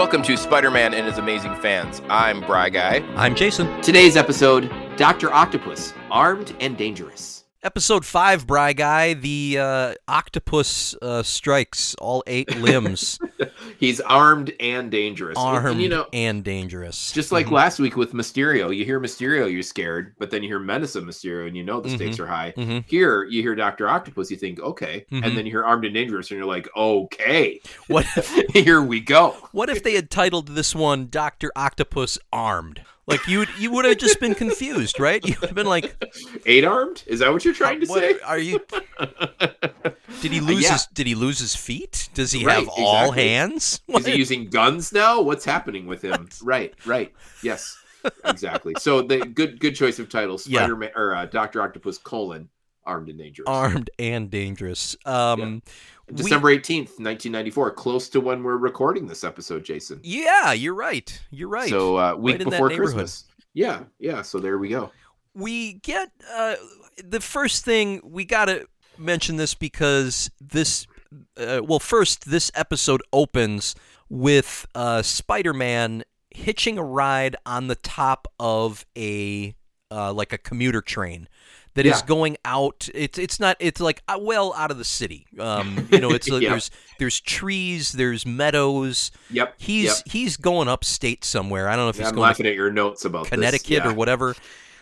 Welcome 0.00 0.22
to 0.22 0.36
Spider 0.38 0.70
Man 0.70 0.94
and 0.94 1.06
his 1.06 1.18
amazing 1.18 1.54
fans. 1.56 2.00
I'm 2.08 2.40
Bry 2.40 2.70
Guy. 2.70 3.04
I'm 3.16 3.34
Jason. 3.34 3.82
Today's 3.82 4.16
episode 4.16 4.72
Dr. 4.96 5.30
Octopus, 5.30 5.92
Armed 6.10 6.56
and 6.58 6.74
Dangerous. 6.74 7.39
Episode 7.62 8.06
5, 8.06 8.46
Bry 8.46 8.72
Guy. 8.72 9.12
The 9.12 9.58
uh, 9.60 9.94
octopus 10.08 10.94
uh, 11.02 11.22
strikes 11.22 11.94
all 11.96 12.22
eight 12.26 12.56
limbs. 12.58 13.18
He's 13.78 14.00
armed 14.00 14.54
and 14.58 14.90
dangerous. 14.90 15.36
Armed 15.36 15.66
And, 15.72 15.82
you 15.82 15.90
know, 15.90 16.06
and 16.14 16.42
dangerous. 16.42 17.12
just 17.12 17.32
like 17.32 17.48
Mhm. 17.48 17.52
last 17.52 17.78
week 17.78 17.96
with 17.96 18.14
Mysterio, 18.14 18.74
you 18.74 18.86
hear 18.86 18.98
Mysterio, 18.98 19.52
you're 19.52 19.62
scared, 19.62 20.14
but 20.18 20.30
then 20.30 20.42
you 20.42 20.48
hear 20.48 20.58
Menace 20.58 20.94
of 20.96 21.04
Mysterio 21.04 21.48
and 21.48 21.54
you 21.56 21.62
know 21.62 21.82
the 21.82 21.90
stakes 21.90 22.18
are 22.18 22.26
high. 22.26 22.54
Mhm. 22.56 22.84
Here, 22.88 23.24
you 23.24 23.42
hear 23.42 23.54
Dr. 23.54 23.86
Octopus, 23.88 24.30
you 24.30 24.38
think, 24.38 24.58
okay. 24.60 25.04
And 25.10 25.36
then 25.36 25.44
you 25.44 25.52
hear 25.52 25.64
Armed 25.64 25.84
and 25.84 25.92
Dangerous 25.92 26.30
and 26.30 26.38
you're 26.38 26.46
like, 26.48 26.66
okay, 26.74 27.60
What, 27.88 28.06
here 28.54 28.80
we 28.80 29.00
go. 29.00 29.36
what 29.52 29.68
if 29.68 29.82
they 29.82 29.92
had 29.96 30.10
titled 30.10 30.48
this 30.48 30.74
one 30.74 31.08
Dr. 31.10 31.50
Octopus 31.54 32.18
Armed? 32.32 32.82
Like, 33.06 33.26
you 33.26 33.44
you 33.58 33.72
would 33.72 33.84
have 33.84 33.98
just 33.98 34.20
been 34.20 34.34
confused, 34.34 35.00
right? 35.00 35.24
You 35.26 35.34
would 35.40 35.48
have 35.50 35.56
been 35.56 35.66
like, 35.66 35.96
Eight 36.46 36.64
armed? 36.64 37.02
Is 37.06 37.20
that 37.20 37.32
what 37.32 37.44
you're 37.44 37.54
trying 37.54 37.80
to 37.80 37.86
what, 37.86 38.00
say? 38.00 38.20
Are 38.20 38.38
you. 38.38 38.60
Did 40.20 40.32
he 40.32 40.40
lose 40.40 40.62
yeah. 40.62 40.72
his 40.72 40.86
Did 40.86 41.06
he 41.06 41.14
lose 41.14 41.38
his 41.38 41.56
feet? 41.56 42.08
Does 42.14 42.30
he 42.32 42.44
Right, 42.44 42.58
have 42.58 42.68
all 42.68 43.10
hands? 43.10 43.80
Is 43.88 44.06
he 44.06 44.14
using 44.16 44.50
guns 44.50 44.92
now? 44.92 45.20
What's 45.20 45.44
happening 45.44 45.86
with 45.86 46.02
him? 46.02 46.28
Right, 46.42 46.74
right. 46.86 47.12
Yes, 47.42 47.76
exactly. 48.24 48.74
So 48.78 49.02
the 49.02 49.18
good 49.18 49.60
good 49.60 49.74
choice 49.74 49.98
of 49.98 50.08
titles. 50.08 50.46
Yeah. 50.50 50.60
Spider 50.60 50.76
Man 50.76 50.90
or 50.94 51.14
uh, 51.14 51.26
Doctor 51.26 51.62
Octopus 51.62 51.98
colon 51.98 52.48
armed 52.84 53.08
and 53.08 53.18
dangerous. 53.18 53.46
Armed 53.46 53.90
and 53.98 54.30
dangerous. 54.30 54.96
Um, 55.04 55.40
we- 55.40 55.72
December 56.14 56.50
eighteenth, 56.50 56.98
nineteen 56.98 57.32
ninety 57.32 57.50
four. 57.50 57.70
Close 57.70 58.08
to 58.10 58.20
when 58.20 58.42
we're 58.42 58.56
recording 58.56 59.06
this 59.06 59.24
episode, 59.24 59.64
Jason. 59.64 60.00
yeah, 60.02 60.52
you're 60.52 60.74
right. 60.74 61.20
You're 61.30 61.48
right. 61.48 61.68
So 61.68 61.96
uh, 61.96 62.14
week 62.16 62.38
Right 62.38 62.44
before. 62.50 62.70
Christmas. 62.70 63.24
Yeah, 63.54 63.84
yeah. 63.98 64.22
So 64.22 64.38
there 64.38 64.58
we 64.58 64.68
go. 64.68 64.90
we 65.34 65.74
get 65.74 66.10
uh, 66.32 66.56
the 67.02 67.20
first 67.20 67.64
thing 67.64 68.00
we 68.04 68.24
got 68.24 68.46
to 68.46 68.66
mention 68.98 69.36
this 69.36 69.54
because 69.54 70.30
this 70.40 70.86
uh, 71.36 71.60
well 71.64 71.78
first 71.80 72.30
this 72.30 72.50
episode 72.54 73.02
opens 73.12 73.74
with 74.08 74.66
uh, 74.74 75.02
spider-man 75.02 76.02
hitching 76.30 76.78
a 76.78 76.82
ride 76.84 77.34
on 77.46 77.66
the 77.68 77.74
top 77.76 78.28
of 78.38 78.84
a 78.96 79.54
uh, 79.90 80.12
like 80.12 80.32
a 80.32 80.38
commuter 80.38 80.80
train 80.80 81.28
that 81.74 81.86
is 81.86 82.00
Yeah. 82.00 82.06
going 82.06 82.36
out 82.44 82.88
it's 82.94 83.18
it's 83.18 83.38
not 83.38 83.56
it's 83.60 83.80
like 83.80 84.02
uh, 84.08 84.18
well 84.20 84.52
out 84.56 84.70
of 84.72 84.78
the 84.78 84.84
city 84.84 85.26
um 85.38 85.86
you 85.92 86.00
know 86.00 86.10
it's 86.10 86.28
Yeah. 86.30 86.50
there's 86.50 86.70
there's 86.98 87.20
trees 87.20 87.92
there's 87.92 88.26
meadows 88.26 89.10
Yep. 89.30 89.54
he's 89.58 89.84
yep. 89.84 89.96
he's 90.06 90.36
going 90.36 90.66
upstate 90.68 91.24
somewhere 91.24 91.68
i 91.68 91.76
don't 91.76 91.84
know 91.86 91.90
if 91.90 91.96
Yeah, 91.96 92.02
he's 92.02 92.08
I'm 92.08 92.14
going 92.16 92.22
laughing 92.22 92.46
at 92.46 92.54
your 92.54 92.72
notes 92.72 93.04
about 93.04 93.26
connecticut 93.26 93.86
or 93.86 93.94
whatever 93.94 94.34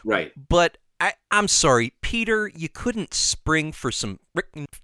Right. 0.05 0.33
but 0.49 0.79
I, 1.01 1.13
I'm 1.31 1.47
sorry, 1.47 1.93
Peter. 2.01 2.49
You 2.53 2.69
couldn't 2.69 3.15
spring 3.15 3.71
for 3.71 3.93
some 3.93 4.19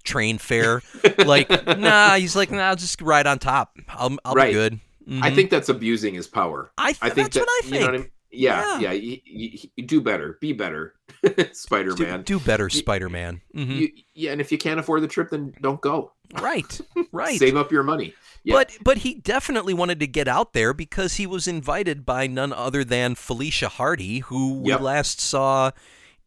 train 0.04 0.38
fare. 0.38 0.80
like, 1.26 1.50
nah. 1.76 2.14
He's 2.14 2.36
like, 2.36 2.52
nah. 2.52 2.68
I'll 2.68 2.76
just 2.76 3.02
ride 3.02 3.26
on 3.26 3.40
top. 3.40 3.76
I'll, 3.88 4.16
I'll 4.24 4.34
Right. 4.34 4.50
be 4.50 4.52
good. 4.52 4.80
I 5.20 5.30
Mhm. 5.30 5.34
think 5.34 5.50
that's 5.50 5.68
abusing 5.68 6.14
his 6.14 6.28
power. 6.28 6.70
I, 6.78 6.92
th- 6.92 6.98
I 7.02 7.10
think 7.10 7.32
that's 7.32 7.34
that 7.34 7.40
what 7.40 7.48
I 7.48 7.66
you 7.66 7.70
think. 7.70 7.80
know 7.80 7.86
what 7.86 7.94
I 7.94 7.98
mean. 7.98 8.10
Yeah, 8.34 8.78
Yeah. 8.78 8.90
yeah. 8.90 8.92
you, 8.92 9.18
you, 9.24 9.58
you 9.76 9.86
do 9.86 10.00
better. 10.00 10.38
Be 10.40 10.52
better, 10.52 10.94
Spider 11.52 11.96
Man. 11.96 12.22
do 12.22 12.38
better, 12.40 12.68
Spider-Man. 12.70 13.40
Mhm. 13.56 13.92
Yeah, 14.14 14.32
and 14.32 14.40
if 14.40 14.50
you 14.52 14.58
can't 14.58 14.80
afford 14.80 15.02
the 15.02 15.08
trip, 15.08 15.30
then 15.30 15.54
don't 15.60 15.80
go. 15.80 16.12
right, 16.40 16.80
right. 17.12 17.38
Save 17.38 17.56
up 17.56 17.70
your 17.72 17.82
money. 17.82 18.14
Yeah. 18.42 18.54
But 18.54 18.72
but 18.82 18.98
he 18.98 19.14
definitely 19.14 19.72
wanted 19.74 20.00
to 20.00 20.06
get 20.06 20.28
out 20.28 20.52
there 20.52 20.74
because 20.74 21.14
he 21.16 21.26
was 21.26 21.48
invited 21.48 22.04
by 22.04 22.26
none 22.26 22.52
other 22.52 22.84
than 22.84 23.14
Felicia 23.14 23.68
Hardy, 23.68 24.18
who 24.20 24.62
Yep. 24.66 24.80
we 24.80 24.84
last 24.84 25.20
saw 25.20 25.70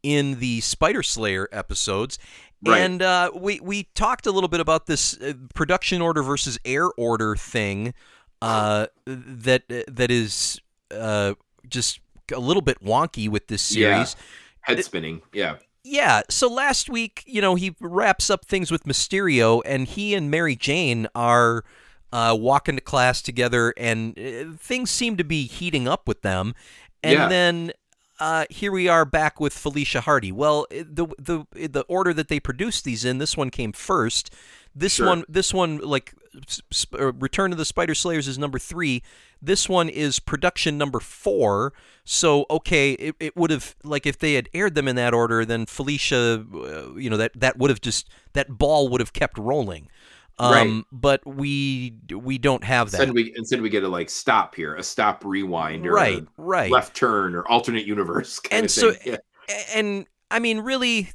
in 0.02 0.40
the 0.40 0.62
Spider 0.62 1.04
Slayer 1.04 1.48
episodes. 1.52 2.18
Right. 2.66 2.80
And 2.82 3.04
uh, 3.04 3.30
we 3.36 3.60
we 3.60 3.84
talked 3.94 4.26
a 4.26 4.32
little 4.32 4.48
bit 4.48 4.60
about 4.60 4.88
this 4.88 5.16
uh, 5.22 5.34
production 5.54 6.02
order 6.02 6.24
versus 6.24 6.58
air 6.66 6.90
order 6.98 7.36
thing 7.36 7.94
uh, 8.42 8.88
that 9.06 9.64
that 9.88 10.10
is 10.10 10.60
uh, 10.90 11.36
just 11.70 12.00
a 12.34 12.40
little 12.40 12.62
bit 12.62 12.84
wonky 12.84 13.30
with 13.30 13.48
this 13.48 13.76
Yeah. 13.76 14.04
series. 14.04 14.16
Head 14.62 14.84
spinning. 14.84 15.22
Yeah. 15.34 15.58
Yeah, 15.84 16.24
so 16.30 16.50
last 16.50 16.90
week, 16.90 17.24
you 17.26 17.42
know, 17.42 17.56
he 17.56 17.74
wraps 17.80 18.30
up 18.30 18.44
things 18.46 18.72
with 18.72 18.84
Mysterio, 18.84 19.62
and 19.66 19.88
he 19.88 20.14
and 20.14 20.30
Mary 20.30 20.56
Jane 20.58 21.08
are 21.16 21.64
uh, 22.12 22.36
walking 22.38 22.76
to 22.76 22.82
class 22.82 23.22
together, 23.22 23.74
and 23.78 24.18
uh, 24.20 24.58
things 24.58 24.90
seem 24.92 25.16
to 25.16 25.24
be 25.24 25.46
heating 25.48 25.88
up 25.88 26.06
with 26.08 26.24
them. 26.24 26.56
And 27.04 27.14
Yeah. 27.14 27.28
then 27.30 27.72
uh, 28.20 28.46
here 28.50 28.72
we 28.72 28.88
are 28.90 29.06
back 29.06 29.40
with 29.40 29.54
Felicia 29.54 30.02
Hardy. 30.02 30.32
Well, 30.32 30.66
the 30.72 31.08
the 31.20 31.46
the 31.54 31.86
order 31.88 32.14
that 32.14 32.28
they 32.28 32.40
produced 32.40 32.84
these 32.84 33.06
in, 33.06 33.20
this 33.20 33.38
one 33.38 33.50
came 33.50 33.72
first. 33.72 34.34
This 34.76 34.96
Sure. 34.96 35.06
one, 35.08 35.24
this 35.30 35.54
one, 35.54 35.78
like 35.78 36.14
sp- 36.50 36.96
uh, 37.00 37.14
Return 37.14 37.52
of 37.52 37.58
the 37.58 37.66
Spider 37.66 37.94
Slayers 37.96 38.28
is 38.28 38.38
number 38.38 38.58
three. 38.60 39.04
This 39.42 39.70
one 39.70 39.90
is 39.90 40.20
production 40.20 40.78
number 40.78 41.00
four. 41.00 41.74
So 42.04 42.46
okay, 42.50 42.94
it, 42.94 43.16
it 43.20 43.36
would 43.36 43.52
have 43.52 43.76
like 43.84 44.06
if 44.06 44.18
they 44.20 44.34
had 44.34 44.50
aired 44.54 44.76
them 44.76 44.88
in 44.88 44.96
that 44.96 45.14
order, 45.14 45.46
then 45.46 45.66
Felicia, 45.66 46.46
uh, 46.54 46.96
you 46.96 47.10
know 47.10 47.18
that 47.18 47.32
that 47.36 47.58
would 47.58 47.70
have 47.70 47.82
just 47.82 48.10
that 48.34 48.50
ball 48.50 48.90
would 48.90 49.02
have 49.02 49.14
kept 49.14 49.38
rolling. 49.38 49.90
Um, 50.40 50.52
Right. 50.52 50.84
But 50.92 51.26
we 51.26 51.96
we 52.12 52.38
don't 52.38 52.64
have 52.64 52.92
that. 52.92 53.02
Instead 53.02 53.16
we 53.16 53.34
instead 53.36 53.62
we 53.62 53.70
get 53.70 53.84
a 53.84 53.88
like 53.88 54.10
stop 54.10 54.56
here, 54.56 54.76
a 54.76 54.84
stop 54.84 55.26
rewind 55.26 55.88
or 55.88 55.94
right, 55.94 56.22
a 56.22 56.28
right. 56.38 56.72
left 56.72 56.96
turn 56.96 57.36
or 57.36 57.48
alternate 57.48 57.86
universe 57.86 58.40
kind 58.42 58.60
And 58.60 58.66
of 58.66 58.72
so-. 58.72 58.94
Yeah. 59.06 59.18
And 59.74 60.06
I 60.30 60.40
mean, 60.40 60.60
really, 60.60 61.10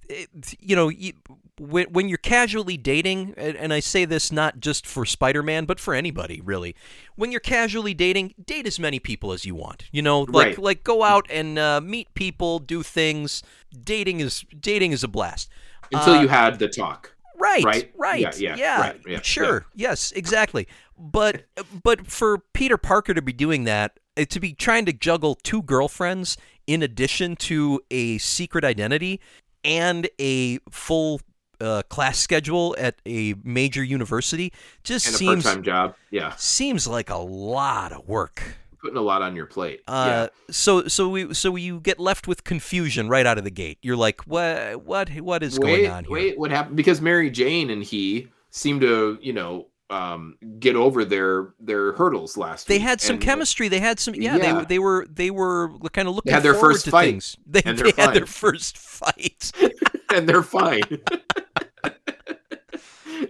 you 0.59 0.75
know, 0.75 0.89
you, 0.89 1.13
when, 1.59 1.87
when 1.93 2.09
you're 2.09 2.19
casually 2.19 2.77
dating, 2.77 3.35
and, 3.37 3.57
and 3.57 3.73
I 3.73 3.81
say 3.81 4.05
this 4.05 4.33
not 4.33 4.61
just 4.61 4.87
for 4.87 5.05
Spider-Man, 5.05 5.65
but 5.67 5.79
for 5.79 5.95
anybody, 5.95 6.41
really, 6.41 6.75
when 7.15 7.31
you're 7.31 7.41
casually 7.41 7.95
dating, 7.95 8.35
date 8.43 8.67
as 8.67 8.79
many 8.79 8.99
people 8.99 9.33
as 9.33 9.45
you 9.45 9.55
want. 9.55 9.85
You 9.93 10.03
know, 10.03 10.21
like 10.23 10.33
Right. 10.33 10.59
like 10.59 10.85
go 10.85 11.03
out 11.03 11.27
and 11.31 11.59
uh, 11.59 11.81
meet 11.81 12.13
people, 12.15 12.59
do 12.59 12.83
things. 12.83 13.43
Dating 13.85 14.21
is 14.21 14.45
dating 14.59 14.93
is 14.93 15.05
a 15.05 15.09
blast. 15.09 15.51
Until 15.93 16.15
uh, 16.15 16.23
you 16.23 16.29
had 16.29 16.59
the 16.59 16.69
talk. 16.69 17.15
Right, 17.39 17.65
Right? 17.65 17.93
right, 17.97 18.39
Yeah, 18.41 18.55
yeah, 18.57 18.81
right, 18.81 19.01
yeah, 19.07 19.21
sure, 19.21 19.67
yes, 19.75 20.13
exactly. 20.13 20.69
But 20.97 21.47
but 21.83 22.07
for 22.07 22.39
Peter 22.55 22.79
Parker 22.79 23.15
to 23.15 23.23
be 23.23 23.33
doing 23.33 23.65
that, 23.65 23.99
uh, 24.17 24.25
to 24.27 24.39
be 24.39 24.55
trying 24.55 24.85
to 24.87 24.93
juggle 24.93 25.35
two 25.35 25.61
girlfriends 25.63 26.37
in 26.67 26.83
addition 26.83 27.35
to 27.37 27.81
a 27.91 28.19
secret 28.19 28.65
identity 28.65 29.21
and 29.65 30.09
a 30.21 30.59
full 30.71 31.21
uh, 31.63 31.83
class 31.85 32.19
schedule 32.19 32.75
at 32.79 32.97
a 33.07 33.35
major 33.45 33.83
university, 33.85 34.53
just 34.83 35.07
And 35.07 35.15
a 35.15 35.19
seems 35.19 35.45
part 35.45 35.55
time 35.57 35.63
job. 35.65 35.95
Yeah. 36.11 36.35
seems 36.37 36.87
like 36.87 37.09
a 37.11 37.17
lot 37.19 37.93
of 37.93 38.07
work. 38.09 38.43
Putting 38.81 38.97
a 38.97 39.01
lot 39.03 39.23
on 39.23 39.37
your 39.37 39.47
plate. 39.47 39.81
Uh, 39.87 40.27
so 40.51 40.89
so 40.89 41.09
we 41.09 41.33
so 41.35 41.55
you 41.55 41.79
get 41.79 42.01
left 42.01 42.27
with 42.27 42.43
confusion 42.43 43.09
right 43.09 43.25
out 43.25 43.39
of 43.39 43.45
the 43.45 43.51
gate. 43.51 43.79
You're 43.81 43.95
like, 43.97 44.23
what 44.23 44.85
what 44.85 45.09
what 45.21 45.45
is. 45.45 45.57
Wait, 45.59 45.83
going 45.85 45.91
on 45.93 46.05
here? 46.05 46.13
wait, 46.13 46.39
what 46.39 46.51
happened? 46.51 46.77
Because 46.77 47.01
Mary 47.01 47.31
Jane 47.31 47.71
and 47.71 47.85
he 47.85 48.27
seem 48.51 48.81
to, 48.81 49.19
you 49.23 49.33
know, 49.33 49.69
um, 49.89 50.37
get 50.59 50.75
over 50.75 51.05
their 51.05 51.55
their 51.61 51.93
hurdles 51.93 52.37
last 52.37 52.67
They 52.67 52.75
week. 52.79 52.83
had 52.83 53.01
some 53.01 53.15
and- 53.15 53.23
chemistry. 53.23 53.69
They 53.69 53.79
had 53.79 54.01
some. 54.01 54.17
Yeah, 54.17 54.37
Yeah. 54.37 54.59
They, 54.61 54.65
they 54.65 54.79
were 54.81 55.07
they 55.09 55.31
were 55.31 55.71
kind 55.93 56.09
of 56.09 56.17
looking 56.17 56.33
had 56.33 56.43
their 56.43 56.55
first 56.55 56.89
fight, 56.89 57.05
things. 57.05 57.37
They, 57.47 57.61
they 57.61 57.93
had 57.97 58.15
their 58.15 58.27
first 58.43 58.77
fight. 58.79 59.53
and 60.13 60.29
they're 60.29 60.43
fine. 60.43 60.81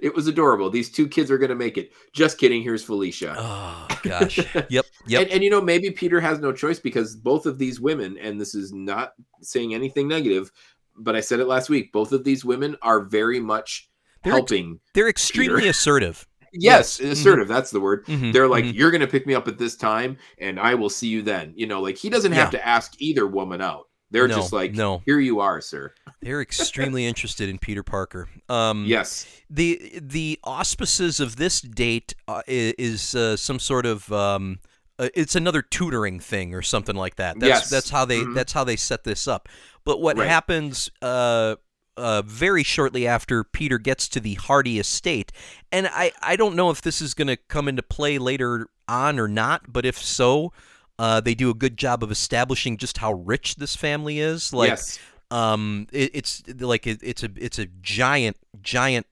it 0.02 0.14
was 0.14 0.26
adorable. 0.26 0.68
These 0.68 0.90
two 0.90 1.08
kids 1.08 1.30
are 1.30 1.38
going 1.38 1.48
to 1.50 1.54
make 1.54 1.78
it. 1.78 1.92
Just 2.12 2.36
kidding. 2.36 2.62
Here's 2.62 2.84
Felicia. 2.84 3.34
oh 3.38 3.88
gosh. 4.02 4.38
Yep. 4.68 4.84
Yep. 5.06 5.22
And, 5.22 5.30
and 5.30 5.42
you 5.42 5.48
know, 5.50 5.60
maybe 5.60 5.90
Peter 5.90 6.20
has 6.20 6.38
no 6.40 6.52
choice 6.52 6.78
because 6.78 7.16
both 7.16 7.46
of 7.46 7.56
these 7.58 7.80
women, 7.80 8.18
and 8.18 8.40
this 8.40 8.54
is 8.54 8.72
not 8.72 9.14
saying 9.40 9.74
anything 9.74 10.08
negative, 10.08 10.52
but 10.96 11.16
I 11.16 11.20
said 11.20 11.40
it 11.40 11.46
last 11.46 11.70
week, 11.70 11.92
both 11.92 12.12
of 12.12 12.24
these 12.24 12.44
women 12.44 12.76
are 12.82 13.00
very 13.00 13.40
much 13.40 13.88
They're 14.24 14.32
ex- 14.34 14.38
helping. 14.50 14.80
They're 14.94 15.08
extremely 15.08 15.60
Peter. 15.60 15.70
assertive. 15.70 16.26
yes, 16.52 17.00
yes. 17.00 17.18
assertive. 17.18 17.48
That's 17.48 17.70
the 17.70 17.80
word. 17.80 18.04
Mhm, 18.06 18.32
They're 18.32 18.46
like, 18.48 18.64
mhm. 18.66 18.74
you're 18.74 18.90
going 18.90 19.00
to 19.00 19.06
pick 19.06 19.26
me 19.26 19.34
up 19.34 19.48
at 19.48 19.56
this 19.56 19.74
time, 19.76 20.18
and 20.38 20.60
I 20.60 20.74
will 20.74 20.90
see 20.90 21.08
you 21.08 21.22
then. 21.22 21.54
You 21.56 21.66
know, 21.66 21.80
like 21.80 21.96
he 21.96 22.10
doesn't 22.10 22.32
have 22.32 22.52
Yeah. 22.52 22.58
to 22.60 22.66
ask 22.68 22.92
either 22.98 23.26
woman 23.26 23.60
out. 23.62 23.88
They're 24.12 24.28
No, 24.28 24.36
just 24.36 24.52
like, 24.52 24.72
no. 24.74 25.02
here 25.06 25.18
you 25.18 25.40
are, 25.40 25.60
sir. 25.60 25.92
They're 26.20 26.40
extremely 26.48 27.06
interested 27.06 27.48
in 27.48 27.58
Peter 27.58 27.82
Parker. 27.82 28.28
Um, 28.48 28.84
Yes. 28.86 29.26
The 29.50 29.98
the 30.00 30.38
auspices 30.44 31.18
of 31.18 31.36
this 31.36 31.60
date 31.60 32.14
uh, 32.28 32.42
is 32.46 33.14
uh, 33.14 33.36
some 33.36 33.58
sort 33.58 33.86
of. 33.86 34.10
Um, 34.12 34.60
uh, 34.98 35.08
it's 35.14 35.34
another 35.34 35.62
tutoring 35.62 36.20
thing 36.20 36.54
or 36.54 36.60
something 36.62 36.94
like 36.94 37.16
that. 37.16 37.40
That's 37.40 37.48
Yes. 37.62 37.70
that's 37.70 37.90
how 37.90 38.04
they 38.04 38.20
Mhm. 38.20 38.34
that's 38.34 38.52
how 38.52 38.62
they 38.64 38.76
set 38.76 39.04
this 39.04 39.26
up. 39.26 39.48
But 39.84 40.00
what 40.00 40.16
Right. 40.18 40.28
happens 40.28 40.90
uh, 41.00 41.56
uh, 41.96 42.22
very 42.22 42.62
shortly 42.62 43.06
after 43.06 43.42
Peter 43.44 43.78
gets 43.78 44.08
to 44.08 44.20
the 44.20 44.34
Hardy 44.34 44.78
estate. 44.78 45.32
And 45.70 45.86
I, 45.88 46.12
I 46.22 46.36
don't 46.36 46.54
know 46.56 46.70
if 46.70 46.80
this 46.80 47.02
is 47.02 47.12
going 47.14 47.28
to 47.28 47.36
come 47.36 47.68
into 47.68 47.82
play 47.82 48.16
later 48.18 48.68
on 48.88 49.18
or 49.18 49.28
not, 49.28 49.70
but 49.72 49.84
if 49.84 49.98
so, 49.98 50.52
uh, 50.98 51.20
they 51.20 51.34
do 51.34 51.50
a 51.50 51.54
good 51.54 51.76
job 51.76 52.02
of 52.02 52.10
establishing 52.10 52.76
just 52.76 52.98
how 52.98 53.12
rich 53.12 53.56
this 53.56 53.74
family 53.76 54.20
is. 54.20 54.52
Like, 54.52 54.68
yes. 54.70 54.98
um, 55.30 55.86
it, 55.92 56.10
it's 56.14 56.42
like 56.60 56.86
it, 56.86 57.00
it's 57.02 57.22
a 57.22 57.30
it's 57.36 57.58
a 57.58 57.66
giant 57.80 58.36
giant 58.62 59.06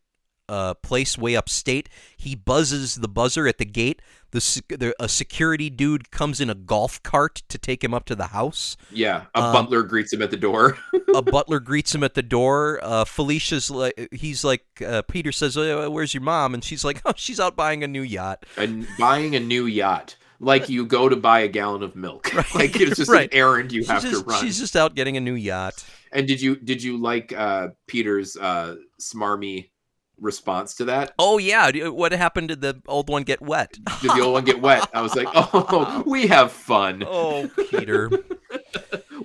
uh, 0.49 0.75
place 0.75 1.17
way 1.17 1.37
upstate. 1.37 1.89
He 2.17 2.35
buzzes 2.35 2.97
the 2.97 3.09
buzzer 3.09 3.47
at 3.47 3.59
the 3.59 3.65
gate. 3.65 4.03
The, 4.33 4.63
the 4.69 4.95
a 5.01 5.09
security 5.09 5.71
dude 5.71 6.11
comes 6.13 6.41
in 6.41 6.51
a 6.51 6.55
golf 6.55 7.03
cart 7.03 7.43
to 7.49 7.59
take 7.59 7.83
him 7.83 7.93
up 7.95 8.05
to 8.07 8.15
the 8.15 8.29
house. 8.29 8.77
Yeah. 8.93 9.25
A 9.35 9.43
Um, 9.43 9.53
butler 9.53 9.83
greets 9.83 10.13
him 10.13 10.23
at 10.23 10.31
the 10.31 10.37
door. 10.37 10.79
a 11.15 11.23
butler 11.23 11.59
greets 11.61 11.95
him 11.95 12.05
at 12.05 12.15
the 12.15 12.23
door. 12.23 12.79
Uh, 12.83 13.05
Felicia's 13.05 13.71
like, 13.71 14.09
he's 14.13 14.45
like, 14.45 14.65
uh, 14.87 15.03
Peter 15.03 15.33
says, 15.33 15.57
uh, 15.57 15.89
"Where's 15.91 16.15
your 16.15 16.23
mom?" 16.23 16.55
And 16.55 16.63
she's 16.63 16.85
like, 16.85 17.01
"Oh, 17.05 17.13
she's 17.17 17.41
out 17.41 17.57
buying 17.57 17.83
a 17.83 17.89
new 17.89 18.03
yacht." 18.03 18.45
and 18.57 18.87
buying 18.99 19.35
a 19.35 19.41
new 19.41 19.67
yacht. 19.67 20.17
Like 20.43 20.69
you 20.71 20.87
go 20.87 21.09
to 21.09 21.17
buy 21.17 21.41
a 21.41 21.49
gallon 21.49 21.83
of 21.83 21.95
milk. 21.95 22.33
Right. 22.35 22.55
Like 22.55 22.81
it's 22.81 22.97
just 22.97 23.11
Right. 23.11 23.31
an 23.31 23.37
errand 23.39 23.73
you 23.73 23.83
She's 23.83 23.91
have 23.91 24.03
just, 24.03 24.25
to 24.25 24.31
run. 24.31 24.43
she's 24.43 24.59
just 24.59 24.75
out 24.75 24.95
getting 24.95 25.17
a 25.17 25.21
new 25.21 25.35
yacht. 25.35 25.85
And 26.13 26.27
did 26.27 26.41
you 26.41 26.57
did 26.57 26.83
you 26.83 26.97
like 26.97 27.33
uh 27.33 27.69
Peter's 27.87 28.37
uh 28.37 28.77
smarmy 29.01 29.69
response 30.19 30.75
to 30.77 30.87
that? 30.87 31.13
Oh 31.19 31.39
yeah, 31.39 31.71
what 31.89 32.13
happened? 32.13 32.49
Did 32.49 32.61
the 32.63 32.81
old 32.87 33.09
one 33.11 33.23
get 33.23 33.41
wet? 33.43 33.73
Did 34.01 34.11
the 34.13 34.23
old 34.23 34.33
one 34.33 34.45
get 34.45 34.61
wet? 34.63 34.89
I 34.95 35.03
was 35.03 35.15
like, 35.15 35.29
oh, 35.35 36.03
we 36.07 36.27
have 36.29 36.51
fun. 36.53 37.05
Oh, 37.07 37.51
Peter. 37.71 38.11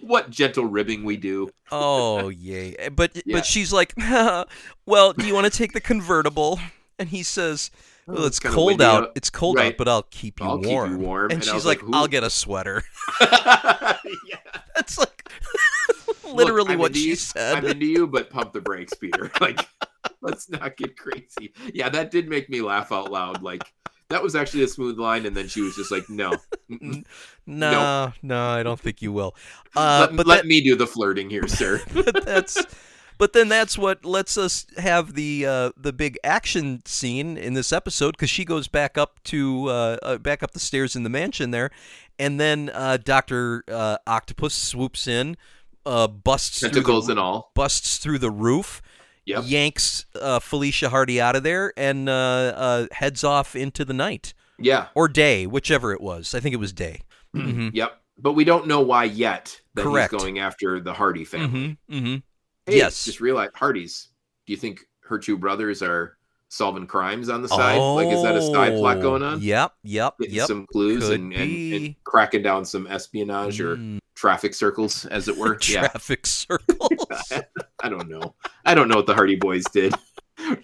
What 0.01 0.29
gentle 0.29 0.65
ribbing 0.65 1.03
we 1.03 1.17
do. 1.17 1.49
Oh 1.71 2.29
yay! 2.29 2.75
But 2.89 3.15
Yeah. 3.25 3.37
but 3.37 3.45
she's 3.45 3.73
like, 3.73 3.91
well, 4.85 5.13
do 5.13 5.25
you 5.25 5.33
want 5.33 5.51
to 5.51 5.57
take 5.57 5.71
the 5.73 5.81
convertible? 5.81 6.59
And 6.99 7.09
he 7.09 7.23
says, 7.23 7.71
Oh, 8.07 8.25
it's 8.27 8.39
cold 8.39 8.81
out. 8.81 9.03
out. 9.03 9.11
It's 9.15 9.29
cold 9.31 9.57
out, 9.57 9.77
but 9.77 9.87
I'll 9.87 10.03
keep 10.03 10.39
you 10.39 10.45
I'll 10.45 10.57
keep 10.57 10.67
you 10.67 10.71
warm. 10.73 11.01
warm. 11.01 11.23
And, 11.31 11.33
And 11.33 11.43
she's 11.43 11.65
like, 11.65 11.81
like, 11.81 11.95
I'll 11.95 12.07
get 12.07 12.23
a 12.23 12.29
sweater. 12.29 12.83
yeah. 13.21 13.95
That's 14.75 14.97
like 14.99 15.27
literally 16.23 16.73
I'm 16.73 16.79
what 16.79 16.95
she 16.95 17.09
you- 17.09 17.15
said. 17.15 17.57
I'm 17.57 17.65
into 17.65 17.85
you, 17.87 18.05
but 18.07 18.29
pump 18.29 18.53
the 18.53 18.61
brakes, 18.61 18.93
Peter. 18.93 19.31
Like, 19.41 19.67
let's 20.21 20.49
not 20.49 20.77
get 20.77 20.97
crazy. 20.97 21.53
Yeah, 21.73 21.89
that 21.89 22.11
did 22.11 22.29
make 22.29 22.49
me 22.49 22.61
laugh 22.61 22.91
out 22.91 23.11
loud. 23.11 23.41
Like, 23.41 23.63
that 24.09 24.21
was 24.21 24.35
actually 24.35 24.63
a 24.63 24.67
smooth 24.67 24.99
line, 24.99 25.25
and 25.25 25.35
then 25.35 25.47
she 25.47 25.61
was 25.61 25.75
just 25.75 25.91
like, 25.91 26.07
"No, 26.09 26.35
no, 27.47 28.13
no, 28.21 28.47
I 28.47 28.61
don't 28.63 28.79
think 28.79 29.01
you 29.01 29.11
will. 29.11 29.35
Uh, 29.75 30.07
let, 30.09 30.15
but 30.17 30.27
let 30.27 30.35
that- 30.43 30.45
me 30.47 30.61
do 30.61 30.75
the 30.75 30.85
flirting 30.87 31.29
here, 31.29 31.47
sir." 31.47 31.81
that's 32.23 32.63
but 33.17 33.33
then 33.33 33.47
that's 33.49 33.77
what 33.77 34.03
lets 34.05 34.37
us 34.37 34.65
have 34.77 35.13
the 35.13 35.45
uh, 35.45 35.71
the 35.77 35.93
big 35.93 36.17
action 36.23 36.81
scene 36.85 37.37
in 37.37 37.53
this 37.53 37.71
episode 37.73 38.11
because 38.11 38.29
she 38.29 38.45
goes 38.45 38.67
back 38.67 38.97
up 38.97 39.23
to 39.25 39.67
uh, 39.69 39.97
uh, 40.03 40.17
back 40.17 40.43
up 40.43 40.51
the 40.51 40.59
stairs 40.59 40.95
in 40.95 41.03
the 41.03 41.09
mansion 41.09 41.51
there, 41.51 41.71
and 42.19 42.39
then 42.39 42.69
uh, 42.73 42.97
Doctor 42.97 43.63
uh, 43.67 43.97
Octopus 44.07 44.53
swoops 44.53 45.07
in, 45.07 45.37
uh, 45.85 46.07
busts 46.07 46.59
through 46.59 46.69
Tentacles 46.69 47.07
the, 47.07 47.11
and 47.13 47.19
all. 47.19 47.51
busts 47.55 47.97
through 47.97 48.19
the 48.19 48.31
roof. 48.31 48.81
Yep. 49.27 49.43
Yanks 49.47 50.05
uh, 50.21 50.39
Felicia 50.39 50.89
Hardy 50.89 51.19
out 51.19 51.35
of 51.35 51.41
there 51.41 51.73
and 51.75 52.07
uh, 52.07 52.13
uh, 52.13 52.87
heads 52.91 53.23
off 53.23 53.55
into 53.55 53.83
the 53.83 53.93
night 53.93 54.35
Yeah. 54.59 54.89
or 54.93 55.07
day, 55.07 55.47
whichever 55.47 55.93
it 55.93 55.99
was. 55.99 56.35
I 56.35 56.39
think 56.39 56.53
it 56.53 56.59
was 56.59 56.71
day. 56.73 57.01
Mhm. 57.35 57.71
Yep. 57.73 57.99
But 58.19 58.33
we 58.33 58.43
don't 58.43 58.67
know 58.67 58.81
why 58.81 59.05
yet 59.05 59.59
that 59.73 59.81
Correct. 59.81 60.13
he's 60.13 60.21
going 60.21 60.37
after 60.37 60.79
the 60.79 60.93
Hardy 60.93 61.25
family. 61.25 61.77
Mm-hmm. 61.89 61.95
Mm-hmm. 61.97 62.15
Hey, 62.65 62.77
Yes. 62.77 63.05
Just 63.05 63.19
realize 63.21 63.49
Hardy's. 63.55 64.09
Do 64.45 64.53
you 64.53 64.57
think 64.57 64.81
her 65.03 65.19
two 65.19 65.37
brothers 65.37 65.81
are 65.81 66.17
solving 66.49 66.87
crimes 66.87 67.29
on 67.29 67.41
the 67.41 67.49
side? 67.49 67.79
like, 67.95 68.11
is 68.11 68.21
that 68.23 68.35
a 68.35 68.41
side 68.41 68.77
plot 68.77 69.01
going 69.01 69.21
on? 69.23 69.35
Oh, 69.35 69.41
Yep. 69.41 69.73
Yep. 69.83 70.13
Getting 70.19 70.35
Yep. 70.35 70.47
some 70.47 70.65
clues 70.71 71.09
and, 71.09 71.33
and, 71.33 71.73
and 71.73 71.95
cracking 72.03 72.41
down 72.43 72.65
some 72.65 72.87
espionage 72.87 73.59
or 73.61 73.77
Mm, 73.77 73.99
traffic 74.15 74.53
circles, 74.53 75.05
as 75.05 75.27
it 75.27 75.37
were. 75.37 75.55
traffic 75.59 76.25
circles. 76.25 77.05
I 77.81 77.89
don't 77.89 78.07
know. 78.09 78.33
I 78.65 78.73
don't 78.73 78.87
know 78.87 78.95
what 78.95 79.05
the 79.07 79.13
Hardy 79.13 79.35
Boys 79.35 79.65
did. 79.65 79.93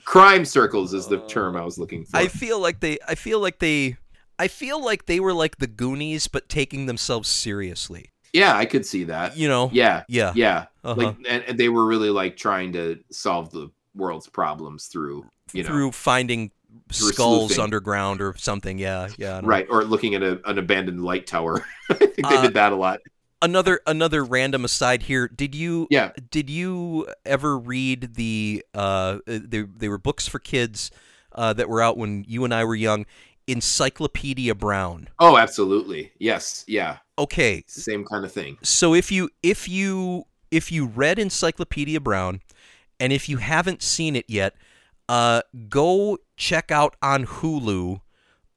Crime 0.06 0.46
circles 0.46 0.94
is 0.94 1.08
the 1.08 1.20
term 1.28 1.56
I 1.56 1.64
was 1.64 1.78
looking 1.78 2.06
for. 2.06 2.18
I 2.18 2.28
feel 2.28 2.60
like 2.60 2.80
they. 2.82 2.98
I 3.08 3.16
feel 3.16 3.40
like 3.40 3.60
they. 3.60 3.98
I 4.40 4.48
feel 4.48 4.84
like 4.84 5.06
they 5.06 5.20
were 5.20 5.34
like 5.34 5.58
the 5.58 5.68
Goonies, 5.68 6.28
but 6.28 6.50
taking 6.50 6.86
themselves 6.88 7.30
seriously. 7.30 8.10
Yeah, 8.34 8.56
I 8.56 8.66
could 8.66 8.86
see 8.86 9.04
that. 9.06 9.38
You 9.38 9.48
know. 9.50 9.70
Yeah, 9.74 10.04
Yeah. 10.08 10.32
yeah. 10.36 10.66
uh-huh. 10.84 10.96
Like, 10.96 11.16
and, 11.30 11.44
and 11.44 11.58
they 11.60 11.70
were 11.70 11.86
really 11.86 12.10
like 12.10 12.38
trying 12.38 12.74
to 12.74 13.00
solve 13.12 13.52
the 13.52 13.70
world's 13.96 14.28
problems 14.28 14.86
through, 14.88 15.26
you 15.54 15.64
know, 15.64 15.70
through 15.70 15.92
finding 15.92 16.52
Through 16.92 17.12
skulls 17.12 17.48
sleuthing. 17.50 17.64
underground 17.64 18.22
or 18.22 18.36
something. 18.38 18.78
Yeah. 18.78 19.10
Yeah. 19.18 19.42
Right, 19.44 19.68
or 19.70 19.84
looking 19.84 20.16
at 20.16 20.24
a, 20.24 20.40
an 20.50 20.58
abandoned 20.58 21.04
light 21.04 21.28
tower. 21.28 21.66
I 21.90 21.94
think 21.96 22.16
they 22.16 22.24
Uh, 22.38 22.42
did 22.42 22.54
that 22.54 22.72
a 22.72 22.76
lot. 22.76 23.02
Another 23.44 23.82
another 23.88 24.24
random 24.24 24.64
aside 24.66 25.02
here. 25.04 25.28
Did 25.28 25.56
you 25.56 25.88
Yeah. 25.90 26.12
did 26.30 26.48
you 26.50 27.08
ever 27.26 27.58
read 27.58 28.14
the 28.14 28.64
uh 28.76 29.18
they, 29.26 29.64
they 29.64 29.90
were 29.90 29.98
books 29.98 30.28
for 30.28 30.38
kids 30.40 30.92
uh, 31.34 31.52
that 31.54 31.68
were 31.68 31.82
out 31.82 31.98
when 31.98 32.24
you 32.28 32.44
and 32.46 32.54
I 32.54 32.64
were 32.66 32.76
young 32.76 33.06
Encyclopedia 33.48 34.56
Brown. 34.56 35.08
Oh, 35.20 35.38
absolutely. 35.38 36.12
Yes. 36.20 36.64
Yeah. 36.68 36.98
Okay, 37.24 37.64
Same 37.68 38.04
kind 38.06 38.24
of 38.26 38.32
thing. 38.32 38.58
so 38.64 38.94
if 38.94 39.12
you 39.12 39.30
if 39.44 39.68
you 39.68 40.26
if 40.50 40.72
you 40.72 40.86
read 40.86 41.18
Encyclopedia 41.20 42.00
Brown 42.00 42.42
and 43.00 43.14
if 43.14 43.30
you 43.30 43.38
haven't 43.38 43.82
seen 43.82 44.16
it 44.16 44.26
yet, 44.28 44.54
uh 45.10 45.42
go 45.70 46.18
check 46.38 46.72
out 46.72 46.96
on 47.02 47.26
Hulu 47.26 48.02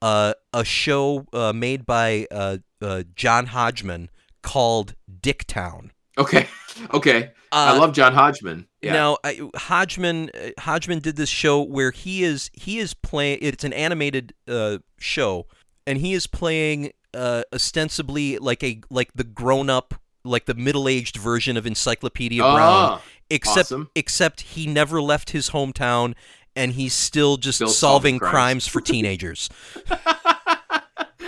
uh 0.02 0.32
a 0.52 0.64
show 0.64 1.26
uh, 1.32 1.52
made 1.52 1.84
by 1.86 2.26
uh, 2.30 2.58
uh 2.80 3.02
John 3.14 3.46
Hodgman 3.46 4.08
called 4.42 4.94
Dicktown. 5.26 5.90
Okay. 6.18 6.46
Okay. 6.92 7.30
Uh, 7.52 7.70
I 7.70 7.78
love 7.78 7.92
John 7.94 8.12
Hodgman. 8.14 8.66
Yeah. 8.82 8.94
Now, 8.94 9.18
I, 9.22 9.48
Hodgman 9.54 10.30
uh, 10.34 10.50
Hodgman 10.58 10.98
did 10.98 11.14
this 11.14 11.28
show 11.28 11.62
where 11.62 11.92
he 11.92 12.24
is 12.24 12.50
he 12.52 12.80
is 12.80 12.94
playing. 12.94 13.38
It's 13.42 13.62
an 13.62 13.72
animated 13.72 14.34
uh, 14.48 14.78
show, 14.98 15.46
and 15.86 15.96
he 15.98 16.14
is 16.14 16.26
playing 16.26 16.90
uh, 17.14 17.42
ostensibly 17.52 18.38
like 18.38 18.62
a 18.62 18.80
like 18.90 19.10
the 19.14 19.24
grown 19.24 19.70
up, 19.70 19.94
like 20.24 20.46
the 20.46 20.54
middle 20.54 20.88
aged 20.88 21.16
version 21.16 21.56
of 21.56 21.66
Encyclopedia 21.66 22.42
Brown, 22.42 22.56
Ah, 22.60 23.02
except 23.30 23.66
awesome. 23.72 23.90
except 23.94 24.40
he 24.42 24.66
never 24.66 25.00
left 25.00 25.30
his 25.30 25.50
hometown, 25.50 26.14
and 26.56 26.72
he's 26.72 26.94
still 26.94 27.36
just 27.36 27.56
Still 27.58 27.68
solving 27.68 28.14
solving 28.14 28.18
crimes. 28.18 28.30
crimes 28.30 28.66
for 28.68 28.80
teenagers. 28.92 29.48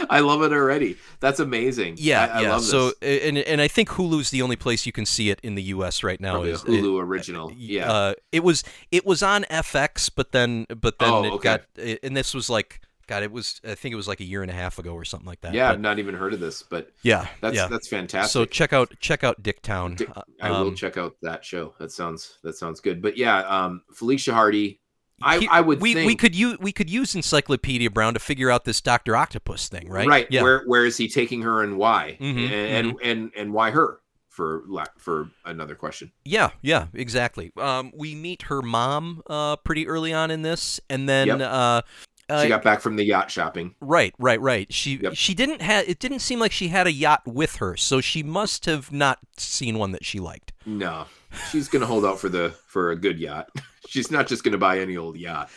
I 0.08 0.20
love 0.20 0.42
it 0.42 0.52
already. 0.52 0.96
That's 1.20 1.40
amazing. 1.40 1.96
Yeah, 1.98 2.20
I, 2.32 2.38
I 2.38 2.40
yeah. 2.42 2.50
love 2.50 2.60
this. 2.60 2.70
so 2.70 2.92
and 3.02 3.38
and 3.38 3.60
I 3.60 3.66
think 3.68 3.88
Hulu's 3.88 4.30
the 4.30 4.42
only 4.42 4.54
place 4.56 4.86
you 4.86 4.92
can 4.92 5.04
see 5.06 5.30
it 5.30 5.40
in 5.42 5.54
the 5.56 5.62
U.S. 5.64 6.04
right 6.04 6.20
now. 6.20 6.32
Probably 6.34 6.50
is 6.50 6.62
Hulu 6.62 7.00
original. 7.02 7.52
Yeah. 7.56 7.90
Uh, 7.90 8.14
it 8.30 8.44
was 8.44 8.62
it 8.92 9.04
was 9.04 9.22
on 9.22 9.44
FX, 9.50 10.10
but 10.14 10.32
then 10.32 10.66
but 10.68 10.98
then 10.98 11.08
Oh, 11.10 11.24
it 11.24 11.32
okay. 11.32 11.42
got 11.76 11.98
and 12.02 12.16
this 12.16 12.34
was 12.34 12.48
like 12.48 12.80
God, 13.06 13.22
it 13.22 13.30
was 13.32 13.60
I 13.64 13.74
think 13.74 13.92
it 13.92 13.96
was 13.96 14.08
like 14.08 14.20
a 14.20 14.24
year 14.24 14.42
and 14.42 14.50
a 14.50 14.54
half 14.54 14.78
ago 14.78 14.92
or 14.92 15.04
something 15.04 15.26
like 15.26 15.40
that. 15.42 15.54
yeah, 15.54 15.68
But 15.68 15.74
I've 15.74 15.80
not 15.80 15.98
even 15.98 16.14
heard 16.14 16.32
of 16.34 16.40
this, 16.40 16.62
but 16.62 16.90
yeah, 17.02 17.28
that's 17.40 17.54
yeah. 17.56 17.68
that's 17.68 17.88
fantastic. 17.88 18.32
So 18.32 18.44
check 18.44 18.72
out 18.72 18.92
check 19.00 19.22
out 19.24 19.42
Dicktown. 19.42 19.96
Dick- 19.96 20.10
Uh, 20.16 20.22
I 20.40 20.50
will 20.50 20.68
um, 20.68 20.74
check 20.74 20.96
out 20.96 21.14
that 21.22 21.44
show. 21.44 21.74
That 21.78 21.92
sounds 21.92 22.38
that 22.42 22.54
sounds 22.56 22.80
good. 22.80 23.00
But 23.02 23.16
yeah, 23.16 23.38
um, 23.40 23.82
Felicia 23.94 24.32
Hardy. 24.34 24.80
I, 25.22 25.38
he- 25.38 25.48
I 25.48 25.62
would 25.62 25.80
we 25.80 25.94
think 25.94 26.06
we 26.08 26.14
could 26.16 26.34
use 26.34 26.58
we 26.58 26.72
could 26.72 26.90
use 26.90 27.14
Encyclopedia 27.14 27.90
Brown 27.90 28.12
to 28.14 28.20
figure 28.20 28.50
out 28.50 28.64
this 28.64 28.80
Doctor 28.80 29.16
Octopus 29.16 29.68
thing, 29.68 29.88
right? 29.88 30.06
right. 30.06 30.26
Yeah. 30.30 30.42
Where 30.42 30.62
where 30.66 30.84
is 30.84 30.96
he 30.98 31.08
taking 31.08 31.42
her 31.42 31.62
and 31.62 31.78
why? 31.78 32.18
Mhm, 32.20 32.50
and, 32.50 32.52
and 32.88 33.00
and 33.02 33.30
and 33.36 33.52
why 33.52 33.70
her? 33.70 34.00
For 34.28 34.64
la- 34.68 34.84
for 34.98 35.30
another 35.46 35.74
question. 35.74 36.12
Yeah, 36.26 36.50
yeah, 36.60 36.88
exactly. 36.92 37.52
Um, 37.56 37.90
we 37.96 38.14
meet 38.14 38.42
her 38.42 38.60
mom 38.60 39.22
uh, 39.30 39.56
pretty 39.56 39.88
early 39.88 40.12
on 40.12 40.30
in 40.30 40.42
this, 40.42 40.78
and 40.90 41.08
then 41.08 41.28
Yep. 41.28 41.40
uh, 41.40 41.82
uh, 42.28 42.42
She 42.42 42.48
got 42.48 42.62
back 42.62 42.80
from 42.80 42.96
the 42.96 43.04
yacht 43.04 43.30
shopping. 43.30 43.74
Right, 43.80 44.14
right, 44.18 44.40
right. 44.40 44.72
She 44.72 44.96
Yep. 44.96 45.14
she 45.14 45.34
didn't 45.34 45.62
have. 45.62 45.88
It 45.88 45.98
didn't 45.98 46.20
seem 46.20 46.38
like 46.38 46.52
she 46.52 46.68
had 46.68 46.86
a 46.86 46.92
yacht 46.92 47.22
with 47.26 47.56
her, 47.56 47.76
so 47.76 48.00
she 48.00 48.22
must 48.22 48.64
have 48.66 48.90
not 48.92 49.18
seen 49.36 49.78
one 49.78 49.92
that 49.92 50.04
she 50.04 50.18
liked. 50.20 50.52
No, 50.64 51.06
she's 51.50 51.68
gonna 51.68 51.86
hold 51.86 52.04
out 52.04 52.18
for 52.18 52.28
the 52.28 52.54
for 52.66 52.90
a 52.90 52.96
good 52.96 53.18
yacht. 53.18 53.48
She's 53.88 54.10
not 54.10 54.26
just 54.26 54.42
gonna 54.42 54.58
buy 54.58 54.80
any 54.80 54.96
old 54.96 55.16
yacht. 55.16 55.48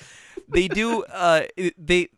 They 0.47 0.67
do. 0.67 1.03
Uh, 1.05 1.45
they 1.77 2.09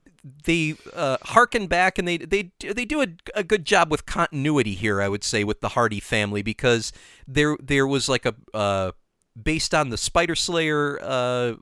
they 0.43 0.75
uh, 0.93 1.17
harken 1.23 1.67
back 1.67 1.97
and 1.97 2.05
they 2.07 2.17
they 2.17 2.51
they 2.59 2.83
do 2.83 3.01
a, 3.01 3.07
a 3.33 3.43
good 3.43 3.63
job 3.65 3.89
with 3.89 4.05
continuity 4.05 4.75
here. 4.75 5.01
I 5.01 5.07
would 5.07 5.23
say 5.23 5.45
with 5.45 5.61
the 5.61 5.69
Hardy 5.69 6.01
family 6.01 6.41
because 6.41 6.91
there 7.25 7.55
there 7.61 7.87
was 7.87 8.09
like 8.09 8.25
a 8.25 8.35
uh, 8.53 8.91
based 9.41 9.73
on 9.73 9.89
the 9.89 9.97
Spider 9.97 10.35
Slayer 10.35 10.99
uh, 11.01 11.53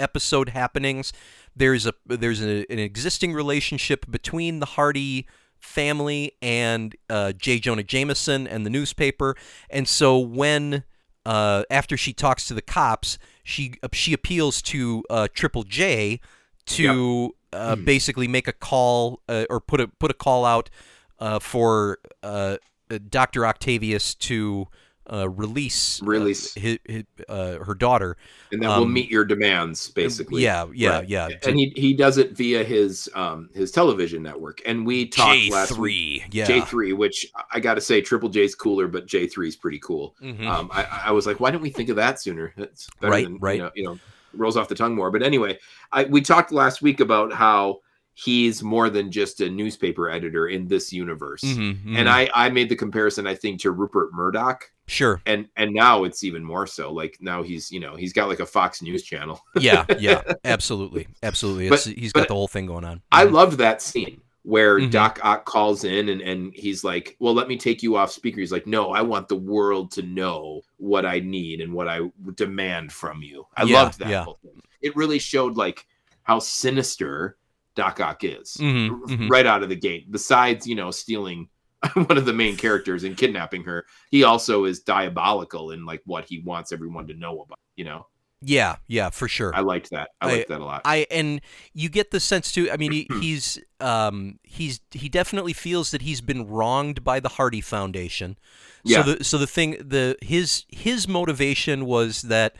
episode 0.00 0.48
happenings. 0.50 1.12
There's 1.58 1.86
a 1.86 1.94
there's 2.06 2.40
a, 2.42 2.64
an 2.70 2.78
existing 2.78 3.32
relationship 3.32 4.10
between 4.10 4.60
the 4.60 4.66
Hardy 4.66 5.26
family 5.58 6.32
and 6.40 6.94
uh, 7.10 7.32
J. 7.32 7.58
Jonah 7.58 7.82
Jameson 7.82 8.46
and 8.46 8.64
the 8.64 8.70
newspaper, 8.70 9.34
and 9.70 9.88
so 9.88 10.18
when 10.18 10.84
uh, 11.26 11.64
after 11.70 11.96
she 11.96 12.12
talks 12.12 12.46
to 12.46 12.54
the 12.54 12.62
cops, 12.62 13.18
she 13.42 13.74
she 13.92 14.12
appeals 14.12 14.62
to 14.62 15.04
uh, 15.10 15.28
Triple 15.34 15.64
J 15.64 16.20
to 16.66 17.34
uh, 17.52 17.74
Hmm. 17.76 17.84
basically 17.84 18.28
make 18.28 18.46
a 18.46 18.52
call 18.52 19.20
uh, 19.28 19.46
or 19.50 19.58
put 19.60 19.80
a 19.80 19.88
put 19.88 20.10
a 20.10 20.14
call 20.14 20.44
out 20.44 20.70
uh, 21.18 21.38
for 21.38 21.98
uh, 22.22 22.58
uh, 22.90 22.98
Doctor 23.08 23.44
Octavius 23.46 24.14
to 24.14 24.66
uh, 25.12 25.28
release 25.28 26.02
uh, 26.02 26.06
Release. 26.06 26.54
hi 26.60 26.78
hi 26.88 27.04
uh, 27.28 27.58
her 27.64 27.74
daughter. 27.74 28.16
and 28.52 28.62
then 28.62 28.68
we'll 28.68 28.82
Um, 28.84 28.92
meet 28.92 29.10
your 29.10 29.24
demands 29.24 29.90
basically 29.90 30.42
Yeah, 30.42 30.66
yeah, 30.74 30.98
Right. 30.98 31.08
yeah. 31.08 31.28
and 31.46 31.56
he 31.58 31.72
he 31.76 31.94
does 31.94 32.18
it 32.18 32.36
via 32.36 32.62
his 32.64 33.08
um 33.14 33.48
his 33.54 33.70
television 33.70 34.22
network 34.22 34.60
and 34.66 34.86
we 34.86 35.06
talked 35.06 35.38
J 35.38 35.50
last 35.50 35.70
week 35.72 35.76
three, 35.76 36.24
yeah. 36.32 36.46
J3 36.46 36.96
which 36.96 37.26
I 37.52 37.60
got 37.60 37.74
to 37.74 37.80
say 37.80 38.00
Triple 38.00 38.28
J's 38.28 38.54
cooler 38.54 38.86
but 38.88 39.06
J3 39.06 39.48
is 39.48 39.56
pretty 39.56 39.78
cool 39.80 40.14
Mhm. 40.22 40.46
um 40.46 40.70
I, 40.72 40.84
I 41.06 41.10
was 41.12 41.26
like 41.26 41.40
why 41.40 41.50
didn't 41.50 41.62
we 41.62 41.70
think 41.70 41.88
of 41.88 41.96
that 41.96 42.20
sooner 42.20 42.52
it's 42.56 42.88
better 43.00 43.10
Right, 43.12 43.24
than, 43.24 43.38
right. 43.38 43.56
you 43.56 43.62
know, 43.62 43.70
you 43.74 43.84
know 43.84 43.98
rolls 44.34 44.56
off 44.58 44.68
the 44.68 44.74
tongue 44.74 44.94
more 44.94 45.10
but 45.10 45.22
anyway 45.22 45.58
I 45.90 46.04
we 46.04 46.20
talked 46.20 46.52
last 46.52 46.82
week 46.82 47.00
about 47.00 47.32
how 47.32 47.80
he's 48.12 48.62
more 48.64 48.90
than 48.90 49.10
just 49.12 49.40
a 49.40 49.48
newspaper 49.48 50.10
editor 50.10 50.48
in 50.48 50.66
this 50.68 50.92
universe 50.92 51.42
Mhm, 51.42 51.84
mhm. 51.84 51.96
and 51.98 52.08
I 52.08 52.28
I 52.34 52.50
made 52.50 52.68
the 52.68 52.76
comparison 52.76 53.26
I 53.26 53.34
think 53.34 53.60
to 53.62 53.70
Rupert 53.70 54.12
Murdoch 54.12 54.70
sure, 54.88 55.20
and 55.26 55.48
and 55.56 55.72
now 55.72 56.02
it's 56.04 56.24
even 56.24 56.42
more 56.42 56.66
so 56.66 56.92
like 56.92 57.16
now 57.20 57.42
he's 57.44 57.70
you 57.70 57.78
know 57.78 57.94
he's 57.94 58.12
got 58.12 58.28
like 58.28 58.40
a 58.40 58.46
Fox 58.46 58.82
News 58.82 59.02
channel 59.04 59.40
yeah, 59.60 59.84
yeah, 59.98 60.22
absolutely, 60.44 61.06
absolutely. 61.22 61.68
But- 61.68 61.86
It's, 61.86 61.98
he's 62.00 62.12
got 62.12 62.26
the 62.28 62.34
whole 62.34 62.48
thing 62.48 62.66
going 62.66 62.84
on. 62.84 63.02
I 63.12 63.24
Mhm. 63.26 63.32
loved 63.32 63.58
that 63.58 63.80
scene 63.82 64.20
where 64.42 64.78
Mhm. 64.80 64.90
Doc 64.90 65.20
Ock 65.22 65.44
calls 65.44 65.84
in 65.84 66.08
and, 66.08 66.20
and 66.22 66.52
he's 66.54 66.82
like, 66.82 67.16
Well, 67.20 67.34
let 67.34 67.48
me 67.48 67.56
take 67.58 67.82
you 67.82 67.96
off 67.96 68.10
speaker. 68.10 68.40
He's 68.40 68.52
like, 68.52 68.66
No, 68.66 68.90
I 68.92 69.02
want 69.02 69.28
the 69.28 69.36
world 69.36 69.90
to 69.92 70.02
know 70.02 70.62
what 70.78 71.04
I 71.06 71.20
need 71.20 71.60
and 71.60 71.72
what 71.72 71.86
I 71.86 72.00
demand 72.34 72.90
from 72.92 73.22
you. 73.22 73.46
I 73.56 73.64
Yeah, 73.64 73.82
loved 73.82 73.98
that 74.00 74.08
yeah. 74.08 74.24
whole 74.24 74.38
thing. 74.42 74.60
It 74.80 74.96
really 74.96 75.18
showed 75.18 75.56
like 75.56 75.84
how 76.22 76.38
sinister 76.38 77.36
Doc 77.74 78.00
Ock 78.00 78.24
is 78.24 78.56
Mhm, 78.58 78.90
r- 78.90 78.96
mhm. 79.08 79.30
right 79.30 79.46
out 79.46 79.62
of 79.62 79.68
the 79.68 79.76
gate. 79.76 80.10
Besides, 80.10 80.66
you 80.66 80.74
know, 80.74 80.90
stealing 80.90 81.48
one 81.94 82.18
of 82.18 82.26
the 82.26 82.32
main 82.32 82.56
characters 82.56 83.04
and 83.04 83.16
kidnapping 83.16 83.64
her, 83.64 83.86
he 84.10 84.24
also 84.24 84.64
is 84.64 84.80
diabolical 84.80 85.70
in 85.70 85.84
like 85.86 86.02
what 86.06 86.24
he 86.24 86.40
wants 86.40 86.72
everyone 86.72 87.06
to 87.06 87.14
know 87.14 87.40
about, 87.40 87.58
you 87.76 87.84
know. 87.84 88.06
Yeah, 88.40 88.76
yeah, 88.86 89.10
for 89.10 89.26
sure. 89.26 89.52
I 89.54 89.60
liked 89.60 89.90
that. 89.90 90.10
I 90.20 90.28
I- 90.28 90.32
liked 90.32 90.48
that 90.48 90.60
a 90.60 90.64
lot. 90.64 90.82
I 90.84 91.06
and 91.10 91.40
you 91.74 91.88
get 91.88 92.12
the 92.12 92.20
sense 92.20 92.52
too. 92.52 92.70
I 92.70 92.76
mean, 92.76 92.92
he, 92.92 93.08
he's 93.20 93.58
um 93.80 94.38
he's 94.44 94.80
he 94.92 95.08
definitely 95.08 95.52
feels 95.52 95.90
that 95.90 96.02
he's 96.02 96.20
been 96.20 96.46
wronged 96.46 97.02
by 97.02 97.20
the 97.20 97.30
Hardy 97.30 97.60
Foundation. 97.60 98.38
Yeah. 98.84 99.02
So 99.02 99.12
the 99.12 99.24
so 99.24 99.38
the 99.38 99.46
thing 99.46 99.72
the 99.80 100.16
his 100.22 100.64
his 100.68 101.08
motivation 101.08 101.84
was 101.84 102.22
that 102.22 102.54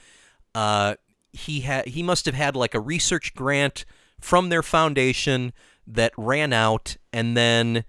uh 0.55 0.97
he 1.33 1.61
had 1.61 1.87
he 1.87 2.03
must 2.03 2.27
have 2.27 2.35
had 2.35 2.57
like 2.57 2.75
a 2.75 2.81
research 2.81 3.35
grant 3.35 3.85
from 4.21 4.49
their 4.49 4.65
foundation 4.65 5.53
that 5.87 6.13
ran 6.17 6.53
out, 6.53 6.97
and 7.13 7.37
then 7.37 7.85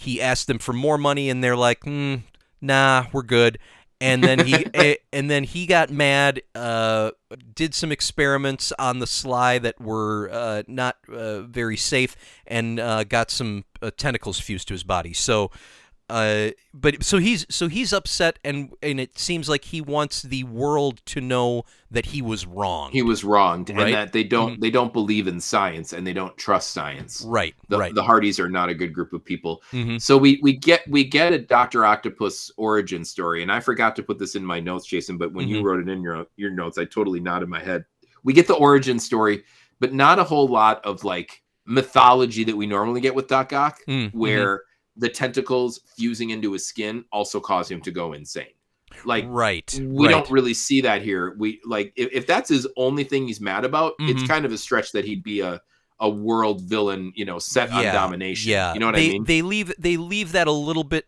he 0.00 0.20
asked 0.20 0.46
them 0.46 0.58
for 0.58 0.72
more 0.72 0.96
money, 0.96 1.28
and 1.28 1.44
they're 1.44 1.56
like, 1.56 1.84
hmm, 1.84 2.16
"Nah, 2.60 3.06
we're 3.12 3.22
good." 3.22 3.58
And 4.00 4.24
then 4.24 4.46
he 4.46 4.66
a- 4.74 4.96
and 5.12 5.30
then 5.30 5.44
he 5.44 5.66
got 5.66 5.90
mad. 5.90 6.40
Uh, 6.54 7.10
did 7.54 7.74
some 7.74 7.92
experiments 7.92 8.72
on 8.78 8.98
the 8.98 9.06
sly 9.06 9.58
that 9.58 9.78
were 9.80 10.30
uh, 10.32 10.62
not 10.66 10.96
uh, 11.12 11.42
very 11.42 11.76
safe, 11.76 12.16
and 12.46 12.80
uh, 12.80 13.04
got 13.04 13.30
some 13.30 13.64
uh, 13.82 13.90
tentacles 13.96 14.40
fused 14.40 14.68
to 14.68 14.74
his 14.74 14.84
body. 14.84 15.12
So. 15.12 15.50
Uh, 16.10 16.50
but 16.74 17.02
so 17.04 17.18
he's 17.18 17.46
so 17.48 17.68
he's 17.68 17.92
upset 17.92 18.38
and 18.44 18.72
and 18.82 18.98
it 18.98 19.18
seems 19.18 19.48
like 19.48 19.64
he 19.64 19.80
wants 19.80 20.22
the 20.22 20.42
world 20.44 21.00
to 21.06 21.20
know 21.20 21.62
that 21.90 22.06
he 22.06 22.20
was 22.22 22.46
wrong. 22.46 22.90
he 22.92 23.02
was 23.02 23.22
wronged 23.24 23.70
Right. 23.70 23.76
Mm-hmm. 23.78 23.86
and 23.86 23.94
that 23.94 24.12
they 24.12 24.24
don't 24.24 24.60
they 24.60 24.70
don't 24.70 24.92
believe 24.92 25.26
in 25.28 25.40
science 25.40 25.92
and 25.92 26.06
they 26.06 26.12
don't 26.12 26.36
trust 26.36 26.70
science 26.70 27.22
right, 27.26 27.54
the, 27.68 27.78
right. 27.78 27.94
the 27.94 28.02
hardys 28.02 28.38
are 28.40 28.48
not 28.48 28.68
a 28.68 28.74
good 28.74 28.92
group 28.92 29.12
of 29.12 29.24
people 29.24 29.62
Mhm. 29.72 30.00
so 30.00 30.16
we 30.18 30.40
we 30.42 30.52
get 30.52 30.82
we 30.88 31.04
get 31.04 31.32
a 31.32 31.38
dr 31.38 31.84
octopus 31.84 32.50
origin 32.56 33.04
story 33.04 33.42
and 33.42 33.50
i 33.52 33.60
forgot 33.60 33.94
to 33.96 34.02
put 34.02 34.18
this 34.18 34.34
in 34.34 34.44
my 34.44 34.58
notes 34.60 34.86
jason 34.86 35.16
but 35.18 35.32
when 35.32 35.48
you 35.48 35.60
Mhm. 35.60 35.64
wrote 35.64 35.80
it 35.80 35.88
in 35.88 36.02
your 36.02 36.26
your 36.36 36.50
notes 36.50 36.76
i 36.78 36.84
totally 36.84 37.20
nodded 37.20 37.48
my 37.48 37.60
head 37.60 37.84
we 38.24 38.32
get 38.32 38.46
the 38.46 38.54
origin 38.54 38.98
story 38.98 39.42
but 39.80 39.92
not 39.92 40.18
a 40.18 40.24
whole 40.24 40.48
lot 40.48 40.84
of 40.84 41.04
like 41.04 41.42
mythology 41.66 42.44
that 42.44 42.56
we 42.56 42.66
normally 42.66 43.00
get 43.00 43.14
with 43.14 43.28
doc 43.28 43.52
ock 43.52 43.78
Mm, 43.88 44.10
mhm. 44.10 44.14
where 44.14 44.62
the 45.00 45.08
tentacles 45.08 45.80
fusing 45.96 46.30
into 46.30 46.52
his 46.52 46.66
skin 46.66 47.04
also 47.12 47.40
cause 47.40 47.70
him 47.70 47.80
to 47.82 47.90
go 47.90 48.12
insane 48.12 48.54
like 49.04 49.32
right, 49.32 49.80
we 49.94 50.06
right. 50.06 50.10
don't 50.10 50.28
really 50.30 50.54
see 50.54 50.80
that 50.82 51.02
here. 51.02 51.34
We 51.38 51.60
like 51.64 51.92
if, 51.96 52.10
if 52.12 52.26
that's 52.26 52.48
his 52.48 52.66
only 52.76 53.04
thing 53.04 53.26
he's 53.26 53.40
mad 53.40 53.64
about, 53.64 53.94
it's 54.06 54.22
Mhm. 54.22 54.28
kind 54.28 54.44
of 54.44 54.52
a 54.52 54.58
stretch 54.58 54.92
that 54.92 55.04
he'd 55.04 55.22
be 55.22 55.40
a 55.40 55.60
a 56.00 56.08
world 56.08 56.62
villain, 56.62 57.12
you 57.14 57.24
know, 57.24 57.38
set 57.38 57.70
on 57.72 57.82
Yeah, 57.82 57.92
domination. 57.92 58.50
Yeah, 58.50 58.74
you 58.74 58.80
know 58.80 58.86
what 58.86 58.94
they, 58.94 59.06
I 59.06 59.12
mean? 59.12 59.24
They 59.24 59.42
leave 59.42 59.72
they 59.78 59.96
leave 59.96 60.32
that 60.32 60.46
a 60.46 60.52
little 60.52 60.84
bit. 60.84 61.06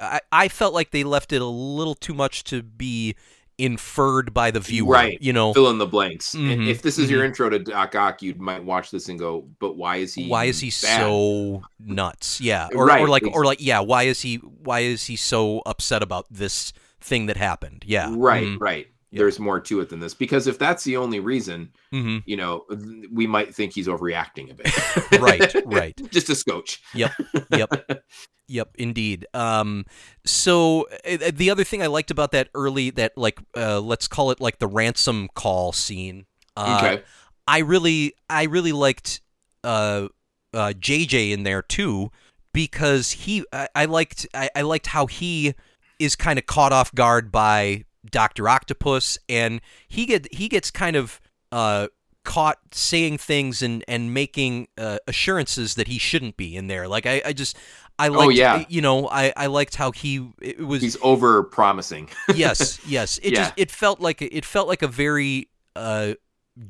I, 0.00 0.20
I 0.32 0.48
felt 0.48 0.74
like 0.74 0.90
they 0.90 1.04
left 1.04 1.32
it 1.32 1.40
a 1.40 1.46
little 1.46 1.94
too 1.94 2.14
much 2.14 2.42
to 2.44 2.62
be 2.62 3.14
inferred 3.58 4.32
by 4.34 4.50
the 4.50 4.60
viewer. 4.60 4.92
Right. 4.92 5.18
You 5.20 5.32
know, 5.32 5.52
Fill 5.52 5.70
in 5.70 5.78
the 5.78 5.86
blanks. 5.86 6.34
And 6.34 6.62
Mhm, 6.62 6.68
If 6.68 6.82
this 6.82 6.98
is 6.98 7.10
your 7.10 7.24
intro 7.24 7.48
to 7.50 7.58
Doc 7.58 7.94
Ock, 7.94 8.22
you 8.22 8.34
might 8.36 8.64
watch 8.64 8.90
this 8.90 9.08
and 9.08 9.18
go, 9.18 9.48
"But 9.60 9.76
why 9.76 9.96
is 9.96 10.14
he? 10.14 10.28
why 10.28 10.44
is 10.44 10.60
he 10.60 10.68
bad?" 10.68 10.98
so 10.98 11.62
nuts? 11.78 12.40
Yeah, 12.40 12.68
or, 12.74 12.86
Right, 12.86 13.00
or 13.00 13.08
like 13.08 13.24
or 13.32 13.44
like 13.44 13.60
yeah, 13.60 13.80
why 13.80 14.04
is 14.04 14.20
he 14.22 14.36
why 14.36 14.80
is 14.80 15.06
he 15.06 15.16
so 15.16 15.62
upset 15.66 16.02
about 16.02 16.26
this 16.30 16.72
thing 17.00 17.26
that 17.26 17.36
happened? 17.36 17.84
Yeah, 17.86 18.08
Right, 18.10 18.46
Mhm, 18.46 18.60
right. 18.60 18.86
Yeah. 19.12 19.18
There's 19.18 19.38
more 19.38 19.60
to 19.60 19.80
it 19.80 19.90
than 19.90 20.00
this 20.00 20.14
because 20.14 20.46
if 20.46 20.58
that's 20.58 20.84
the 20.84 20.96
only 20.96 21.20
reason, 21.20 21.70
mhm. 21.92 22.22
you 22.24 22.34
know, 22.34 22.64
we 23.12 23.26
might 23.26 23.54
think 23.54 23.74
he's 23.74 23.86
overreacting 23.86 24.50
a 24.50 24.54
bit. 24.54 24.72
Right, 25.20 25.54
right. 25.66 26.10
Just 26.10 26.30
a 26.30 26.34
scotch. 26.34 26.82
Yep, 26.94 27.12
yep, 27.50 28.04
yep, 28.48 28.70
indeed. 28.76 29.26
Um, 29.34 29.84
so 30.24 30.88
uh, 31.06 31.30
the 31.30 31.50
other 31.50 31.62
thing 31.62 31.82
I 31.82 31.88
liked 31.88 32.10
about 32.10 32.32
that 32.32 32.48
early, 32.54 32.88
that 32.90 33.12
like, 33.18 33.38
uh, 33.54 33.80
let's 33.80 34.08
call 34.08 34.30
it 34.30 34.40
like 34.40 34.58
the 34.58 34.66
ransom 34.66 35.28
call 35.34 35.72
scene. 35.72 36.24
Uh, 36.56 36.80
Okay. 36.82 37.02
I 37.46 37.58
really, 37.58 38.14
I 38.30 38.44
really 38.44 38.72
liked 38.72 39.20
uh, 39.62 40.08
uh, 40.54 40.72
JJ 40.78 41.32
in 41.32 41.42
there 41.42 41.60
too 41.60 42.10
because 42.54 43.12
he, 43.12 43.44
I, 43.52 43.68
I 43.74 43.84
liked, 43.84 44.26
I, 44.32 44.48
I 44.56 44.62
liked 44.62 44.86
how 44.86 45.06
he 45.06 45.54
is 45.98 46.16
kind 46.16 46.38
of 46.38 46.46
caught 46.46 46.72
off 46.72 46.94
guard 46.94 47.30
by 47.30 47.84
Doctor 48.10 48.48
Octopus, 48.48 49.18
and 49.28 49.60
he 49.88 50.06
get 50.06 50.32
he 50.34 50.48
gets 50.48 50.70
kind 50.70 50.96
of 50.96 51.20
uh, 51.50 51.88
caught 52.24 52.58
saying 52.72 53.18
things 53.18 53.62
and 53.62 53.84
and 53.88 54.12
making 54.14 54.68
uh, 54.78 54.98
assurances 55.06 55.74
that 55.76 55.88
he 55.88 55.98
shouldn't 55.98 56.36
be 56.36 56.56
in 56.56 56.66
there. 56.66 56.88
Like 56.88 57.06
I, 57.06 57.22
I 57.24 57.32
just. 57.32 57.56
I 57.98 58.08
liked, 58.08 58.22
Oh, 58.22 58.28
yeah. 58.30 58.64
you 58.68 58.80
know, 58.80 59.06
I, 59.06 59.34
I 59.36 59.46
liked 59.46 59.76
how 59.76 59.92
he 59.92 60.26
it 60.40 60.66
was 60.66 60.80
He's 60.82 60.96
over 61.02 61.42
promising. 61.42 62.08
yes, 62.34 62.80
yes. 62.86 63.18
It 63.22 63.34
Yeah. 63.34 63.40
just 63.40 63.52
it 63.58 63.70
felt 63.70 64.00
like 64.00 64.22
it 64.22 64.46
felt 64.46 64.66
like 64.66 64.80
a 64.82 64.88
very 64.88 65.50
uh, 65.76 66.14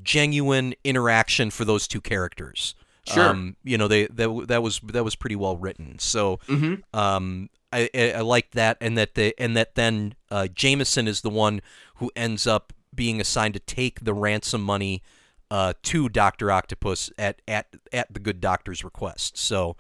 genuine 0.03 0.75
interaction 0.85 1.51
for 1.51 1.65
those 1.65 1.87
two 1.87 2.01
characters. 2.01 2.75
Sure. 3.07 3.31
Um, 3.31 3.57
you 3.65 3.77
know, 3.77 3.89
they 3.89 4.07
that 4.07 4.45
that 4.49 4.63
was 4.63 4.81
that 4.85 5.05
was 5.05 5.17
pretty 5.17 5.37
well 5.37 5.57
written. 5.57 5.99
So 5.99 6.39
hmm 6.47 6.75
um, 6.95 7.51
I, 7.73 7.89
I 7.95 8.13
I 8.13 8.21
liked 8.21 8.53
that, 8.55 8.77
and 8.81 8.97
that 8.99 9.15
the 9.15 9.35
and 9.39 9.57
that 9.57 9.75
then 9.75 10.15
uh, 10.31 10.47
Jameson 10.49 11.09
is 11.09 11.23
the 11.23 11.31
one 11.31 11.63
who 11.97 12.11
ends 12.15 12.47
up 12.47 12.73
being 12.95 13.21
assigned 13.21 13.55
to 13.55 13.61
take 13.61 14.05
the 14.05 14.15
ransom 14.15 14.63
money 14.63 15.03
uh, 15.51 15.73
to 15.83 16.09
Doctor 16.09 16.51
Octopus 16.53 17.11
at 17.19 17.43
at 17.49 17.67
at 17.93 18.13
the 18.13 18.21
good 18.21 18.41
doctor's 18.41 18.85
request. 18.85 19.37
So 19.37 19.77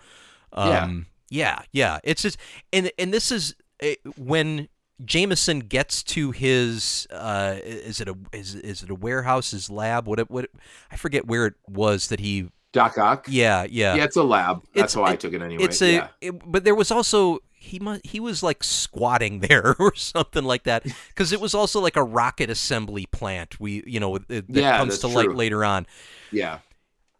um, 0.52 1.07
yeah, 1.29 1.62
yeah, 1.73 2.00
it's 2.02 2.23
just 2.23 2.38
and 2.73 2.91
and 2.99 3.12
this 3.12 3.31
is 3.31 3.55
uh, 3.83 3.88
when. 4.17 4.69
Jameson 5.05 5.61
gets 5.61 6.05
to 6.05 6.31
his 6.31 7.09
uh, 7.11 7.57
is 7.64 8.00
it 8.00 8.09
a 8.09 8.17
is, 8.33 8.55
is 8.55 8.85
it 8.85 8.91
a 8.91 8.95
warehouse 8.95 9.50
his 9.50 9.69
lab 9.69 10.07
what 10.07 10.21
it, 10.21 10.31
what 10.31 10.45
it, 10.45 10.50
I 10.93 10.97
forget 10.97 11.26
where 11.26 11.47
it 11.47 11.55
was 11.67 12.07
that 12.07 12.21
he 12.21 12.50
Doc 12.73 12.97
Ock. 12.99 13.26
yeah 13.29 13.64
yeah 13.69 13.95
Yeah, 13.95 14.05
it's 14.05 14.17
a 14.17 14.23
lab. 14.23 14.59
It's- 14.59 14.71
That's 14.75 14.95
how 14.95 15.05
I 15.05 15.17
took 15.17 15.33
it 15.35 15.43
anyway. 15.43 15.64
it's 15.64 15.81
a 15.83 15.93
yeah. 15.93 16.09
it- 16.21 16.50
but 16.50 16.64
there 16.64 16.75
was 16.75 16.91
also 16.91 17.41
he 17.55 17.79
must 17.79 18.05
he 18.07 18.19
was 18.19 18.43
like 18.43 18.64
squatting 18.64 19.41
there 19.47 19.76
or 19.79 19.95
something 19.95 20.45
like 20.45 20.64
that 20.64 20.85
because 21.09 21.33
it 21.33 21.41
was 21.41 21.55
also 21.55 21.81
like 21.81 21.97
a 21.97 22.02
rocket 22.02 22.50
assembly 22.50 23.07
plant 23.07 23.61
we 23.61 23.83
you 23.87 24.00
know 24.00 24.19
that 24.19 24.47
Yeah, 24.49 24.79
comes 24.79 24.99
to 24.99 25.07
that's 25.07 25.14
light 25.14 25.35
later 25.35 25.64
on 25.64 25.87
yeah. 26.33 26.59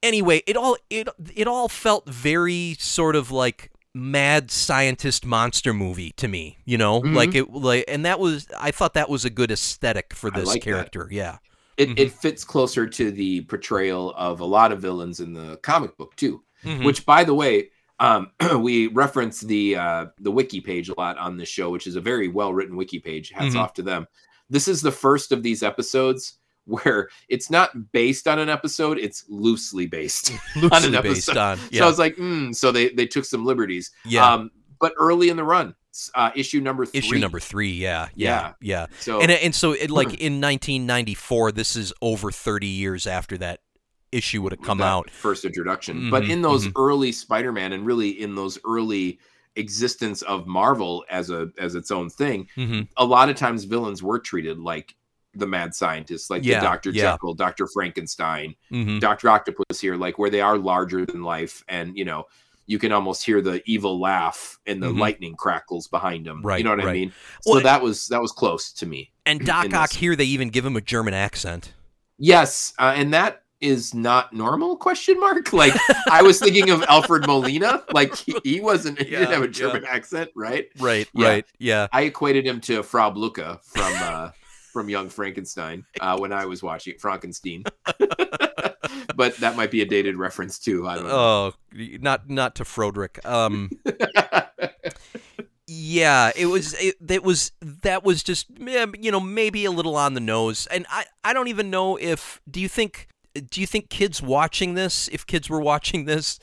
anyway 0.03 0.43
it 0.47 0.57
all 0.57 0.77
it 0.91 1.09
it 1.35 1.47
all 1.47 1.69
felt 1.69 2.09
very 2.09 2.77
sort 2.81 3.15
of 3.15 3.31
like 3.31 3.71
mad 3.95 4.51
scientist 4.51 5.25
monster 5.27 5.73
movie 5.75 6.11
to 6.17 6.27
me 6.27 6.57
you 6.65 6.79
know 6.79 7.03
Mhm. 7.03 7.15
like 7.15 7.35
it 7.35 7.53
like 7.53 7.85
and 7.87 8.05
that 8.07 8.19
was 8.19 8.49
i 8.59 8.71
thought 8.71 8.95
that 8.95 9.09
was 9.11 9.25
a 9.27 9.31
good 9.31 9.51
aesthetic 9.53 10.15
for 10.15 10.31
this 10.31 10.47
like 10.49 10.65
that. 10.65 10.71
character 10.71 11.09
yeah 11.11 11.37
It, 11.77 11.89
Mhm. 11.91 11.99
it 11.99 12.13
fits 12.13 12.45
closer 12.45 12.87
to 12.87 13.11
the 13.11 13.43
portrayal 13.43 14.13
of 14.17 14.41
a 14.41 14.45
lot 14.45 14.73
of 14.73 14.81
villains 14.83 15.21
in 15.21 15.33
the 15.33 15.57
comic 15.59 15.97
book 15.97 16.15
too. 16.17 16.43
Mhm. 16.65 16.85
Which, 16.85 17.05
by 17.07 17.25
the 17.25 17.35
way, 17.35 17.71
um, 17.99 18.31
we 18.59 18.89
reference 18.89 19.41
the 19.41 19.77
uh, 19.77 20.07
the 20.21 20.31
wiki 20.31 20.61
page 20.61 20.89
a 20.89 20.95
lot 20.99 21.17
on 21.19 21.37
this 21.37 21.49
show, 21.49 21.71
which 21.71 21.87
is 21.87 21.97
a 21.97 22.01
very 22.01 22.29
well 22.29 22.53
written 22.53 22.77
wiki 22.77 22.99
page. 23.01 23.31
Hats 23.31 23.55
Mhm. 23.55 23.61
off 23.61 23.75
to 23.75 23.83
them. 23.83 24.07
this 24.51 24.69
is 24.69 24.83
the 24.83 24.93
first 24.93 25.33
of 25.33 25.43
these 25.43 25.63
episodes 25.63 26.35
where 26.67 27.09
it's 27.29 27.49
not 27.51 27.91
based 27.93 28.29
on 28.29 28.39
an 28.39 28.51
episode; 28.51 28.99
it's 28.99 29.25
loosely 29.29 29.87
based. 29.87 30.31
Loosely 30.57 30.95
an 30.97 31.03
based 31.03 31.29
episode. 31.31 31.37
on. 31.39 31.59
So 31.73 31.85
I 31.85 31.89
was 31.89 31.99
like, 31.99 32.17
mm, 32.17 32.55
so 32.55 32.71
they 32.71 32.91
they 32.91 33.07
took 33.07 33.25
some 33.25 33.45
liberties. 33.47 33.91
yeah. 34.05 34.31
Um, 34.35 34.51
but 34.79 34.93
early 34.99 35.29
in 35.31 35.37
the 35.39 35.45
run, 35.45 35.75
uh, 36.15 36.31
issue 36.35 36.61
number 36.61 36.87
three. 36.87 36.99
Issue 36.99 37.19
number 37.19 37.41
three. 37.41 37.73
Yeah. 37.73 38.09
Yeah. 38.15 38.53
Yeah. 38.61 38.87
So 39.01 39.21
And 39.21 39.31
and 39.31 39.55
so 39.55 39.73
it, 39.73 39.91
like 39.91 40.15
in 40.21 40.41
1994, 40.41 41.53
this 41.53 41.77
is 41.77 41.93
over 42.01 42.31
30 42.31 42.67
years 42.67 43.07
after 43.07 43.37
that 43.39 43.61
issue 44.11 44.43
would 44.43 44.53
have 44.53 44.63
come 44.63 44.81
out. 44.83 45.11
first 45.11 45.45
introduction. 45.45 46.11
but 46.11 46.25
Mhm, 46.25 46.31
in 46.31 46.43
those 46.43 46.67
mhm. 46.67 46.73
early 46.77 47.13
Spider-Man 47.13 47.73
and 47.73 47.87
really 47.87 48.11
in 48.21 48.35
those 48.35 48.59
early 48.67 49.19
existence 49.57 50.23
of 50.23 50.47
Marvel 50.47 51.05
as 51.11 51.31
a 51.31 51.49
as 51.59 51.75
its 51.75 51.91
own 51.91 52.09
thing, 52.11 52.47
hmm 52.55 52.83
a 52.97 53.05
lot 53.05 53.29
of 53.29 53.37
times 53.37 53.65
villains 53.65 54.03
were 54.03 54.19
treated 54.19 54.59
like 54.59 54.95
the 55.35 55.47
mad 55.47 55.75
scientists, 55.75 56.29
like 56.31 56.45
Yeah, 56.45 56.61
the 56.61 56.67
Doctor 56.67 56.91
yeah. 56.91 57.13
Jekyll, 57.13 57.35
Doctor 57.35 57.67
Frankenstein, 57.67 58.55
hmm 58.71 58.99
Doctor 58.99 59.29
Octopus 59.31 59.81
here, 59.81 59.97
like 59.97 60.19
where 60.19 60.31
they 60.31 60.41
are 60.43 60.59
larger 60.59 61.07
than 61.07 61.23
life, 61.23 61.63
and 61.69 61.97
you 61.97 62.05
know 62.05 62.25
you 62.67 62.79
can 62.79 62.93
almost 62.93 63.25
hear 63.25 63.41
the 63.41 63.63
evil 63.67 64.01
laugh 64.01 64.59
and 64.67 64.83
the 64.83 64.89
Mhm. 64.89 64.99
lightning 64.99 65.35
crackles 65.37 65.89
behind 65.89 66.27
him. 66.27 66.43
Right, 66.43 66.59
you 66.59 66.65
know 66.65 66.71
what 66.71 66.87
I 66.87 66.93
mean? 66.93 67.13
So 67.43 67.53
Well, 67.55 67.63
that 67.63 67.83
was 67.83 68.07
that 68.09 68.21
was 68.23 68.33
close 68.33 68.73
to 68.75 68.87
me. 68.87 69.11
And 69.27 69.45
Doc 69.45 69.73
Ock 69.75 69.93
here, 69.93 70.15
they 70.17 70.25
even 70.25 70.49
give 70.51 70.65
him 70.65 70.77
a 70.77 70.81
German 70.81 71.15
accent. 71.15 71.73
Yes, 72.19 72.73
uh, 72.79 72.93
and 72.97 73.13
that 73.15 73.43
is 73.61 73.95
not 73.95 74.33
normal 74.33 74.77
question 74.77 75.21
mark 75.21 75.53
like 75.63 75.73
i 76.11 76.21
was 76.21 76.41
thinking 76.41 76.69
of 76.71 76.83
alfred 76.89 77.25
molina 77.29 77.85
like 77.93 78.13
he, 78.17 78.35
he 78.43 78.61
wasn't 78.61 78.99
he 79.01 79.13
Yeah, 79.13 79.21
didn't 79.21 79.35
have 79.35 79.43
a 79.45 79.47
yeah. 79.47 79.53
german 79.53 79.85
accent 79.89 80.31
right 80.35 80.67
Right. 80.81 81.09
Yeah. 81.15 81.29
Right. 81.29 81.47
Yeah. 81.61 81.87
i 81.93 82.03
equated 82.03 82.45
him 82.45 82.61
to 82.63 82.83
frau 82.83 83.11
blucher 83.11 83.61
from 83.63 83.93
uh 84.03 84.31
from 84.73 84.89
young 84.89 85.09
frankenstein 85.09 85.85
uh 86.01 86.19
when 86.19 86.33
i 86.33 86.45
was 86.45 86.61
watching 86.61 86.95
frankenstein 86.99 87.63
but 89.17 89.37
that 89.39 89.57
might 89.57 89.71
be 89.71 89.81
a 89.83 89.87
dated 89.87 90.17
reference 90.17 90.59
too 90.59 90.87
i 90.89 90.95
don't 90.95 91.07
know 91.07 91.13
Oh, 91.13 91.55
not 92.01 92.29
not 92.29 92.55
to 92.57 92.65
Froderick. 92.65 93.25
Um. 93.25 93.71
Yeah, 95.67 96.33
it 96.37 96.47
was. 96.47 96.75
It, 96.75 96.97
it 97.09 97.23
was. 97.23 97.53
That 97.61 98.05
was 98.05 98.23
just. 98.23 98.47
You 98.59 99.11
know, 99.11 99.21
maybe 99.21 99.65
a 99.65 99.71
little 99.71 99.97
on 99.97 100.15
the 100.15 100.21
nose. 100.21 100.67
And 100.67 100.87
I. 100.91 101.05
I 101.25 101.33
don't 101.33 101.49
even 101.49 101.71
know 101.71 101.97
if. 101.97 102.41
Do 102.51 102.61
you 102.61 102.69
think? 102.69 103.09
Do 103.51 103.61
you 103.61 103.67
think 103.67 103.89
kids 103.89 104.21
watching 104.21 104.75
this, 104.75 105.09
if 105.09 105.27
kids 105.27 105.49
were 105.49 105.61
watching 105.61 106.05
this 106.05 106.39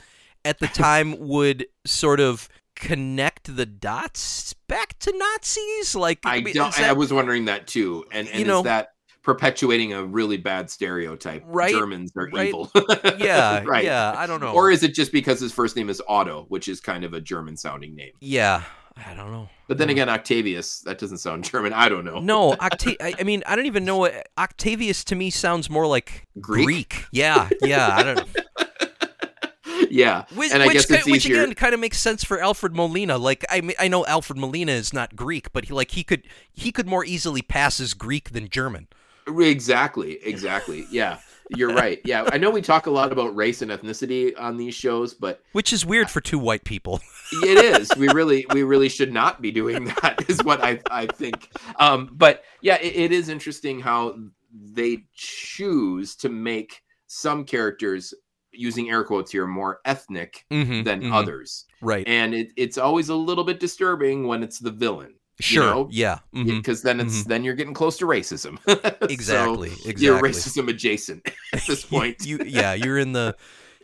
at 0.45 0.59
the 0.59 0.67
time, 0.85 1.19
would 1.19 1.67
sort 1.85 2.19
of 2.19 2.49
connect 2.75 3.55
the 3.55 3.65
dots 3.65 4.53
back 4.67 4.97
to 4.99 5.13
Nazis? 5.15 5.95
Like, 5.95 6.19
i 6.23 6.39
mean, 6.41 6.53
don't 6.55 6.69
is 6.69 6.79
i 6.79 6.93
was 6.93 7.11
wondering 7.13 7.45
that 7.45 7.67
too 7.67 8.05
and 8.11 8.27
and 8.29 8.39
You 8.39 8.45
know- 8.45 8.59
is 8.59 8.63
that 8.63 8.93
perpetuating 9.33 9.93
a 9.93 10.03
really 10.03 10.37
bad 10.37 10.71
stereotype 10.71 11.43
Right, 11.45 11.71
germans 11.71 12.11
are 12.15 12.27
right. 12.33 12.47
evil 12.47 12.71
yeah, 13.19 13.61
right 13.65 13.83
yeah. 13.83 14.13
I 14.17 14.25
don't 14.25 14.39
know. 14.41 14.53
or 14.53 14.71
is 14.71 14.81
it 14.81 14.95
just 14.95 15.11
because 15.11 15.39
his 15.39 15.51
first 15.53 15.75
name 15.75 15.87
is 15.87 16.01
otto 16.07 16.45
which 16.49 16.67
is 16.67 16.79
kind 16.79 17.03
of 17.03 17.13
a 17.13 17.21
german 17.21 17.55
sounding 17.55 17.93
name 17.95 18.13
yeah, 18.19 18.63
I 18.97 19.13
don't 19.13 19.31
know. 19.31 19.47
But 19.67 19.77
then 19.77 19.89
again, 19.89 20.09
Octavius, 20.09 20.81
that 20.81 20.97
doesn't 20.97 21.19
sound 21.19 21.43
German. 21.51 21.71
I 21.73 21.87
don't 21.89 22.03
know. 22.03 22.19
No, 22.19 22.51
Octa- 22.59 22.97
I, 22.99 23.13
I 23.19 23.23
mean, 23.23 23.43
I 23.45 23.55
don't 23.55 23.67
even 23.67 23.85
know 23.85 23.97
what 23.97 24.27
Octavius 24.37 25.03
to 25.05 25.15
me 25.15 25.29
sounds 25.29 25.69
more 25.69 25.85
like 25.87 26.27
Greek? 26.41 27.05
Yeah, 27.11 27.47
yeah, 27.61 27.87
I 27.95 28.03
don't 28.03 28.17
know. 28.17 28.43
yeah. 29.89 30.25
Which, 30.35 30.51
and 30.51 30.61
I 30.61 30.65
which, 30.67 30.73
guess 30.73 30.91
it's 30.91 31.05
which 31.05 31.25
easier. 31.25 31.43
again 31.43 31.55
kind 31.55 31.73
of 31.73 31.79
makes 31.79 31.97
sense 31.97 32.23
for 32.23 32.41
Alfred 32.41 32.75
Molina. 32.75 33.17
Like 33.17 33.45
I 33.49 33.61
mean, 33.61 33.75
I 33.79 33.87
know 33.87 34.05
Alfred 34.05 34.37
Molina 34.37 34.73
is 34.73 34.91
not 34.91 35.15
Greek, 35.15 35.53
but 35.53 35.65
he 35.65 35.73
like 35.73 35.91
he 35.91 36.03
could 36.03 36.23
he 36.51 36.71
could 36.71 36.87
more 36.87 37.05
easily 37.05 37.41
pass 37.41 37.79
as 37.79 37.93
Greek 37.93 38.31
than 38.31 38.49
German. 38.49 38.87
Exactly. 39.37 40.19
Exactly. 40.23 40.85
Yeah. 40.91 41.19
You're 41.55 41.73
right. 41.73 41.99
Yeah. 42.05 42.29
I 42.31 42.37
know 42.37 42.51
we 42.51 42.61
talk 42.61 42.85
a 42.85 42.91
lot 42.91 43.11
about 43.11 43.35
race 43.35 43.63
and 43.63 43.71
ethnicity 43.71 44.33
on 44.39 44.55
these 44.55 44.75
shows, 44.75 45.15
but 45.15 45.41
Which 45.53 45.73
is 45.73 45.83
weird 45.83 46.09
for 46.11 46.21
two 46.21 46.37
white 46.37 46.63
people. 46.63 47.01
it 47.43 47.79
is. 47.81 47.89
We 47.97 48.07
really, 48.09 48.45
we 48.53 48.61
really 48.61 48.87
should 48.89 49.11
not 49.11 49.41
be 49.41 49.51
doing 49.51 49.85
that. 49.85 50.25
Is 50.29 50.43
what 50.43 50.63
I, 50.63 50.79
I 50.91 51.07
think. 51.07 51.49
Um, 51.79 52.11
but 52.13 52.43
yeah, 52.61 52.75
it, 52.79 52.95
it 52.95 53.11
is 53.11 53.29
interesting 53.29 53.79
how 53.79 54.15
they 54.53 55.05
choose 55.15 56.15
to 56.17 56.29
make 56.29 56.83
some 57.07 57.45
characters 57.45 58.13
using 58.51 58.89
air 58.89 59.03
quotes 59.03 59.31
here 59.31 59.45
more 59.47 59.79
ethnic 59.85 60.45
Mhm, 60.51 60.83
than 60.83 61.01
mhm. 61.01 61.13
others, 61.13 61.65
right? 61.81 62.07
and 62.07 62.33
it, 62.33 62.51
it's 62.57 62.77
always 62.77 63.09
a 63.09 63.15
little 63.15 63.43
bit 63.43 63.59
disturbing 63.59 64.27
when 64.27 64.41
it's 64.43 64.57
the 64.59 64.71
villain. 64.71 65.13
Sure. 65.41 65.63
know, 65.63 65.87
yeah. 65.91 66.19
because 66.33 66.81
then 66.81 66.99
it's 66.99 67.23
then 67.23 67.43
you're 67.43 67.55
getting 67.55 67.73
close 67.73 67.97
to 67.97 68.05
racism. 68.05 68.57
So 68.67 69.07
Exactly. 69.07 69.69
exactly. 69.71 70.05
You're 70.05 70.19
racism 70.19 70.69
adjacent 70.69 71.25
at 71.53 71.61
this 71.67 71.85
point. 71.89 72.25
you 72.25 72.39
yeah, 72.45 72.73
you're 72.73 72.97
in 72.97 73.13
the 73.13 73.35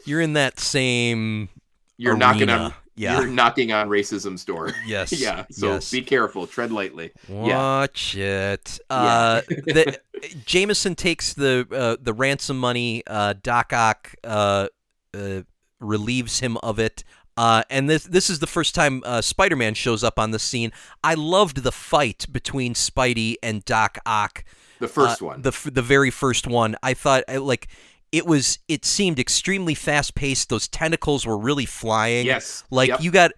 you're 0.06 0.22
in 0.22 0.34
that 0.34 0.60
same 0.60 1.50
You're 1.98 2.18
knocking 2.18 2.50
on 2.50 2.60
arena. 2.62 2.76
yeah. 2.96 3.20
you're 3.20 3.28
knocking 3.28 3.72
on 3.72 3.88
racism's 3.90 4.44
door. 4.46 4.74
yes. 4.86 5.12
yeah. 5.14 5.46
So 5.50 5.74
yes. 5.74 5.92
be 5.92 6.02
careful. 6.02 6.46
Tread 6.48 6.72
lightly. 6.72 7.12
Yeah. 7.30 7.36
Watch 7.58 8.16
it. 8.18 8.80
Yeah. 8.92 8.96
Uh, 8.96 9.42
the, 9.48 10.00
Jameson 10.46 10.96
takes 10.96 11.34
the 11.34 11.66
uh, 11.72 11.96
the 12.02 12.14
ransom 12.14 12.60
money. 12.60 13.04
Uh, 13.08 13.34
Doc 13.42 13.72
Ock 13.74 14.14
uh, 14.24 14.68
uh, 15.14 15.42
relieves 15.80 16.40
him 16.40 16.58
of 16.58 16.80
it. 16.80 17.04
Uh, 17.38 17.64
and 17.70 17.90
this 17.90 18.04
this 18.06 18.30
is 18.30 18.40
the 18.40 18.48
first 18.48 18.74
time 18.76 19.02
uh, 19.06 19.22
Spider-Man 19.22 19.74
shows 19.74 20.04
up 20.04 20.18
on 20.20 20.32
the 20.32 20.40
scene. 20.40 20.72
I 21.04 21.14
loved 21.16 21.64
the 21.64 21.72
fight 21.72 22.26
between 22.32 22.74
Spidey 22.74 23.36
and 23.44 23.64
Doc 23.66 23.98
Ock. 24.06 24.44
The 24.80 24.88
first 24.88 25.22
Uh, 25.22 25.26
one. 25.28 25.42
the 25.42 25.50
f- 25.50 25.68
the 25.72 25.82
very 25.82 26.12
first 26.12 26.48
one. 26.48 26.76
I 26.82 26.94
thought 26.94 27.24
like 27.30 27.68
it 28.12 28.26
was. 28.26 28.60
It 28.68 28.86
seemed 28.86 29.20
extremely 29.20 29.74
fast 29.76 30.16
paced. 30.16 30.50
Those 30.50 30.68
tentacles 30.70 31.26
were 31.26 31.38
really 31.38 31.66
flying. 31.66 32.26
yes. 32.26 32.64
Like 32.72 32.90
Yep. 32.90 33.02
you 33.02 33.12
got 33.12 33.32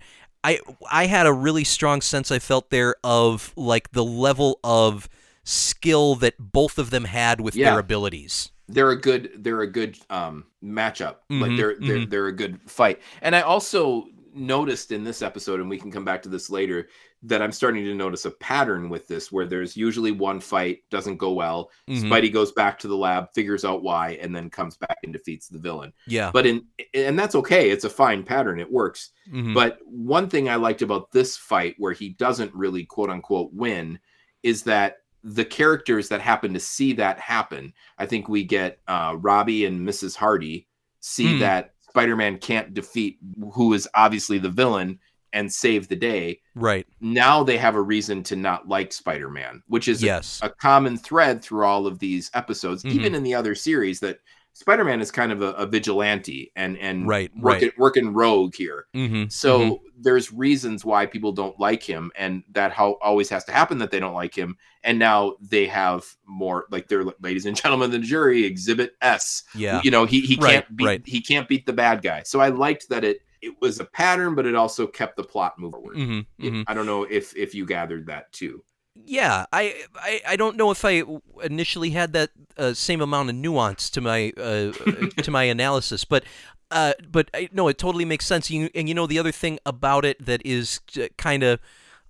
I 0.44 0.60
I 0.92 1.08
had 1.08 1.26
a 1.26 1.34
really 1.34 1.64
strong 1.64 2.02
sense 2.02 2.32
I 2.32 2.38
felt 2.40 2.70
there 2.70 2.96
of 3.04 3.52
like 3.56 3.92
the 3.92 4.06
level 4.06 4.60
of 4.64 5.10
skill 5.44 6.16
that 6.16 6.36
both 6.40 6.78
of 6.78 6.90
them 6.92 7.06
had 7.06 7.42
with 7.42 7.56
Yeah. 7.56 7.72
their 7.72 7.80
abilities. 7.80 8.52
They're 8.68 8.92
a 8.92 9.00
good 9.00 9.32
they're 9.40 9.62
a 9.62 9.72
good 9.72 9.98
um 10.10 10.46
matchup 10.64 11.18
like 11.30 11.52
Mhm, 11.52 11.58
they're 11.58 11.76
they're 11.80 11.98
mhm. 12.00 12.10
they're 12.10 12.28
a 12.28 12.34
good 12.36 12.60
fight 12.70 13.02
and 13.22 13.36
i 13.36 13.42
also 13.42 14.06
noticed 14.34 14.92
in 14.92 15.04
this 15.04 15.22
episode 15.24 15.60
and 15.62 15.70
we 15.70 15.80
can 15.80 15.92
come 15.92 16.06
back 16.06 16.22
to 16.22 16.30
this 16.30 16.50
later 16.50 16.90
that 17.24 17.42
i'm 17.42 17.52
starting 17.52 17.84
to 17.86 17.96
notice 17.96 18.26
a 18.26 18.32
pattern 18.32 18.88
with 18.90 19.08
this 19.08 19.32
where 19.32 19.46
there's 19.48 19.76
usually 19.76 20.12
one 20.12 20.40
fight 20.40 20.80
doesn't 20.92 21.18
go 21.18 21.32
well 21.32 21.72
Mhm. 21.90 22.04
spidey 22.04 22.32
goes 22.32 22.52
back 22.52 22.78
to 22.80 22.88
the 22.88 22.96
lab 22.96 23.34
figures 23.34 23.66
out 23.66 23.82
why 23.82 24.12
and 24.22 24.36
then 24.36 24.50
comes 24.52 24.78
back 24.78 24.98
and 25.04 25.12
defeats 25.14 25.48
the 25.48 25.58
villain 25.58 25.92
Yeah. 26.06 26.30
but 26.32 26.46
in 26.46 26.66
and 26.94 27.18
that's 27.18 27.34
okay 27.36 27.72
it's 27.72 27.86
a 27.86 27.90
fine 27.90 28.22
pattern 28.24 28.60
it 28.60 28.72
works 28.72 29.12
Mhm. 29.34 29.54
but 29.56 29.80
one 29.86 30.30
thing 30.30 30.48
I 30.50 30.56
liked 30.56 30.82
about 30.84 31.12
this 31.12 31.36
fight, 31.36 31.76
where 31.80 31.94
he 31.94 32.10
doesn't 32.10 32.54
really 32.54 32.86
quote 32.86 33.10
unquote 33.10 33.52
win, 33.54 34.00
is 34.44 34.64
that 34.64 34.98
the 35.24 35.46
characters 35.46 36.10
that 36.10 36.22
happen 36.22 36.54
to 36.54 36.60
see 36.60 36.94
that 36.94 37.20
happen, 37.20 37.74
I 37.98 38.06
think 38.06 38.28
we 38.30 38.44
get 38.44 38.80
uh, 38.88 39.16
Robbie 39.20 39.66
and 39.66 39.88
Mrs. 39.88 40.16
Hardy 40.16 40.68
see 41.00 41.34
Hmm. 41.34 41.40
that 41.40 41.74
Spider 41.90 42.16
Man 42.16 42.38
can't 42.38 42.74
defeat 42.74 43.18
who 43.54 43.74
is 43.74 43.88
obviously 43.96 44.38
the 44.38 44.50
villain 44.50 45.00
and 45.34 45.52
save 45.52 45.88
the 45.88 45.96
day. 45.96 46.40
right. 46.56 46.88
Now 47.02 47.44
they 47.44 47.58
have 47.58 47.76
a 47.76 47.82
reason 47.82 48.24
to 48.24 48.36
not 48.36 48.68
like 48.68 48.92
Spider 48.94 49.30
Man, 49.30 49.62
which 49.68 49.88
is 49.88 50.02
a- 50.02 50.06
Yes. 50.06 50.40
a, 50.42 50.50
common 50.50 50.98
thread 50.98 51.44
through 51.44 51.66
all 51.66 51.86
of 51.86 52.00
these 52.00 52.32
episodes, 52.34 52.84
Mhm. 52.84 52.92
even 52.92 53.16
in 53.16 53.24
the 53.24 53.36
other 53.36 53.54
series 53.56 54.00
that. 54.00 54.20
Spider-Man 54.58 55.02
is 55.02 55.12
kind 55.12 55.32
of 55.32 55.42
a, 55.44 55.52
a 55.54 55.66
vigilante 55.68 56.52
and 56.56 56.78
and 56.80 57.08
Right, 57.08 57.32
working 57.38 57.72
working 57.78 58.12
rogue 58.14 58.56
here. 58.56 58.88
Mhm. 58.96 59.32
So 59.32 59.60
Mhm. 59.60 59.80
there's 60.00 60.34
reasons 60.34 60.84
why 60.84 61.06
people 61.06 61.32
don't 61.32 61.60
like 61.60 61.84
him, 61.84 62.12
and 62.16 62.44
that 62.54 62.72
how 62.72 62.94
always 63.04 63.30
has 63.30 63.44
to 63.46 63.52
happen 63.52 63.78
that 63.78 63.92
they 63.92 64.00
don't 64.00 64.16
like 64.16 64.36
him. 64.36 64.58
And 64.84 64.98
now 64.98 65.36
they 65.42 65.68
have 65.68 66.06
more 66.26 66.66
like 66.72 66.88
they're 66.88 67.06
ladies 67.22 67.46
and 67.46 67.56
gentlemen 67.56 67.92
the 67.92 68.00
jury, 68.00 68.46
Exhibit 68.46 68.96
S. 69.02 69.44
yeah. 69.54 69.80
You 69.84 69.92
know, 69.92 70.06
he 70.06 70.22
he 70.22 70.36
Right, 70.38 70.54
can't 70.54 70.76
beat 70.76 70.86
right. 70.86 71.02
he 71.06 71.22
can't 71.22 71.48
beat 71.48 71.66
the 71.68 71.74
bad 71.74 72.02
guy. 72.02 72.24
So 72.24 72.40
I 72.40 72.50
liked 72.50 72.90
that 72.90 73.04
it 73.04 73.20
it 73.44 73.54
was 73.62 73.80
a 73.80 73.86
pattern, 73.86 74.34
but 74.34 74.48
it 74.48 74.56
also 74.56 74.88
kept 74.88 75.16
the 75.18 75.24
plot 75.24 75.60
moving 75.60 75.80
forward. 75.82 75.98
Mhm. 75.98 76.26
Mhm. 76.42 76.64
I 76.66 76.74
don't 76.74 76.88
know 76.88 77.04
if 77.04 77.36
if 77.38 77.54
you 77.54 77.66
gathered 77.68 78.08
that 78.08 78.34
too. 78.34 78.64
Yeah, 79.06 79.46
I, 79.54 79.84
I 79.96 80.22
I 80.30 80.36
don't 80.36 80.58
know 80.58 80.72
if 80.72 80.84
I 80.84 81.04
initially 81.44 81.92
had 81.92 82.14
that 82.14 82.32
uh, 82.58 82.74
same 82.74 83.02
amount 83.02 83.30
of 83.30 83.36
nuance 83.36 83.90
to 83.92 84.02
my 84.02 84.34
uh, 84.38 84.72
to 85.22 85.32
my 85.32 85.44
analysis, 85.44 86.04
but 86.04 86.24
uh, 86.72 86.94
but 87.10 87.30
I, 87.34 87.50
no, 87.52 87.68
it 87.68 87.78
totally 87.78 88.06
makes 88.06 88.26
sense. 88.26 88.50
You, 88.50 88.70
and 88.76 88.90
you 88.90 88.96
know 88.96 89.08
the 89.08 89.20
other 89.20 89.32
thing 89.32 89.60
about 89.66 90.04
it 90.06 90.26
that 90.26 90.42
is 90.46 90.80
kind 91.18 91.44
of 91.44 91.60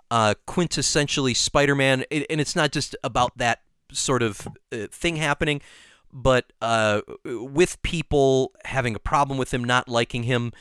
uh, 0.10 0.36
quintessentially 0.47 1.36
Spider-Man, 1.36 2.06
it, 2.10 2.26
and 2.30 2.41
it's 2.41 2.56
not 2.56 2.71
just 2.71 2.95
about 3.04 3.38
that 3.38 3.62
sort 3.91 4.23
of 4.23 4.47
uh, 4.71 4.88
thing 4.91 5.17
happening, 5.17 5.62
but 6.12 6.52
uh, 6.62 7.02
with 7.23 7.82
people 7.84 8.54
having 8.65 8.95
a 8.95 9.00
problem 9.00 9.38
with 9.38 9.54
him, 9.54 9.63
not 9.63 9.88
liking 9.88 10.23
him, 10.23 10.52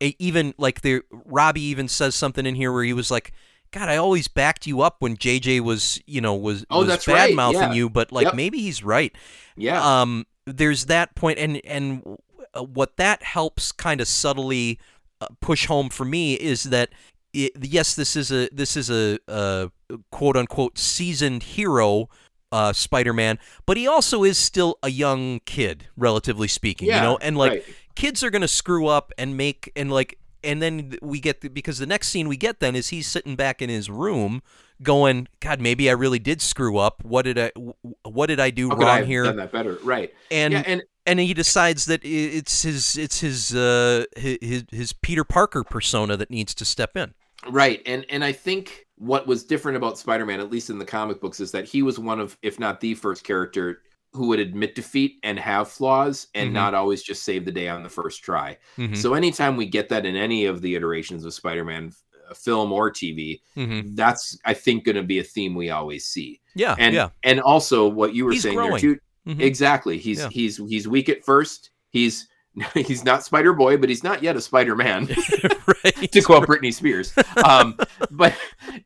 even 0.00 0.54
like 0.58 0.80
the 0.80 1.02
Robbie 1.10 1.62
even 1.62 1.88
says 1.88 2.14
something 2.14 2.46
in 2.46 2.54
here 2.54 2.72
where 2.72 2.84
he 2.84 2.92
was 2.92 3.10
like 3.10 3.32
God, 3.72 3.88
I 3.88 3.96
always 3.96 4.28
backed 4.28 4.66
you 4.66 4.82
up 4.82 4.96
when 5.00 5.16
JJ 5.16 5.60
was, 5.60 6.00
you 6.06 6.20
know, 6.20 6.34
was 6.34 6.64
Oh, 6.70 6.80
was 6.80 6.88
that's 6.88 7.06
bad 7.06 7.14
right, 7.14 7.34
mouthing 7.34 7.60
yeah. 7.60 7.72
you, 7.72 7.90
but 7.90 8.12
like 8.12 8.26
Yep. 8.26 8.34
maybe 8.34 8.58
he's 8.60 8.84
right. 8.84 9.12
Yeah. 9.56 9.82
Um, 10.02 10.26
there's 10.46 10.86
that 10.86 11.14
point, 11.14 11.38
and 11.38 11.60
and 11.64 12.18
what 12.58 12.96
that 12.98 13.22
helps 13.22 13.72
kind 13.72 14.00
of 14.00 14.08
subtly 14.08 14.78
uh, 15.20 15.28
push 15.40 15.66
home 15.66 15.88
for 15.88 16.04
me 16.04 16.34
is 16.34 16.64
that 16.64 16.90
it, 17.32 17.52
yes, 17.62 17.94
this 17.94 18.14
is 18.16 18.30
a 18.30 18.48
this 18.52 18.76
is 18.76 18.90
a, 18.90 19.18
a 19.28 19.70
quote 20.10 20.36
unquote 20.36 20.78
seasoned 20.78 21.42
hero. 21.42 22.08
Uh, 22.50 22.70
Spider-Man, 22.70 23.38
but 23.64 23.78
he 23.78 23.86
also 23.88 24.24
is 24.24 24.36
still 24.36 24.76
a 24.82 24.90
young 24.90 25.40
kid, 25.46 25.86
relatively 25.96 26.46
speaking. 26.46 26.86
yeah. 26.86 26.96
you 26.96 27.02
know, 27.02 27.18
and 27.22 27.38
like 27.38 27.50
right. 27.50 27.64
kids 27.94 28.22
are 28.22 28.28
gonna 28.28 28.46
screw 28.46 28.88
up 28.88 29.10
and 29.16 29.38
make 29.38 29.72
and 29.74 29.90
like 29.90 30.18
and 30.44 30.62
then 30.62 30.96
we 31.02 31.20
get 31.20 31.40
the, 31.40 31.48
because 31.48 31.78
the 31.78 31.86
next 31.86 32.08
scene 32.08 32.28
we 32.28 32.36
get 32.36 32.60
then 32.60 32.74
is 32.74 32.88
he's 32.88 33.06
sitting 33.06 33.36
back 33.36 33.62
in 33.62 33.68
his 33.68 33.88
room 33.90 34.42
going 34.82 35.28
god 35.40 35.60
maybe 35.60 35.88
i 35.88 35.92
really 35.92 36.18
did 36.18 36.40
screw 36.40 36.76
up 36.76 37.04
what 37.04 37.22
did 37.22 37.38
i 37.38 37.52
what 38.02 38.26
did 38.26 38.40
i 38.40 38.50
do 38.50 38.68
How 38.68 38.76
could 38.76 38.88
I've 38.88 39.06
here 39.06 39.24
done 39.24 39.36
that 39.36 39.52
better? 39.52 39.78
Right. 39.82 40.12
and 40.30 40.52
yeah, 40.52 40.62
and 40.66 40.82
and 41.06 41.20
he 41.20 41.34
decides 41.34 41.84
that 41.86 42.00
it's 42.04 42.62
his 42.62 42.96
it's 42.96 43.20
his 43.20 43.54
uh 43.54 44.04
his 44.16 44.64
his 44.70 44.92
peter 44.92 45.24
parker 45.24 45.62
persona 45.62 46.16
that 46.16 46.30
needs 46.30 46.54
to 46.56 46.64
step 46.64 46.96
in 46.96 47.14
Right. 47.48 47.82
And 47.86 48.06
and 48.08 48.24
I 48.24 48.32
think 48.32 48.86
what 48.96 49.26
was 49.26 49.44
different 49.44 49.76
about 49.76 49.98
Spider-Man, 49.98 50.40
at 50.40 50.50
least 50.50 50.70
in 50.70 50.78
the 50.78 50.84
comic 50.84 51.20
books, 51.20 51.40
is 51.40 51.50
that 51.52 51.64
he 51.64 51.82
was 51.82 51.98
one 51.98 52.20
of, 52.20 52.38
if 52.42 52.60
not 52.60 52.80
the 52.80 52.94
first 52.94 53.24
character 53.24 53.82
who 54.12 54.28
would 54.28 54.38
admit 54.40 54.74
defeat 54.74 55.14
and 55.22 55.38
have 55.38 55.68
flaws 55.70 56.26
and 56.34 56.50
Mhm. 56.50 56.52
not 56.54 56.74
always 56.74 57.02
just 57.02 57.22
save 57.22 57.44
the 57.44 57.52
day 57.52 57.68
on 57.68 57.82
the 57.82 57.88
first 57.88 58.22
try. 58.22 58.58
Mhm. 58.76 58.96
So 58.96 59.14
anytime 59.14 59.56
we 59.56 59.66
get 59.66 59.88
that 59.88 60.04
in 60.04 60.16
any 60.16 60.44
of 60.44 60.60
the 60.60 60.74
iterations 60.74 61.24
of 61.24 61.32
Spider-Man 61.32 61.92
uh, 62.30 62.34
film 62.34 62.72
or 62.72 62.90
TV, 62.90 63.40
Mhm. 63.56 63.96
that's 63.96 64.38
I 64.44 64.52
think 64.54 64.84
going 64.84 64.96
to 64.96 65.02
be 65.02 65.18
a 65.18 65.24
theme 65.24 65.54
we 65.54 65.70
always 65.70 66.06
see. 66.06 66.40
yeah 66.54 66.74
And 66.78 66.94
yeah 66.94 67.08
and 67.24 67.40
also 67.40 67.88
what 67.88 68.14
you 68.14 68.24
were 68.26 68.32
He's 68.32 68.42
saying 68.42 68.54
growing. 68.56 68.72
there 68.72 68.80
too. 68.80 68.98
Mhm. 69.26 69.40
Exactly. 69.40 69.96
He's 69.98 70.18
Yeah. 70.20 70.28
he's 70.30 70.56
he's 70.58 70.86
weak 70.86 71.08
at 71.08 71.24
first. 71.24 71.70
He's 71.90 72.28
he's 72.74 73.02
not 73.02 73.24
Spider 73.24 73.54
Boy, 73.54 73.78
but 73.78 73.88
he's 73.88 74.04
not 74.04 74.22
yet 74.22 74.36
a 74.36 74.40
Spider 74.42 74.76
Man. 74.76 75.06
right 75.84 76.12
to 76.12 76.20
quote 76.20 76.46
Britney 76.46 76.74
Spears. 76.74 77.14
Um, 77.42 77.78
but 78.10 78.34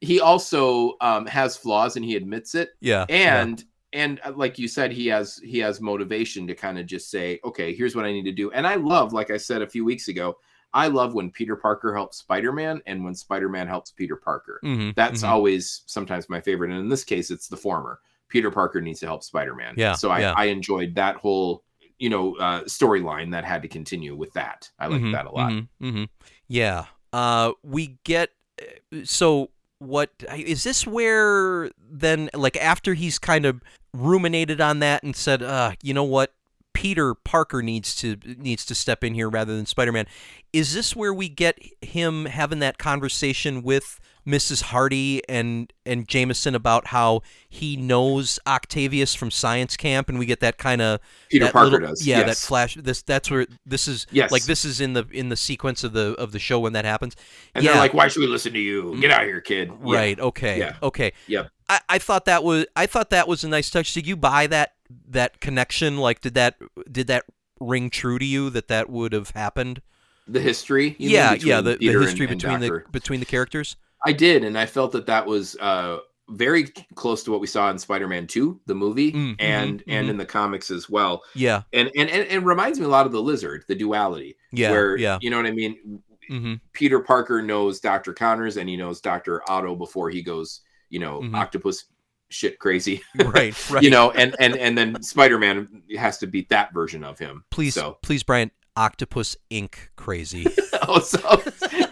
he 0.01 0.21
also 0.21 0.95
um, 1.01 1.27
has 1.27 1.57
flaws 1.57 1.97
and 1.97 2.05
he 2.05 2.15
admits 2.15 2.55
it. 2.55 2.71
yeah 2.81 3.07
yeah. 3.09 3.43
And 3.43 3.65
and 3.97 4.21
uh, 4.25 4.33
like 4.37 4.59
you 4.59 4.69
said, 4.69 4.93
he 4.93 5.07
has 5.09 5.39
he 5.43 5.59
has 5.61 5.81
motivation 5.81 6.47
to 6.47 6.55
kind 6.55 6.79
of 6.79 6.87
just 6.87 7.11
say, 7.11 7.41
okay, 7.45 7.75
here's 7.75 7.97
what 7.97 8.05
I 8.05 8.13
need 8.13 8.25
to 8.25 8.33
do. 8.33 8.51
And 8.53 8.67
I 8.67 8.77
love, 8.77 9.13
like 9.13 9.31
I 9.31 9.39
said 9.39 9.63
a 9.63 9.67
few 9.67 9.85
weeks 9.85 10.09
ago, 10.09 10.37
I 10.73 10.89
love 10.89 11.15
when 11.15 11.31
Peter 11.31 11.57
Parker 11.57 11.95
helps 11.95 12.19
Spider 12.19 12.53
Man 12.53 12.83
and 12.87 13.05
when 13.05 13.15
Spider 13.15 13.49
Man 13.49 13.67
helps 13.67 13.91
Peter 13.91 14.17
Parker. 14.17 14.61
Mhm. 14.63 14.95
That's 14.95 15.23
Mhm. 15.23 15.29
always 15.29 15.83
sometimes 15.87 16.29
my 16.29 16.41
favorite. 16.41 16.71
And 16.71 16.81
in 16.81 16.89
this 16.89 17.05
case, 17.05 17.31
it's 17.31 17.49
the 17.49 17.57
former. 17.57 18.01
Peter 18.29 18.51
Parker 18.51 18.81
needs 18.81 19.01
to 19.01 19.07
help 19.07 19.23
Spider 19.25 19.55
Man. 19.55 19.75
Yeah, 19.77 19.95
So 19.95 20.11
I, 20.11 20.21
yeah. 20.21 20.35
I 20.37 20.45
enjoyed 20.47 20.95
that 20.97 21.17
whole 21.17 21.65
you 21.99 22.11
know 22.11 22.37
uh, 22.37 22.63
storyline 22.65 23.31
that 23.33 23.45
had 23.45 23.63
to 23.63 23.69
continue 23.69 24.15
with 24.15 24.33
that. 24.35 24.71
I 24.79 24.89
like 24.89 25.01
Mhm, 25.03 25.13
that 25.13 25.27
a 25.27 25.31
lot. 25.31 25.51
mhm, 25.53 25.69
mhm. 25.81 26.09
Yeah. 26.49 26.87
Uh, 27.13 27.53
we 27.63 27.99
get 28.05 28.31
uh, 28.61 28.99
so 29.05 29.51
what 29.79 30.11
is 30.37 30.65
this 30.65 30.87
where 30.87 31.71
then 31.91 32.31
like 32.35 32.57
after 32.57 32.95
he's 32.95 33.19
kind 33.19 33.45
of 33.45 33.63
ruminated 33.93 34.61
on 34.61 34.79
that 34.81 35.03
and 35.03 35.15
said, 35.15 35.43
uh, 35.43 35.73
you 35.83 35.95
know 35.95 36.05
what, 36.05 36.33
Peter 36.73 37.15
Parker 37.15 37.63
needs 37.63 37.95
to 37.97 38.17
needs 38.25 38.65
to 38.67 38.75
step 38.75 39.03
in 39.03 39.15
here 39.15 39.29
rather 39.29 39.57
than 39.57 39.67
Spider-Man. 39.67 40.07
Is 40.53 40.75
this 40.75 40.95
where 40.95 41.15
we 41.15 41.29
get 41.29 41.59
him 41.81 42.27
having 42.27 42.59
that 42.61 42.79
conversation 42.79 43.63
with 43.63 43.99
Mrs. 44.27 44.63
Hardy 44.63 45.23
and 45.29 45.73
and 45.85 46.09
Jameson 46.09 46.55
about 46.55 46.89
how 46.89 47.23
he 47.49 47.77
knows 47.77 48.39
Octavius 48.47 49.15
from 49.15 49.31
science 49.31 49.77
camp 49.77 50.09
and 50.09 50.19
we 50.19 50.27
get 50.27 50.41
that 50.41 50.59
kind 50.59 50.83
of 50.83 50.99
Peter 51.31 51.49
Parker 51.51 51.71
little- 51.71 51.89
does. 51.89 52.07
Yeah, 52.07 52.25
that 52.25 52.37
flash. 52.37 52.75
This 52.75 53.03
that's 53.03 53.31
where 53.31 53.47
this 53.65 53.87
is. 53.87 54.07
Yes. 54.11 54.33
like 54.33 54.45
this 54.45 54.65
is 54.65 54.81
in 54.81 54.95
the 54.95 55.07
in 55.13 55.29
the 55.29 55.37
sequence 55.37 55.85
of 55.85 55.93
the 55.93 56.15
of 56.19 56.33
the 56.33 56.39
show 56.41 56.59
when 56.59 56.73
that 56.73 56.85
happens. 56.85 57.15
And 57.55 57.65
yeah, 57.65 57.73
they're 57.73 57.81
like, 57.81 57.95
"Why 57.95 58.09
should 58.09 58.21
we 58.21 58.27
listen 58.27 58.53
to 58.55 58.59
you? 58.59 58.83
Mm-hmm. 58.85 59.01
Get 59.01 59.11
out 59.13 59.23
of 59.23 59.29
here, 59.29 59.41
kid!" 59.41 59.71
Yeah. 59.85 59.97
right. 59.97 60.19
Okay. 60.19 60.59
Yeah. 60.59 60.77
Okay. 60.83 61.13
Yep. 61.29 61.49
I, 61.69 61.81
I 61.89 61.99
thought 61.99 62.25
that 62.25 62.43
was 62.43 62.67
I 62.75 62.87
thought 62.87 63.11
that 63.11 63.29
was 63.29 63.45
a 63.45 63.49
nice 63.49 63.71
touch. 63.71 63.95
Did 63.95 64.07
you 64.07 64.17
buy 64.17 64.47
that 64.49 64.75
that 65.09 65.41
connection? 65.41 65.99
Like, 65.99 66.21
did 66.21 66.35
that 66.35 66.57
did 66.91 67.07
that 67.07 67.25
ring 67.61 67.91
true 67.91 68.19
to 68.19 68.25
you 68.25 68.51
that 68.51 68.67
that 68.69 68.91
would 68.91 69.13
have 69.13 69.31
happened? 69.31 69.83
The 70.29 70.41
history. 70.41 70.97
you 70.99 71.09
mean, 71.11 71.15
yeah. 71.15 71.35
Yeah. 71.35 71.61
The, 71.61 71.77
the 71.77 71.89
and- 71.89 72.03
history 72.03 72.27
and 72.27 72.41
between 72.41 72.59
the 72.61 72.83
between 72.91 73.21
the 73.21 73.27
characters. 73.27 73.77
I 74.05 74.13
did, 74.13 74.45
and 74.45 74.59
I 74.59 74.67
felt 74.67 74.93
that 74.93 75.07
that 75.07 75.27
was 75.27 75.57
uh, 75.57 75.99
very 76.31 76.65
close 76.95 77.23
to 77.25 77.31
what 77.31 77.41
we 77.41 77.47
saw 77.47 77.71
in 77.71 77.79
Spider-Man 77.79 78.27
Two, 78.27 78.61
the 78.67 78.75
movie, 78.75 79.13
Mm, 79.13 79.17
mhm, 79.33 79.37
and 79.39 79.83
and 79.89 80.07
mhm. 80.07 80.11
in 80.11 80.17
the 80.17 80.27
comics 80.27 80.71
as 80.71 80.89
well. 80.91 81.23
Yeah. 81.35 81.63
And 81.73 81.91
and 81.97 82.09
and 82.11 82.29
it 82.31 82.41
reminds 82.45 82.79
me 82.79 82.85
a 82.87 82.89
lot 82.89 83.07
of 83.07 83.13
the 83.13 83.23
Lizard, 83.23 83.65
the 83.69 83.75
duality. 83.75 84.37
Yeah. 84.53 84.71
where 84.71 84.97
yeah. 84.97 85.19
you 85.21 85.31
know 85.31 85.37
what 85.39 85.47
I 85.47 85.53
mean. 85.53 86.03
hmm 86.29 86.55
Peter 86.73 86.99
Parker 87.01 87.41
knows 87.43 87.81
Doctor 87.81 88.13
Connors, 88.13 88.57
and 88.57 88.69
he 88.69 88.77
knows 88.77 89.01
Doctor 89.01 89.43
Otto 89.49 89.75
before 89.77 90.11
he 90.11 90.23
goes, 90.23 90.61
you 90.91 90.99
know, 90.99 91.21
Mhm. 91.21 91.35
octopus 91.37 91.85
shit 92.29 92.59
crazy. 92.59 93.03
Right. 93.25 93.55
Right. 93.71 93.83
you 93.85 93.91
know, 93.91 94.11
and 94.11 94.35
and 94.41 94.57
and 94.57 94.77
then 94.77 95.01
Spider-Man 95.03 95.83
has 95.97 96.19
to 96.19 96.27
beat 96.27 96.49
that 96.51 96.75
version 96.75 97.05
of 97.05 97.19
him. 97.19 97.45
please, 97.51 97.75
So, 97.75 97.99
please, 98.03 98.23
Brian. 98.23 98.51
Octopus 98.79 99.39
ink 99.49 99.91
Crazy. 99.97 100.47
oh, 100.87 100.99
so 101.01 101.17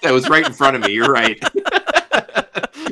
that 0.03 0.13
was 0.13 0.29
right 0.29 0.45
in 0.47 0.53
front 0.53 0.77
of 0.77 0.83
me. 0.83 0.93
You're 0.93 1.09
right. 1.11 1.43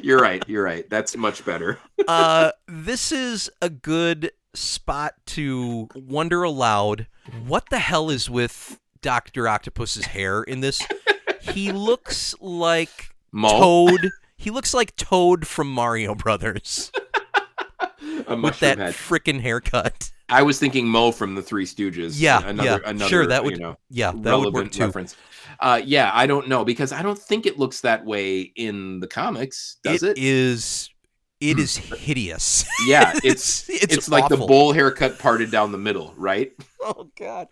You're 0.03 0.21
right. 0.21 0.45
You're 0.49 0.65
right. 0.65 0.89
That's 0.89 1.17
much 1.17 1.45
better. 1.45 1.79
uh, 2.09 2.53
this 2.69 3.13
is 3.13 3.51
a 3.61 3.71
good 3.71 4.33
spot 4.55 5.15
to 5.27 5.89
wonder 5.95 6.43
aloud 6.43 7.07
what 7.47 7.71
the 7.71 7.79
hell 7.79 8.11
is 8.11 8.29
with 8.29 8.79
Doctor 9.01 9.49
Octopus's 9.49 10.07
hair 10.07 10.43
in 10.43 10.61
this. 10.61 10.83
He 11.41 11.73
looks 11.73 12.35
like 12.41 13.11
Toad. 13.35 14.11
He 14.37 14.51
looks 14.51 14.75
like 14.75 14.95
Toad 14.97 15.47
from 15.47 15.69
Mario 15.71 16.15
Brothers 16.15 16.93
with 18.29 18.61
that 18.61 18.79
frickin' 18.79 19.41
haircut. 19.41 20.12
I 20.33 20.43
was 20.43 20.59
thinking 20.59 20.87
Moe 20.89 21.13
from 21.13 21.35
the 21.35 21.43
Three 21.43 21.67
Stooges. 21.67 22.15
Yeah, 22.21 22.41
another, 22.47 22.81
yeah, 22.85 22.91
another, 22.91 23.09
sure, 23.09 23.27
that 23.27 23.45
would- 23.45 23.55
you 23.55 23.61
know, 23.61 23.77
Yeah, 23.91 24.11
that 24.11 24.17
would 24.17 24.25
relevant 24.27 24.55
work 24.55 24.73
too. 24.73 24.85
reference. 24.85 25.17
Uh, 25.61 25.81
yeah, 25.85 26.11
I 26.13 26.27
don't 26.27 26.49
know 26.49 26.65
because 26.65 26.93
I 26.93 27.03
don't 27.03 27.19
think 27.19 27.47
it 27.47 27.59
looks 27.59 27.83
that 27.83 28.05
way 28.05 28.41
in 28.41 29.01
the 29.01 29.07
comics. 29.07 29.77
Does 29.85 30.03
it? 30.03 30.17
It 30.19 30.25
is. 30.25 30.89
It 31.41 31.59
is 31.59 31.77
hideous. 31.77 32.65
Yeah, 32.87 33.13
it's 33.25 33.69
it's 33.69 33.97
it's, 33.97 34.09
like 34.09 34.29
the 34.29 34.37
bowl 34.37 34.73
haircut 34.73 35.19
parted 35.19 35.51
down 35.53 35.71
the 35.73 35.79
middle, 35.79 36.15
right? 36.17 36.53
Oh 36.85 37.09
God. 37.17 37.47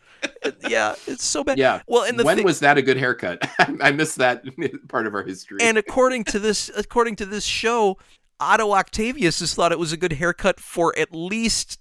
yeah, 0.69 0.95
it's 1.07 1.25
so 1.25 1.45
bad. 1.45 1.57
Yeah. 1.57 1.83
Well, 1.87 2.03
and 2.03 2.19
the 2.19 2.25
when 2.25 2.37
thing, 2.39 2.45
was 2.45 2.59
that 2.61 2.79
a 2.79 2.83
good 2.83 2.97
haircut? 2.97 3.49
I 3.81 3.93
missed 3.93 4.17
that 4.19 4.43
part 4.89 5.07
of 5.07 5.15
our 5.15 5.23
history. 5.23 5.59
and 5.61 5.77
according 5.79 6.25
to 6.25 6.39
this 6.41 6.69
according 6.77 7.15
to 7.17 7.27
this 7.27 7.45
show 7.45 7.97
otto 8.41 8.73
octavius 8.73 9.39
has 9.41 9.55
thought 9.55 9.71
it 9.73 9.79
was 9.79 9.93
a 9.93 9.97
good 9.97 10.15
haircut 10.15 10.59
for 10.59 10.97
at 10.99 11.13
least 11.13 11.79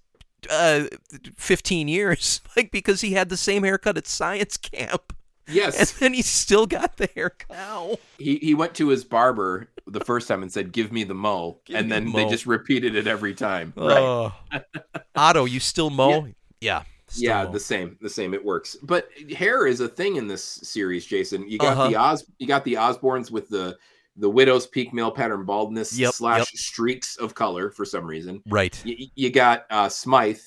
uh, 0.50 0.86
15 1.38 1.88
years 1.88 2.42
like 2.56 2.72
because 2.72 3.02
he 3.02 3.14
had 3.14 3.30
the 3.30 3.38
same 3.38 3.64
haircut 3.64 3.98
at 3.98 4.08
science 4.08 4.58
camp 4.58 5.14
Yes. 5.52 5.80
and 5.80 5.88
then 6.00 6.14
he 6.14 6.22
still 6.22 6.68
got 6.68 6.98
the 6.98 7.10
haircut 7.16 7.58
Ow. 7.58 7.98
he 8.20 8.38
he 8.38 8.54
went 8.54 8.76
to 8.76 8.90
his 8.90 9.04
barber 9.04 9.68
the 9.88 10.00
first 10.00 10.28
time 10.28 10.44
and 10.44 10.52
said, 10.52 10.72
"Give 10.72 10.92
me 10.92 11.04
the 11.04 11.16
Moe," 11.16 11.60
Give 11.66 11.76
and 11.78 11.92
then 11.92 12.06
the 12.06 12.12
they 12.12 12.30
just 12.30 12.46
repeated 12.46 12.96
it 12.96 13.08
every 13.08 13.34
time. 13.34 13.74
right. 13.76 13.98
Oh. 13.98 14.34
otto 15.16 15.46
you 15.46 15.60
still 15.60 15.90
mow 15.90 16.28
yeah 16.62 16.84
still 17.08 17.24
yeah 17.30 17.46
the 17.46 17.60
same 17.60 17.98
the 18.02 18.10
same 18.10 18.36
it 18.36 18.46
works 18.46 18.78
but 18.84 19.10
hair 19.36 19.66
is 19.66 19.80
a 19.80 19.88
thing 19.88 20.18
in 20.18 20.28
this 20.28 20.44
series 20.44 21.04
jason 21.08 21.50
you 21.50 21.58
got 21.58 21.74
Uh-huh. 21.76 21.90
the 21.90 21.96
os 21.96 22.24
you 22.38 22.46
got 22.46 22.64
the 22.64 22.76
osborns 22.76 23.32
with 23.32 23.50
the 23.50 23.76
the 24.20 24.30
widow's 24.30 24.68
peak 24.68 24.94
male 24.94 25.12
pattern 25.12 25.46
baldness 25.46 25.98
Yep, 25.98 26.14
slash 26.14 26.40
yep. 26.40 26.48
streaks 26.48 27.16
of 27.18 27.34
color 27.34 27.72
for 27.72 27.86
some 27.86 28.06
reason 28.06 28.42
right 28.48 28.80
you, 28.86 29.08
you 29.16 29.30
got 29.32 29.66
uh 29.70 29.90
smythe 29.90 30.40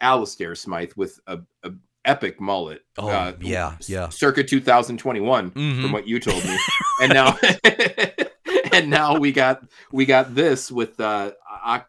Alistair 0.00 0.54
smythe 0.54 0.92
with 0.96 1.18
a, 1.26 1.38
a 1.64 1.72
epic 2.04 2.40
mullet 2.40 2.82
Oh, 2.98 3.08
uh, 3.08 3.32
yeah, 3.40 3.76
yeah. 3.88 4.08
circa 4.10 4.44
2021 4.44 5.50
Mhm. 5.50 5.82
from 5.82 5.92
what 5.92 6.06
you 6.06 6.20
told 6.20 6.44
me 6.44 6.56
and 7.02 7.12
now 7.12 7.36
and 8.72 8.88
now 8.90 9.18
we 9.18 9.32
got 9.32 9.62
we 9.92 10.06
got 10.06 10.34
this 10.34 10.70
with 10.70 10.98
uh 11.00 11.32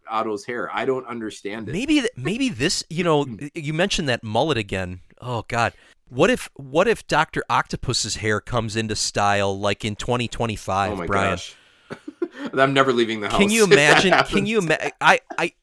otto's 0.09 0.43
hair 0.45 0.69
i 0.73 0.85
don't 0.85 1.05
understand 1.05 1.69
it 1.69 1.71
maybe 1.73 2.07
maybe 2.15 2.49
this 2.49 2.83
you 2.89 3.03
know 3.03 3.25
Hmm. 3.25 3.47
you 3.53 3.73
mentioned 3.73 4.09
that 4.09 4.23
mullet 4.23 4.57
again 4.57 5.01
oh 5.21 5.43
god 5.47 5.73
what 6.09 6.29
if 6.29 6.49
what 6.55 6.87
if 6.87 7.05
dr 7.07 7.43
octopus's 7.49 8.17
hair 8.17 8.39
comes 8.39 8.75
into 8.75 8.95
style 8.95 9.57
like 9.57 9.83
in 9.83 9.95
2025 9.95 10.91
oh 10.91 10.95
my 10.95 11.05
brian 11.05 11.31
gosh 11.33 11.55
i'm 12.57 12.73
never 12.73 12.93
leaving 12.93 13.21
the 13.21 13.29
house 13.29 13.37
Can 13.37 13.49
you 13.49 13.63
imagine? 13.71 14.13
Can 14.25 14.45
you 14.45 14.59
imagine? 14.59 14.91
I, 15.01 15.19
I, 15.37 15.53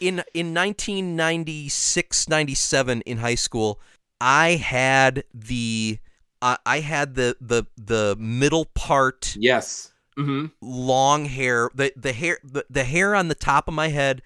in 0.00 0.22
in 0.34 0.54
1996, 0.54 2.28
97 2.28 3.00
in 3.02 3.18
high 3.18 3.34
school, 3.34 3.80
I 4.20 4.50
had 4.52 5.24
the, 5.32 5.98
uh, 6.42 6.56
I 6.64 6.80
had 6.80 7.14
the 7.14 7.36
the 7.40 7.64
the 7.76 8.16
middle 8.18 8.66
part 8.66 9.36
yes 9.38 9.92
Mm-hmm. 10.18 10.46
long 10.62 11.26
hair. 11.26 11.70
The 11.74 11.92
the 11.94 12.14
hair 12.14 12.38
the, 12.42 12.64
the 12.70 12.84
hair 12.84 13.14
on 13.14 13.28
the 13.28 13.34
top 13.34 13.68
of 13.68 13.74
my 13.74 13.88
head, 13.88 14.22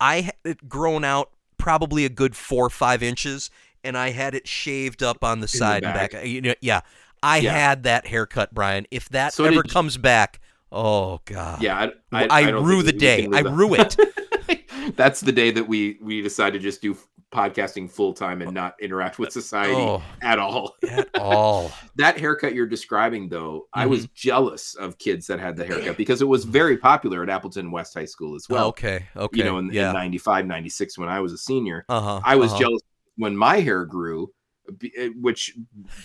I 0.00 0.22
had 0.22 0.34
it 0.44 0.66
grown 0.66 1.04
out 1.04 1.30
probably 1.58 2.06
a 2.06 2.08
good 2.08 2.34
four 2.34 2.64
or 2.66 2.70
five 2.70 3.02
inches, 3.02 3.50
and 3.86 3.96
I 3.96 4.10
had 4.10 4.34
it 4.34 4.46
shaved 4.46 5.02
up 5.02 5.24
on 5.24 5.40
the 5.40 5.48
side 5.48 5.84
and 5.84 5.94
back. 5.94 6.12
back. 6.12 6.26
You 6.26 6.40
know, 6.42 6.54
yeah, 6.60 6.80
I 7.22 7.38
Yeah. 7.38 7.52
had 7.52 7.82
that 7.84 8.06
haircut, 8.06 8.52
Brian. 8.52 8.86
If 8.90 9.08
that 9.10 9.32
So 9.32 9.44
ever 9.44 9.62
comes 9.62 9.96
back, 9.96 10.40
oh 10.70 11.20
god, 11.24 11.62
Yeah, 11.62 11.90
I, 12.12 12.24
I, 12.24 12.26
I, 12.28 12.40
I 12.48 12.50
rue 12.50 12.82
the 12.82 12.92
day. 12.92 13.28
I 13.32 13.40
rue 13.40 13.74
it. 13.74 13.96
That's 14.96 15.20
the 15.20 15.32
day 15.32 15.50
that 15.52 15.66
we 15.66 15.98
we 16.02 16.22
decide 16.22 16.52
to 16.52 16.58
just 16.58 16.80
do 16.82 16.96
podcasting 17.32 17.90
full 17.90 18.12
time 18.12 18.40
and 18.40 18.52
not 18.52 18.76
interact 18.80 19.18
with 19.18 19.32
society 19.32 19.74
Oh. 19.74 20.00
at 20.22 20.38
all. 20.38 20.76
At 20.88 21.08
all. 21.18 21.72
That 21.96 22.18
haircut 22.18 22.54
you're 22.54 22.68
describing, 22.68 23.28
though, 23.28 23.66
I 23.74 23.80
Mm-hmm. 23.82 23.90
was 23.90 24.06
jealous 24.14 24.74
of 24.76 24.96
kids 24.98 25.26
that 25.26 25.40
had 25.40 25.56
the 25.56 25.66
haircut 25.66 25.96
because 25.96 26.22
it 26.22 26.28
was 26.28 26.44
very 26.44 26.76
popular 26.78 27.22
at 27.24 27.28
Appleton 27.28 27.72
West 27.72 27.94
High 27.94 28.04
School 28.04 28.36
as 28.36 28.46
well. 28.48 28.68
okay. 28.68 29.06
Okay. 29.16 29.38
You 29.38 29.44
know, 29.44 29.58
in, 29.58 29.70
yeah. 29.72 29.88
in 29.88 29.94
95, 29.94 30.46
96, 30.46 30.98
when 30.98 31.08
I 31.08 31.18
was 31.20 31.32
a 31.32 31.38
senior, 31.38 31.84
uh 31.88 32.00
huh. 32.00 32.20
I 32.24 32.36
was 32.36 32.54
jealous 32.54 32.80
when 33.16 33.36
my 33.36 33.60
hair 33.60 33.84
grew, 33.84 34.30
eh, 34.96 35.08
which 35.20 35.54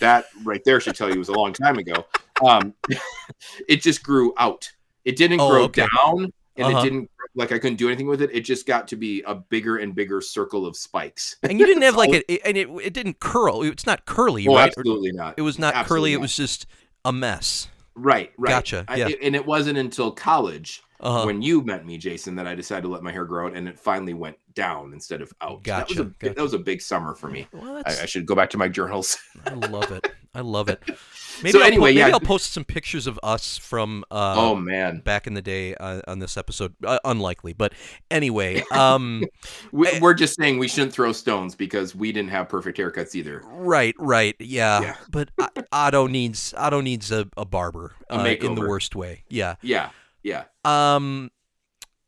that 0.00 0.26
right 0.44 0.62
there 0.64 0.80
should 0.80 0.94
tell 0.96 1.10
you 1.12 1.18
was 1.18 1.28
a 1.28 1.32
long 1.32 1.52
time 1.52 1.78
ago. 1.78 2.04
Um, 2.44 2.74
it 3.68 3.82
just 3.82 4.02
grew 4.02 4.34
out. 4.38 4.70
It 5.04 5.16
didn't 5.16 5.40
Oh, 5.40 5.48
grow 5.50 5.62
okay. 5.64 5.86
down, 6.04 6.32
and 6.56 6.66
Uh-huh. 6.66 6.78
it 6.78 6.82
didn't 6.82 7.10
like 7.34 7.50
I 7.50 7.58
couldn't 7.58 7.76
do 7.76 7.88
anything 7.88 8.06
with 8.06 8.20
it. 8.22 8.30
It 8.32 8.40
just 8.42 8.66
got 8.66 8.86
to 8.88 8.96
be 8.96 9.22
a 9.26 9.34
bigger 9.34 9.78
and 9.78 9.94
bigger 9.94 10.20
circle 10.20 10.66
of 10.66 10.76
spikes. 10.76 11.36
And 11.42 11.58
you 11.58 11.66
didn't 11.66 11.82
have 11.82 11.96
like 11.96 12.10
it, 12.28 12.40
and 12.44 12.56
it 12.56 12.68
it 12.82 12.92
didn't 12.92 13.20
curl. 13.20 13.62
It's 13.62 13.86
not 13.86 14.04
curly, 14.06 14.46
oh, 14.46 14.54
right? 14.54 14.68
absolutely 14.68 15.12
not. 15.12 15.34
It 15.38 15.42
was 15.42 15.58
not 15.58 15.74
Absolutely 15.74 16.10
curly. 16.10 16.12
It 16.14 16.20
was 16.20 16.36
just 16.36 16.66
a 17.04 17.12
mess. 17.12 17.68
Right, 17.94 18.32
right. 18.38 18.50
Gotcha, 18.50 18.84
I- 18.88 18.96
yeah. 18.96 19.08
and 19.22 19.34
it 19.36 19.44
wasn't 19.46 19.78
until 19.78 20.10
college 20.12 20.82
Uh-huh. 21.00 21.24
when 21.26 21.42
you 21.42 21.62
met 21.62 21.84
me, 21.84 21.98
Jason, 21.98 22.34
that 22.36 22.46
I 22.46 22.54
decided 22.54 22.82
to 22.82 22.88
let 22.88 23.02
my 23.02 23.12
hair 23.12 23.24
grow 23.24 23.46
out, 23.48 23.54
and 23.56 23.68
it 23.68 23.78
finally 23.78 24.14
went 24.14 24.36
down 24.54 24.92
instead 24.92 25.20
of 25.20 25.32
out. 25.40 25.64
that 25.64 25.88
was 25.88 25.96
Gotcha, 25.96 26.00
a 26.02 26.04
big- 26.04 26.18
gotcha. 26.20 26.34
that 26.34 26.42
was 26.42 26.54
a 26.54 26.58
big 26.58 26.80
summer 26.80 27.14
for 27.14 27.28
me. 27.28 27.46
well, 27.52 27.82
I, 27.84 27.90
I 28.02 28.06
should 28.06 28.24
go 28.26 28.34
back 28.34 28.50
to 28.50 28.58
my 28.58 28.68
journals. 28.68 29.18
I 29.46 29.54
love 29.54 29.90
it. 29.92 30.06
I 30.34 30.40
love 30.40 30.68
it. 30.68 30.80
Maybe 31.42 31.52
So 31.52 31.62
I'll 31.62 31.70
po- 31.70 31.78
maybe 31.80 31.98
yeah. 31.98 32.08
I'll 32.08 32.20
post 32.20 32.52
some 32.52 32.64
pictures 32.64 33.06
of 33.06 33.18
us 33.22 33.56
from 33.56 34.04
uh, 34.10 34.34
oh 34.36 34.54
man, 34.54 35.00
back 35.00 35.26
in 35.26 35.32
the 35.34 35.40
day 35.42 35.74
uh, 35.74 36.02
on 36.06 36.18
this 36.18 36.36
episode. 36.36 36.74
Uh, 36.84 36.98
unlikely, 37.04 37.54
but 37.54 37.72
anyway. 38.10 38.62
Um, 38.70 39.24
we, 39.72 39.88
Eh. 39.88 39.98
we're 40.00 40.12
just 40.14 40.36
saying 40.38 40.58
we 40.58 40.68
shouldn't 40.68 40.92
throw 40.92 41.10
stones 41.12 41.54
because 41.54 41.94
we 41.94 42.12
didn't 42.12 42.30
have 42.30 42.48
perfect 42.50 42.76
haircuts 42.78 43.14
either. 43.14 43.42
right, 43.46 43.94
right, 43.98 44.36
yeah. 44.38 44.80
Yeah. 44.82 44.96
But 45.10 45.30
Otto 45.72 46.06
needs 46.06 46.52
Otto 46.56 46.80
needs 46.82 47.10
a, 47.10 47.26
a 47.36 47.46
barber 47.46 47.94
A 48.10 48.16
uh, 48.16 48.24
in 48.24 48.54
the 48.54 48.68
worst 48.68 48.94
way. 48.94 49.24
Yeah. 49.28 49.56
Yeah, 49.62 49.88
yeah. 50.22 50.44
Um, 50.66 51.30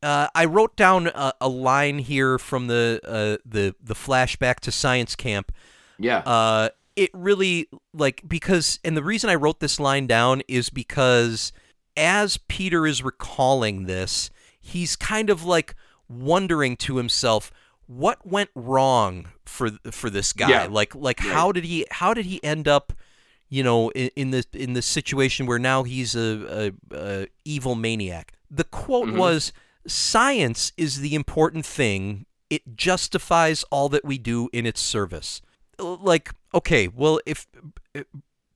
uh, 0.03 0.29
I 0.35 0.45
wrote 0.45 0.77
down 0.77 1.07
a, 1.09 1.33
a 1.41 1.49
line 1.49 1.99
here 1.99 2.39
from 2.39 2.67
the 2.67 3.01
uh, 3.05 3.39
the 3.45 3.75
the 3.83 3.95
flashback 3.95 4.61
to 4.61 4.71
science 4.71 5.17
camp. 5.17 5.51
Yeah. 5.99 6.19
Uh, 6.19 6.69
it 6.97 7.11
really 7.13 7.69
like 7.93 8.23
because 8.27 8.79
and 8.85 8.97
the 8.97 9.03
reason 9.05 9.31
I 9.31 9.35
wrote 9.35 9.61
this 9.61 9.79
line 9.81 10.07
down 10.07 10.43
is 10.49 10.71
because 10.71 11.53
as 11.97 12.37
Peter 12.49 12.87
is 12.87 13.03
recalling 13.03 13.87
this, 13.87 14.31
he's 14.61 14.97
kind 14.97 15.31
of 15.31 15.45
like 15.45 15.75
wondering 16.09 16.77
to 16.77 16.97
himself 16.97 17.51
what 17.87 18.27
went 18.27 18.51
wrong 18.55 19.29
for 19.45 19.71
for 19.91 20.09
this 20.11 20.33
guy. 20.33 20.49
Yeah. 20.51 20.67
Like 20.71 20.95
like 20.95 21.21
Right. 21.21 21.33
how 21.33 21.53
did 21.53 21.65
he 21.65 21.87
how 21.91 22.15
did 22.15 22.27
he 22.27 22.43
end 22.45 22.67
up 22.69 22.93
you 23.49 23.63
know 23.63 23.91
in, 23.91 24.11
in 24.17 24.31
this 24.31 24.47
in 24.53 24.73
this 24.73 24.87
situation 24.87 25.47
where 25.47 25.59
now 25.59 25.83
he's 25.83 26.15
a, 26.15 26.73
a, 26.93 26.97
a 26.97 27.27
evil 27.45 27.75
maniac. 27.75 28.33
The 28.51 28.65
quote 28.65 29.09
Mhm. 29.09 29.17
was 29.19 29.53
science 29.87 30.73
is 30.77 31.01
the 31.01 31.15
important 31.15 31.67
thing. 31.67 32.27
It 32.51 32.77
justifies 32.77 33.65
all 33.71 33.89
that 33.91 34.05
we 34.05 34.19
do 34.19 34.49
in 34.53 34.65
its 34.67 34.81
service. 34.81 35.43
Like, 35.79 36.31
okay, 36.55 36.89
well, 36.89 37.21
if 37.27 37.47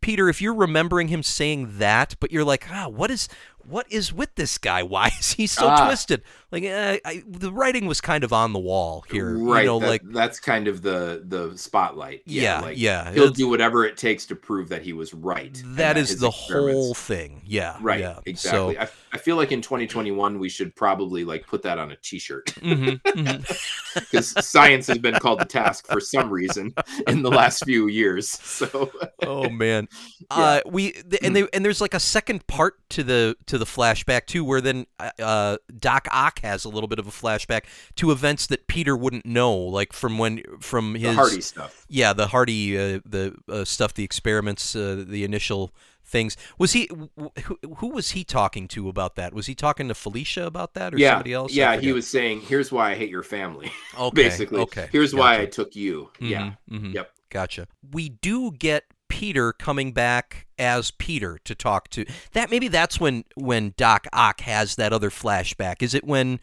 Peter, 0.00 0.28
if 0.28 0.40
you're 0.40 0.54
remembering 0.54 1.08
him 1.08 1.22
saying 1.22 1.78
that, 1.78 2.14
but 2.20 2.30
you're 2.32 2.44
like, 2.44 2.66
ah, 2.70 2.88
what 2.88 3.10
is 3.10 3.28
what 3.58 3.86
is 3.90 4.12
with 4.12 4.34
this 4.36 4.56
guy? 4.56 4.82
Why 4.82 5.08
is 5.20 5.32
he 5.32 5.46
so 5.46 5.66
Ah. 5.68 5.84
twisted? 5.86 6.22
Like, 6.50 6.64
uh, 6.64 6.96
I, 7.04 7.22
the 7.26 7.52
writing 7.52 7.86
was 7.86 8.00
kind 8.00 8.24
of 8.24 8.32
on 8.32 8.52
the 8.54 8.58
wall 8.58 9.04
here. 9.10 9.36
right. 9.36 9.60
You 9.60 9.66
know, 9.66 9.78
that- 9.80 9.88
like, 9.88 10.02
that's 10.04 10.40
kind 10.40 10.66
of 10.66 10.80
the 10.82 11.22
the 11.26 11.56
spotlight. 11.58 12.22
yeah, 12.24 12.60
like, 12.60 12.78
yeah. 12.78 13.12
He'll 13.12 13.30
do 13.30 13.48
whatever 13.48 13.84
it 13.84 13.96
takes 13.98 14.24
to 14.26 14.34
prove 14.36 14.70
that 14.70 14.82
he 14.82 14.92
was 14.94 15.12
right. 15.12 15.60
and 15.62 15.76
that 15.76 15.96
is 15.98 16.18
the 16.18 16.30
whole 16.30 16.94
thing. 16.94 17.42
Yeah, 17.44 17.76
Right. 17.80 18.00
Yeah. 18.00 18.18
Exactly. 18.24 18.74
So, 18.76 18.80
I, 18.80 18.88
I 19.12 19.18
feel 19.18 19.36
like 19.36 19.52
in 19.52 19.60
2021 19.62 20.38
we 20.38 20.48
should 20.48 20.74
probably 20.74 21.24
like 21.24 21.46
put 21.46 21.62
that 21.62 21.78
on 21.78 21.92
a 21.92 21.96
T-shirt 21.96 22.46
mhm, 22.60 23.00
mhm. 23.02 24.00
because 24.00 24.46
science 24.46 24.86
has 24.86 24.98
been 24.98 25.14
called 25.14 25.38
to 25.40 25.44
task 25.46 25.86
for 25.86 26.00
some 26.00 26.28
reason 26.30 26.74
in 27.06 27.22
the 27.22 27.30
last 27.30 27.64
few 27.64 27.88
years. 27.88 28.28
So 28.58 28.90
oh 29.22 29.48
man 29.48 29.88
Yeah. 30.30 30.36
uh 30.36 30.60
we 30.66 30.94
and 31.22 31.34
they 31.36 31.46
and 31.52 31.64
there's 31.64 31.80
like 31.80 31.94
a 31.94 32.00
second 32.00 32.46
part 32.48 32.74
to 32.90 33.02
the 33.04 33.36
to 33.46 33.56
the 33.56 33.64
flashback 33.64 34.26
too 34.26 34.44
where 34.44 34.60
then 34.60 34.86
uh 35.18 35.58
doc 35.78 36.08
ock 36.10 36.37
has 36.38 36.64
a 36.64 36.68
little 36.68 36.88
bit 36.88 36.98
of 36.98 37.06
a 37.06 37.10
flashback 37.10 37.62
to 37.96 38.10
events 38.10 38.46
that 38.46 38.66
peter 38.66 38.96
wouldn't 38.96 39.26
know 39.26 39.54
like 39.54 39.92
from 39.92 40.18
when 40.18 40.42
from 40.60 40.94
his 40.94 41.02
the 41.10 41.14
Hardy 41.14 41.40
stuff. 41.40 41.86
yeah 41.88 42.12
the 42.12 42.28
hardy 42.28 42.76
uh, 42.76 43.00
the 43.04 43.34
uh, 43.48 43.64
stuff 43.64 43.94
the 43.94 44.04
experiments 44.04 44.74
uh, 44.76 45.04
the 45.06 45.24
initial 45.24 45.72
things 46.04 46.36
was 46.58 46.72
he 46.72 46.88
wh- 47.18 47.40
who, 47.42 47.58
who 47.76 47.88
was 47.88 48.10
he 48.12 48.24
talking 48.24 48.66
to 48.66 48.88
about 48.88 49.14
that 49.16 49.34
was 49.34 49.46
he 49.46 49.54
talking 49.54 49.88
to 49.88 49.94
felicia 49.94 50.46
about 50.46 50.74
that 50.74 50.94
or 50.94 50.98
yeah, 50.98 51.10
somebody 51.12 51.32
else 51.32 51.52
yeah. 51.52 51.76
He 51.78 51.92
was 51.92 52.06
saying, 52.08 52.40
"Here's 52.40 52.72
why 52.72 52.92
I 52.92 52.94
hate 52.94 53.10
your 53.10 53.22
family." 53.22 53.70
okay, 53.98 54.14
Basically, 54.14 54.60
okay 54.62 54.88
Here's 54.90 55.14
why 55.14 55.40
I 55.40 55.46
took 55.46 55.76
you. 55.76 56.10
Yeah. 56.18 56.54
Mhm, 56.70 56.80
mhm. 56.80 56.94
Yep. 56.94 57.12
Gotcha. 57.30 57.68
We 57.92 58.08
do 58.08 58.50
get 58.52 58.84
Peter 59.08 59.52
coming 59.52 59.92
back 59.92 60.46
as 60.58 60.90
Peter 60.92 61.38
to 61.44 61.54
talk 61.54 61.88
to. 61.90 62.04
That 62.32 62.50
maybe 62.50 62.68
that's 62.68 62.98
when 63.00 63.24
when 63.34 63.74
Doc 63.76 64.06
Ock 64.12 64.40
has 64.42 64.76
that 64.76 64.92
other 64.92 65.10
flashback. 65.10 65.82
Is 65.82 65.94
it 65.94 66.04
when 66.04 66.40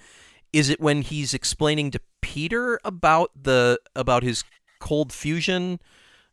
is 0.54 0.69
it 0.69 0.80
when 0.80 1.01
he's 1.01 1.34
explaining 1.34 1.91
to 1.91 1.99
Peter 2.21 2.80
about 2.86 3.32
the 3.41 3.80
about 3.95 4.23
his 4.23 4.43
cold 4.80 5.12
fusion 5.13 5.80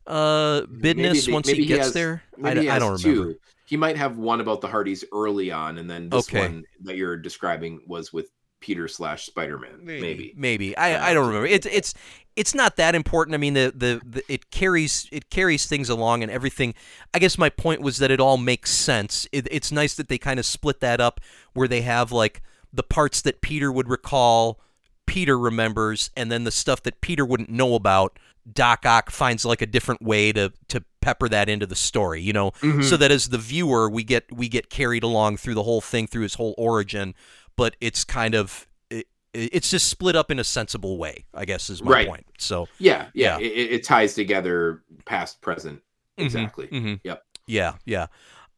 uh 0.05 0.61
business 0.65 1.25
they- 1.25 1.31
once 1.31 1.47
maybe 1.47 1.61
he 1.61 1.67
gets 1.67 1.85
has- 1.85 1.93
there? 1.93 2.23
I, 2.43 2.53
Maybe 2.53 2.69
I 2.69 2.79
don't 2.79 2.99
two. 2.99 3.09
remember. 3.11 3.39
He 3.65 3.77
might 3.77 3.95
have 3.97 4.17
one 4.17 4.41
about 4.41 4.59
the 4.61 4.67
Hardys 4.67 5.03
early 5.13 5.49
on, 5.51 5.77
and 5.77 5.89
then 5.89 6.09
this 6.09 6.27
Okay. 6.27 6.41
one 6.41 6.63
that 6.83 6.97
you're 6.97 7.15
describing 7.17 7.79
was 7.87 8.11
with 8.11 8.29
Peter 8.63 8.87
slash 8.87 9.25
Spider 9.25 9.57
Man. 9.57 9.79
Maybe. 9.81 10.33
Maybe. 10.37 10.75
I, 10.77 11.09
I 11.09 11.13
don't 11.13 11.27
remember. 11.27 11.45
It's 11.47 11.65
it's 11.67 11.93
it's 12.37 12.55
not 12.55 12.77
that 12.77 12.95
important. 12.95 13.35
I 13.35 13.37
mean 13.37 13.55
the, 13.55 13.73
the 13.75 14.01
the 14.09 14.23
it 14.33 14.51
carries 14.51 15.09
it 15.11 15.29
carries 15.29 15.65
things 15.65 15.89
along 15.89 16.23
and 16.23 16.31
everything. 16.31 16.73
I 17.13 17.19
guess 17.19 17.37
my 17.37 17.49
point 17.49 17.81
was 17.81 17.97
that 17.97 18.09
it 18.09 18.21
all 18.21 18.37
makes 18.37 18.71
sense. 18.71 19.27
It, 19.33 19.49
it's 19.51 19.69
nice 19.69 19.95
that 19.95 20.07
they 20.07 20.17
kind 20.17 20.39
of 20.39 20.45
split 20.45 20.79
that 20.79 21.01
up 21.01 21.19
where 21.53 21.67
they 21.67 21.81
have 21.81 22.13
like 22.13 22.41
the 22.71 22.83
parts 22.83 23.21
that 23.23 23.41
Peter 23.41 23.69
would 23.69 23.89
recall, 23.89 24.61
Peter 25.05 25.37
remembers, 25.37 26.09
and 26.15 26.31
then 26.31 26.45
the 26.45 26.51
stuff 26.51 26.81
that 26.83 27.01
Peter 27.01 27.25
wouldn't 27.25 27.49
know 27.49 27.75
about. 27.75 28.17
Doc 28.51 28.85
Ock 28.85 29.09
finds 29.09 29.45
like 29.45 29.61
a 29.61 29.65
different 29.65 30.01
way 30.01 30.31
to 30.31 30.53
to 30.69 30.83
pepper 31.01 31.27
that 31.29 31.49
into 31.49 31.65
the 31.65 31.75
story, 31.75 32.21
you 32.21 32.31
know, 32.33 32.51
Mhm. 32.61 32.83
so 32.83 32.95
that 32.97 33.11
as 33.11 33.27
the 33.29 33.37
viewer 33.37 33.89
we 33.89 34.03
get 34.05 34.25
we 34.31 34.47
get 34.47 34.69
carried 34.69 35.03
along 35.03 35.35
through 35.37 35.53
the 35.55 35.63
whole 35.63 35.81
thing 35.81 36.07
through 36.07 36.23
his 36.23 36.35
whole 36.35 36.55
origin, 36.57 37.13
but 37.55 37.75
it's 37.81 38.03
kind 38.03 38.35
of 38.35 38.67
it, 38.89 39.07
it's 39.33 39.69
just 39.69 39.87
split 39.89 40.15
up 40.15 40.29
in 40.31 40.39
a 40.39 40.43
sensible 40.43 40.97
way. 40.97 41.25
I 41.33 41.45
guess 41.45 41.69
is 41.69 41.81
my 41.83 41.91
Right. 41.91 42.07
point. 42.07 42.25
So 42.37 42.67
Yeah, 42.79 43.07
yeah. 43.13 43.37
Yeah. 43.39 43.45
It, 43.45 43.71
it- 43.71 43.83
ties 43.83 44.13
together 44.13 44.83
past, 45.05 45.41
present. 45.41 45.81
Mhm, 46.17 46.25
Exactly. 46.25 46.67
mhm. 46.67 46.99
Yep. 47.03 47.23
Yeah, 47.47 47.73
yeah. 47.85 48.07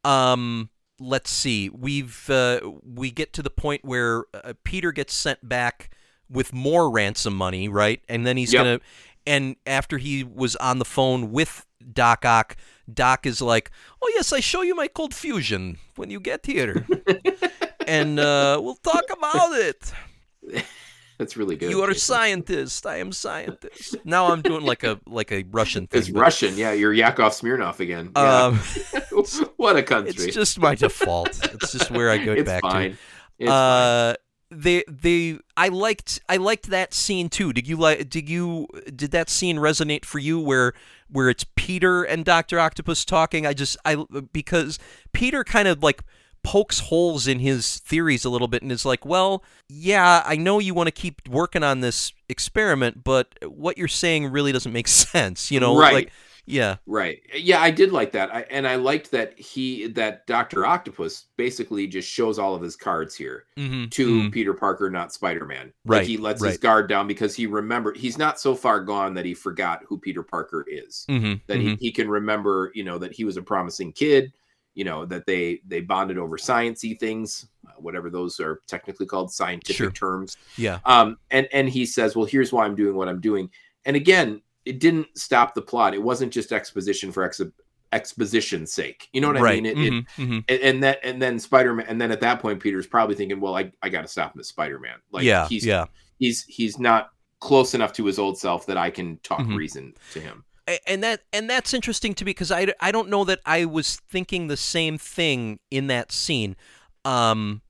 Um, 0.04 0.70
let's 1.00 1.30
see. 1.32 1.70
We've 1.70 2.30
uh, 2.30 2.60
we 2.84 3.10
get 3.12 3.34
to 3.34 3.42
the 3.42 3.50
point 3.50 3.84
where 3.86 4.26
uh, 4.34 4.54
Peter 4.64 4.92
gets 4.92 5.14
sent 5.14 5.48
back 5.48 5.90
with 6.30 6.54
more 6.54 6.90
ransom 6.92 7.36
money, 7.36 7.68
right? 7.70 8.02
And 8.10 8.26
then 8.28 8.38
he's 8.38 8.52
Yep. 8.54 8.60
gonna. 8.64 8.80
And 9.28 9.56
after 9.66 9.98
he 9.98 10.24
was 10.24 10.56
on 10.58 10.78
the 10.78 10.86
phone 10.86 11.32
with 11.32 11.66
Doc 11.94 12.26
Ock, 12.26 12.56
Doc 12.94 13.26
is 13.26 13.42
like, 13.42 13.72
"Oh 14.02 14.12
yes, 14.16 14.32
I 14.32 14.40
show 14.40 14.62
you 14.62 14.76
my 14.76 14.88
cold 14.88 15.16
fusion 15.16 15.78
when 15.96 16.12
you 16.12 16.20
get 16.20 16.46
here, 16.46 16.86
and 17.88 18.20
uh, 18.20 18.60
we'll 18.62 18.76
talk 18.76 19.06
about 19.12 19.54
it." 19.54 19.94
That's 21.18 21.38
really 21.38 21.56
good. 21.56 21.72
You 21.72 21.82
are 21.82 21.90
a 21.90 21.96
scientist. 21.96 22.86
I 22.86 22.98
am 22.98 23.14
scientist. 23.14 23.96
Now 24.04 24.34
I'm 24.34 24.42
doing 24.42 24.66
like 24.66 24.84
a 24.84 25.00
like 25.08 25.32
a 25.32 25.44
Russian 25.50 25.88
thing. 25.88 26.00
It's 26.00 26.10
but, 26.10 26.20
Russian. 26.20 26.58
Yeah, 26.58 26.74
you're 26.74 26.94
Yakov 26.94 27.32
Smirnoff 27.32 27.80
again. 27.80 28.12
Yeah. 28.16 28.44
Um, 28.46 28.60
what 29.56 29.78
a 29.78 29.84
country. 29.84 30.12
it's 30.12 30.36
just 30.36 30.60
my 30.60 30.76
default. 30.76 31.40
It's 31.54 31.72
just 31.72 31.90
where 31.92 32.10
I 32.10 32.18
go 32.18 32.34
It's 32.34 32.44
back 32.46 32.62
fine. 32.62 32.92
to. 32.92 32.98
It's 33.40 33.50
fine. 33.50 34.12
uh, 34.12 34.16
they 34.52 34.84
they 34.90 35.40
I 35.56 35.70
liked 35.70 36.20
I 36.28 36.38
liked 36.38 36.70
that 36.70 36.94
scene 36.94 37.30
too. 37.30 37.54
Did 37.54 37.68
you 37.68 37.78
like? 37.78 38.10
Did 38.10 38.30
you 38.30 38.68
did 38.94 39.12
that 39.12 39.30
scene 39.30 39.58
resonate 39.58 40.04
for 40.04 40.20
you 40.20 40.40
where 40.40 40.74
where 41.10 41.30
it's 41.30 41.46
Peter 41.56 42.04
and 42.04 42.26
Doctor 42.26 42.60
Octopus 42.60 43.06
talking? 43.06 43.46
I 43.46 43.54
just 43.54 43.78
I 43.86 44.04
because 44.34 44.80
Peter 45.14 45.46
kind 45.46 45.68
of 45.70 45.82
like 45.82 46.04
pokes 46.46 46.80
holes 46.80 47.28
in 47.28 47.40
his 47.40 47.80
theories 47.80 48.24
a 48.24 48.30
little 48.30 48.48
bit 48.48 48.62
and 48.62 48.72
is 48.72 48.86
like, 48.86 49.06
"Well, 49.06 49.44
yeah, 49.68 50.22
I 50.26 50.36
know 50.38 50.60
you 50.60 50.74
want 50.76 50.88
to 50.88 50.92
keep 50.92 51.28
working 51.28 51.64
on 51.64 51.82
this 51.82 52.14
experiment, 52.30 53.04
but 53.04 53.36
what 53.46 53.78
you're 53.78 53.88
saying 53.88 54.28
really 54.32 54.52
doesn't 54.52 54.72
make 54.74 54.88
sense." 54.90 55.52
You 55.52 55.60
know, 55.60 55.76
Right. 55.76 55.94
like 55.94 56.12
yeah. 56.46 56.78
Right. 56.88 57.22
Yeah, 57.34 57.60
I 57.62 57.72
did 57.72 57.92
like 57.92 58.12
that. 58.12 58.34
I, 58.34 58.42
and 58.52 58.68
I 58.68 58.76
liked 58.76 59.10
that 59.12 59.38
he 59.40 59.88
that 59.90 60.28
Dr. 60.28 60.66
Octopus 60.66 61.26
basically 61.36 61.88
just 61.88 62.08
shows 62.08 62.38
all 62.38 62.54
of 62.54 62.62
his 62.62 62.76
cards 62.76 63.16
here 63.16 63.46
Mhm, 63.58 63.90
to 63.92 64.26
mhm. 64.26 64.32
Peter 64.32 64.54
Parker, 64.54 64.90
not 64.92 65.12
Spider-Man. 65.12 65.74
Right, 65.86 66.00
Like 66.00 66.08
he 66.08 66.18
lets 66.18 66.44
his 66.44 66.58
guard 66.58 66.88
down 66.88 67.08
because 67.08 67.36
he 67.36 67.48
remembered 67.48 67.98
he's 67.98 68.18
not 68.20 68.40
so 68.40 68.54
far 68.54 68.82
gone 68.82 69.16
that 69.16 69.26
he 69.26 69.34
forgot 69.34 69.82
who 69.88 69.98
Peter 69.98 70.22
Parker 70.22 70.64
is. 70.68 71.10
Mhm, 71.10 71.42
That 71.48 71.60
he, 71.60 71.76
he 71.80 71.92
can 71.92 72.08
remember, 72.10 72.72
you 72.76 72.84
know, 72.84 73.00
that 73.00 73.14
he 73.14 73.24
was 73.26 73.38
a 73.38 73.42
promising 73.42 73.92
kid, 73.94 74.32
you 74.76 74.84
know, 74.84 75.06
that 75.06 75.26
they 75.26 75.62
they 75.68 75.82
bonded 75.82 76.18
over 76.18 76.38
sciencey 76.38 77.00
things, 77.00 77.48
uh, 77.68 77.72
whatever 77.80 78.10
those 78.10 78.40
are 78.40 78.62
technically 78.68 79.06
called 79.08 79.32
scientific 79.32 79.76
Sure. 79.78 79.92
terms 79.92 80.38
yeah. 80.58 80.80
um 80.86 81.18
and 81.32 81.48
and 81.52 81.68
he 81.68 81.86
says 81.86 82.16
well 82.16 82.26
here's 82.26 82.54
why 82.54 82.64
i'm 82.66 82.76
doing 82.76 82.96
what 82.96 83.08
i'm 83.10 83.20
doing 83.20 83.50
and 83.86 83.96
again 83.96 84.42
it 84.66 84.80
didn't 84.80 85.08
stop 85.18 85.56
the 85.56 85.62
plot 85.62 85.94
it 85.96 86.02
wasn't 86.04 86.32
just 86.32 86.52
exposition 86.52 87.12
for 87.12 87.24
ex- 87.24 87.42
exposition's 87.92 88.72
sake 88.74 89.08
you 89.14 89.22
know 89.22 89.28
what 89.32 89.40
right. 89.42 89.54
i 89.58 89.62
mean 89.62 89.66
it, 89.66 89.78
it 89.78 89.94
mhm, 89.94 90.06
mhm. 90.48 90.62
and, 90.64 90.84
that 90.84 91.00
and 91.04 91.22
then 91.22 91.40
spider-man 91.40 91.86
and 91.88 92.00
then 92.00 92.12
at 92.12 92.20
that 92.22 92.40
point 92.42 92.60
peter's 92.60 92.88
probably 92.88 93.16
thinking 93.16 93.40
well 93.40 93.56
i, 93.56 93.72
I 93.82 93.90
gotta 93.90 94.08
stop 94.08 94.36
as 94.40 94.48
spider-man 94.48 94.98
like 95.12 95.24
yeah. 95.24 95.48
he's 95.48 95.66
yeah. 95.66 95.86
he's 96.20 96.44
he's 96.44 96.78
not 96.78 97.10
close 97.40 97.74
enough 97.74 97.94
to 97.94 98.06
his 98.06 98.20
old 98.20 98.38
self 98.38 98.66
that 98.68 98.78
i 98.78 98.90
can 98.90 99.18
talk 99.24 99.40
Mhm. 99.40 99.56
reason 99.56 99.94
to 100.14 100.20
him 100.20 100.44
and 100.88 101.04
that 101.04 101.22
and 101.32 101.50
that's 101.50 101.74
interesting 101.74 102.14
to 102.16 102.26
me 102.26 102.30
because 102.30 102.52
I, 102.52 102.68
I 102.80 102.92
don't 102.92 103.10
know 103.10 103.24
that 103.26 103.40
I 103.46 103.66
was 103.66 103.98
thinking 104.10 104.48
the 104.48 104.58
same 104.58 104.98
thing 104.98 105.60
in 105.70 105.88
that 105.88 106.12
scene. 106.12 106.56
Um, 107.04 107.62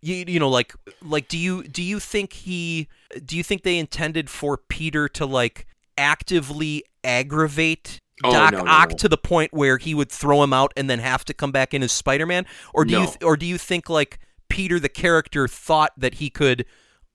you 0.00 0.24
you 0.26 0.38
know 0.38 0.50
like 0.50 0.74
like 1.02 1.28
do 1.28 1.38
you 1.38 1.64
do 1.64 1.82
you 1.82 1.98
think 1.98 2.32
he 2.34 2.88
do 3.24 3.36
you 3.36 3.42
think 3.42 3.62
they 3.62 3.78
intended 3.78 4.28
for 4.30 4.56
Peter 4.56 5.08
to 5.08 5.26
like 5.26 5.66
actively 5.96 6.84
aggravate 7.02 8.00
Oh, 8.22 8.30
Doc 8.30 8.52
no, 8.52 8.62
no, 8.62 8.70
Ock 8.70 8.90
no. 8.90 8.96
to 8.98 9.08
the 9.08 9.16
point 9.18 9.52
where 9.52 9.76
he 9.76 9.92
would 9.92 10.08
throw 10.10 10.42
him 10.44 10.52
out 10.52 10.72
and 10.76 10.88
then 10.88 11.00
have 11.00 11.24
to 11.24 11.34
come 11.34 11.50
back 11.50 11.74
in 11.74 11.82
as 11.82 11.90
Spider-Man, 11.90 12.46
or 12.72 12.84
do 12.84 12.92
you 13.00 13.06
th- 13.06 13.18
or 13.24 13.36
do 13.36 13.44
you 13.44 13.58
think 13.58 13.90
like 13.90 14.20
Peter 14.48 14.78
the 14.78 14.88
character 14.88 15.48
thought 15.48 15.90
that 15.96 16.14
he 16.14 16.30
could 16.30 16.64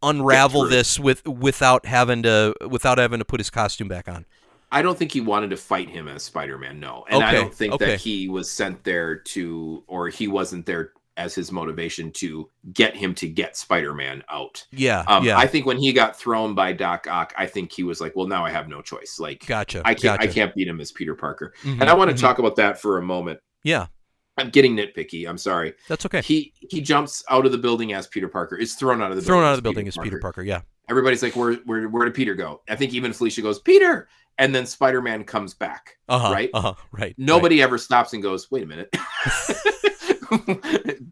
unravel 0.03 0.67
this 0.67 0.99
with 0.99 1.25
without 1.25 1.85
having 1.85 2.23
to 2.23 2.53
without 2.67 2.97
having 2.97 3.19
to 3.19 3.25
put 3.25 3.39
his 3.39 3.49
costume 3.49 3.87
back 3.87 4.09
on? 4.09 4.25
I 4.71 4.81
don't 4.81 4.97
think 4.97 5.11
he 5.11 5.21
wanted 5.21 5.49
to 5.49 5.57
fight 5.57 5.89
him 5.89 6.07
as 6.07 6.23
Spider-Man. 6.23 6.79
No, 6.79 7.05
and 7.09 7.23
I 7.23 7.33
don't 7.33 7.53
think 7.53 7.73
okay. 7.73 7.85
that 7.87 7.99
he 7.99 8.29
was 8.29 8.51
sent 8.51 8.83
there 8.83 9.15
to, 9.17 9.83
or 9.87 10.09
he 10.09 10.27
wasn't 10.27 10.65
there 10.65 10.93
as 11.17 11.35
his 11.35 11.51
motivation 11.51 12.11
to 12.13 12.49
get 12.71 12.95
him 12.95 13.13
to 13.13 13.27
get 13.27 13.57
Spider-Man 13.57 14.23
out. 14.29 14.65
Yeah, 14.71 15.03
Um, 15.07 15.25
yeah. 15.25 15.37
I 15.37 15.47
think 15.47 15.65
when 15.65 15.77
he 15.77 15.91
got 15.91 16.17
thrown 16.17 16.55
by 16.55 16.71
Doc 16.71 17.07
Ock, 17.09 17.33
I 17.37 17.45
think 17.45 17.71
he 17.73 17.83
was 17.83 17.99
like, 17.99 18.15
"Well, 18.15 18.27
now 18.27 18.45
I 18.45 18.51
have 18.51 18.69
no 18.69 18.81
choice. 18.81 19.17
Like, 19.19 19.45
Gotcha. 19.45 19.81
I 19.83 19.93
can't, 19.95 20.17
gotcha. 20.19 20.29
I 20.29 20.31
can't 20.31 20.55
beat 20.55 20.67
him 20.67 20.79
as 20.79 20.91
Peter 20.93 21.15
Parker." 21.15 21.53
Mhm, 21.63 21.81
And 21.81 21.89
I 21.89 21.93
want 21.93 22.09
to 22.11 22.15
mhm. 22.15 22.21
talk 22.21 22.39
about 22.39 22.55
that 22.57 22.79
for 22.79 22.99
a 22.99 23.01
moment. 23.01 23.39
Yeah, 23.63 23.87
I'm 24.37 24.49
getting 24.49 24.77
nitpicky. 24.77 25.27
I'm 25.27 25.37
sorry. 25.37 25.73
that's 25.89 26.05
okay. 26.05 26.21
He 26.21 26.53
he 26.69 26.79
jumps 26.79 27.23
out 27.29 27.45
of 27.45 27.51
the 27.51 27.57
building 27.57 27.91
as 27.91 28.07
Peter 28.07 28.29
Parker. 28.29 28.55
Is 28.55 28.75
thrown 28.75 29.01
out 29.01 29.09
of 29.11 29.17
the 29.17 29.21
Thrown 29.23 29.39
building 29.39 29.47
out 29.47 29.51
as 29.51 29.57
of 29.57 29.63
the 29.63 29.67
building 29.69 29.87
is 29.87 29.97
Peter 29.97 30.19
Parker. 30.19 30.43
Yeah. 30.43 30.61
Everybody's 30.89 31.21
like, 31.21 31.35
"Where 31.35 31.55
where 31.65 31.89
where 31.89 32.05
did 32.05 32.13
Peter 32.13 32.33
go?" 32.35 32.61
I 32.69 32.77
think 32.77 32.93
even 32.93 33.11
Felicia 33.11 33.41
goes, 33.41 33.59
"Peter," 33.59 34.07
and 34.37 34.55
then 34.55 34.65
Spider-Man 34.65 35.25
comes 35.25 35.53
back. 35.53 35.97
Uh 36.07 36.19
huh. 36.19 36.31
Right? 36.31 36.49
Uh 36.53 36.61
huh. 36.61 36.75
Right. 36.91 37.13
Nobody 37.17 37.61
ever 37.61 37.77
stops 37.77 38.13
and 38.13 38.23
goes, 38.23 38.49
"Wait 38.51 38.63
a 38.63 38.65
minute." 38.65 38.93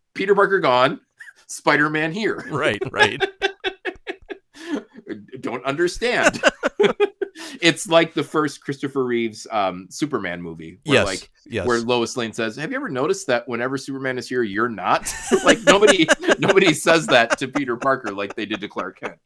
Peter 0.13 0.35
Parker 0.35 0.59
gone. 0.59 0.99
Spider-Man 1.47 2.11
here. 2.11 2.45
Right. 2.49 2.81
Right. 2.91 3.23
don't 5.41 5.63
understand. 5.65 6.41
it's 7.61 7.87
like 7.87 8.13
the 8.13 8.23
first 8.23 8.61
Christopher 8.61 9.05
Reeves 9.05 9.47
um, 9.51 9.87
Superman 9.89 10.41
movie, 10.41 10.79
where 10.85 10.97
yes. 10.97 11.05
like 11.05 11.29
yes. 11.45 11.67
where 11.67 11.79
Lois 11.79 12.17
Lane 12.17 12.33
says, 12.33 12.55
"Have 12.57 12.71
you 12.71 12.77
ever 12.77 12.89
noticed 12.89 13.27
that 13.27 13.47
whenever 13.47 13.77
Superman 13.77 14.17
is 14.17 14.27
here, 14.27 14.43
you're 14.43 14.69
not?" 14.69 15.13
like 15.45 15.59
nobody 15.63 16.07
nobody 16.39 16.73
says 16.73 17.07
that 17.07 17.37
to 17.39 17.47
Peter 17.47 17.77
Parker 17.77 18.11
like 18.11 18.35
they 18.35 18.45
did 18.45 18.61
to 18.61 18.67
Clark 18.67 18.99
Kent. 18.99 19.19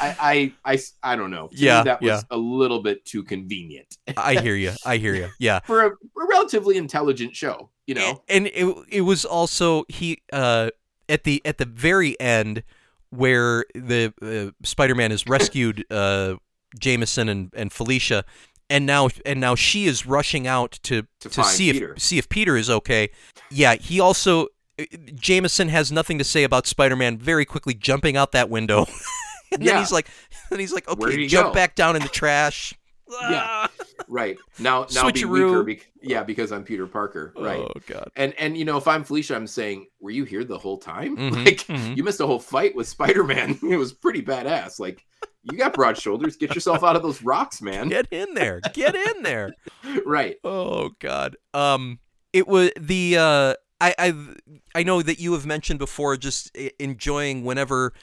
I, 0.00 0.52
I 0.64 0.72
I 0.74 0.78
I 1.02 1.16
don't 1.16 1.30
know. 1.30 1.48
To 1.48 1.56
Yeah, 1.56 1.82
that 1.84 2.00
was 2.00 2.08
yeah. 2.08 2.20
a 2.30 2.36
little 2.36 2.82
bit 2.82 3.04
too 3.04 3.22
convenient 3.22 3.96
I 4.16 4.36
hear 4.40 4.54
you. 4.54 4.72
I 4.84 4.96
hear 4.98 5.14
you. 5.14 5.28
Yeah. 5.38 5.60
for 5.60 5.82
a, 5.84 5.88
a 5.90 6.26
relatively 6.28 6.76
intelligent 6.76 7.34
show. 7.36 7.70
You 7.86 7.94
know, 7.94 8.22
and 8.28 8.48
it 8.48 8.76
it 8.90 9.00
was 9.02 9.24
also 9.24 9.84
he 9.88 10.18
uh 10.32 10.70
at 11.08 11.24
the 11.24 11.40
at 11.44 11.58
the 11.58 11.64
very 11.64 12.18
end 12.20 12.62
where 13.10 13.64
the 13.74 14.12
uh, 14.20 14.52
Spider-Man 14.66 15.10
has 15.10 15.26
rescued 15.26 15.84
uh 15.90 16.34
Jameson 16.78 17.28
and 17.30 17.50
and 17.56 17.72
Felicia 17.72 18.24
and 18.68 18.84
now 18.84 19.08
and 19.24 19.40
now 19.40 19.54
she 19.54 19.86
is 19.86 20.04
rushing 20.06 20.46
out 20.46 20.72
to 20.82 21.02
To 21.20 21.28
to, 21.30 21.44
see 21.44 21.72
Peter. 21.72 21.92
if 21.94 22.02
see 22.02 22.18
if 22.18 22.28
Peter 22.28 22.56
is 22.56 22.68
okay. 22.68 23.08
Yeah, 23.50 23.76
he 23.76 23.98
also 24.00 24.48
uh, 24.78 24.84
Jameson 25.14 25.68
has 25.68 25.90
nothing 25.90 26.18
to 26.18 26.24
say 26.24 26.44
about 26.44 26.66
Spider-Man 26.66 27.16
very 27.18 27.44
quickly 27.46 27.72
jumping 27.74 28.16
out 28.16 28.32
that 28.32 28.50
window. 28.50 28.86
and 29.52 29.66
then 29.66 29.78
he's 29.78 29.92
like 29.92 30.08
and 30.50 30.60
he's 30.60 30.72
like 30.72 30.88
okay, 30.88 31.26
jump 31.26 31.48
go? 31.48 31.54
back 31.54 31.74
down 31.74 31.96
in 31.96 32.02
the 32.02 32.08
trash. 32.08 32.74
Yeah. 33.10 33.40
Ah. 33.42 33.70
right 34.06 34.36
now 34.58 34.86
now 34.94 35.10
be 35.10 35.24
weaker. 35.24 35.62
Bec- 35.62 35.90
yeah, 36.02 36.22
because 36.24 36.52
I'm 36.52 36.62
Peter 36.62 36.86
Parker. 36.86 37.32
Right. 37.38 37.58
Oh 37.58 37.72
god. 37.86 38.10
And 38.16 38.34
and 38.38 38.54
you 38.54 38.66
know, 38.66 38.76
if 38.76 38.86
I'm 38.86 39.02
Felicia, 39.02 39.34
I'm 39.34 39.46
saying, 39.46 39.86
were 39.98 40.10
you 40.10 40.24
here 40.24 40.44
the 40.44 40.58
whole 40.58 40.76
time? 40.76 41.16
Mhm, 41.16 41.42
Like 41.46 41.60
mhm. 41.68 41.96
you 41.96 42.04
missed 42.04 42.20
a 42.20 42.26
whole 42.26 42.38
fight 42.38 42.76
with 42.76 42.86
Spider-Man. 42.86 43.60
It 43.62 43.76
was 43.78 43.94
pretty 43.94 44.20
badass. 44.20 44.78
Like 44.78 45.06
you 45.42 45.56
got 45.56 45.72
broad 45.72 45.96
shoulders. 45.96 46.36
Get 46.36 46.54
yourself 46.54 46.84
out 46.84 46.96
of 46.96 47.02
those 47.02 47.22
rocks, 47.22 47.62
man. 47.62 47.88
Get 47.88 48.08
in 48.10 48.34
there. 48.34 48.60
Get 48.74 48.94
in 48.94 49.22
there. 49.22 49.54
Right. 50.04 50.36
Oh 50.44 50.90
God. 50.98 51.34
Um, 51.54 52.00
it 52.34 52.46
was 52.46 52.72
the 52.78 53.16
uh, 53.16 53.54
I 53.80 53.94
I 53.98 54.14
I 54.74 54.82
know 54.82 55.00
that 55.00 55.18
you 55.18 55.32
have 55.32 55.46
mentioned 55.46 55.78
before 55.78 56.18
just 56.18 56.54
enjoying 56.78 57.42
whenever 57.42 57.94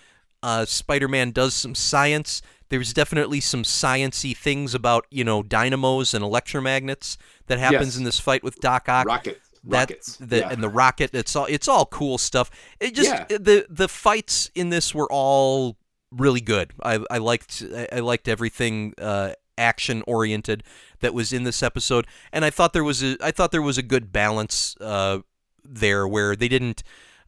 uh, 0.46 0.66
Spider-Man 0.66 1.32
does 1.32 1.54
some 1.54 1.74
science. 1.76 2.42
There's 2.70 2.94
definitely 2.94 3.42
some 3.42 3.64
sciency 3.64 4.36
things 4.38 4.74
about 4.76 5.06
you 5.10 5.24
know 5.24 5.44
dynamos 5.44 6.14
and 6.14 6.24
electromagnets 6.24 7.18
that 7.48 7.58
happens 7.60 7.94
Yes. 7.94 7.98
in 7.98 8.04
this 8.04 8.20
fight 8.20 8.44
with 8.44 8.56
Doc 8.60 8.88
Ock. 8.88 9.06
Rockets. 9.08 9.40
That 9.64 9.90
Rockets. 9.90 10.18
the 10.18 10.38
yeah. 10.40 10.50
and 10.52 10.62
the 10.62 10.70
rocket. 10.70 11.10
It's 11.14 11.36
all 11.36 11.48
it's 11.50 11.68
all 11.68 11.86
cool 11.88 12.18
stuff. 12.20 12.50
It 12.80 12.94
just 12.94 13.10
Yeah. 13.10 13.26
the 13.30 13.66
the 13.70 13.88
fights 13.88 14.52
in 14.54 14.70
this 14.70 14.94
were 14.94 15.08
all 15.12 15.78
really 16.12 16.42
good. 16.42 16.68
I 16.84 17.04
I 17.10 17.18
liked 17.18 17.64
I, 17.76 17.88
I 17.98 18.00
liked 18.00 18.28
everything 18.28 18.94
uh, 19.00 19.32
action 19.58 20.04
oriented 20.06 20.64
that 21.00 21.14
was 21.16 21.34
in 21.34 21.44
this 21.46 21.64
episode, 21.64 22.06
and 22.32 22.46
I 22.46 22.52
thought 22.52 22.74
there 22.74 22.84
was 22.84 23.02
a 23.04 23.18
I 23.22 23.32
thought 23.32 23.52
there 23.52 23.62
was 23.72 23.78
a 23.80 23.84
good 23.84 24.12
balance 24.12 24.76
uh, 24.80 25.20
there 25.64 26.08
where 26.08 26.36
they 26.36 26.48
didn't 26.48 26.84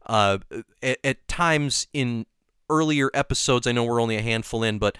uh, 0.06 0.38
at, 0.82 0.98
at 1.02 1.26
times 1.28 1.88
in 1.92 2.26
earlier 2.70 3.10
episodes. 3.14 3.66
I 3.66 3.72
know 3.72 3.84
we're 3.84 4.00
only 4.02 4.16
a 4.16 4.22
handful 4.22 4.62
in, 4.62 4.78
but 4.78 4.96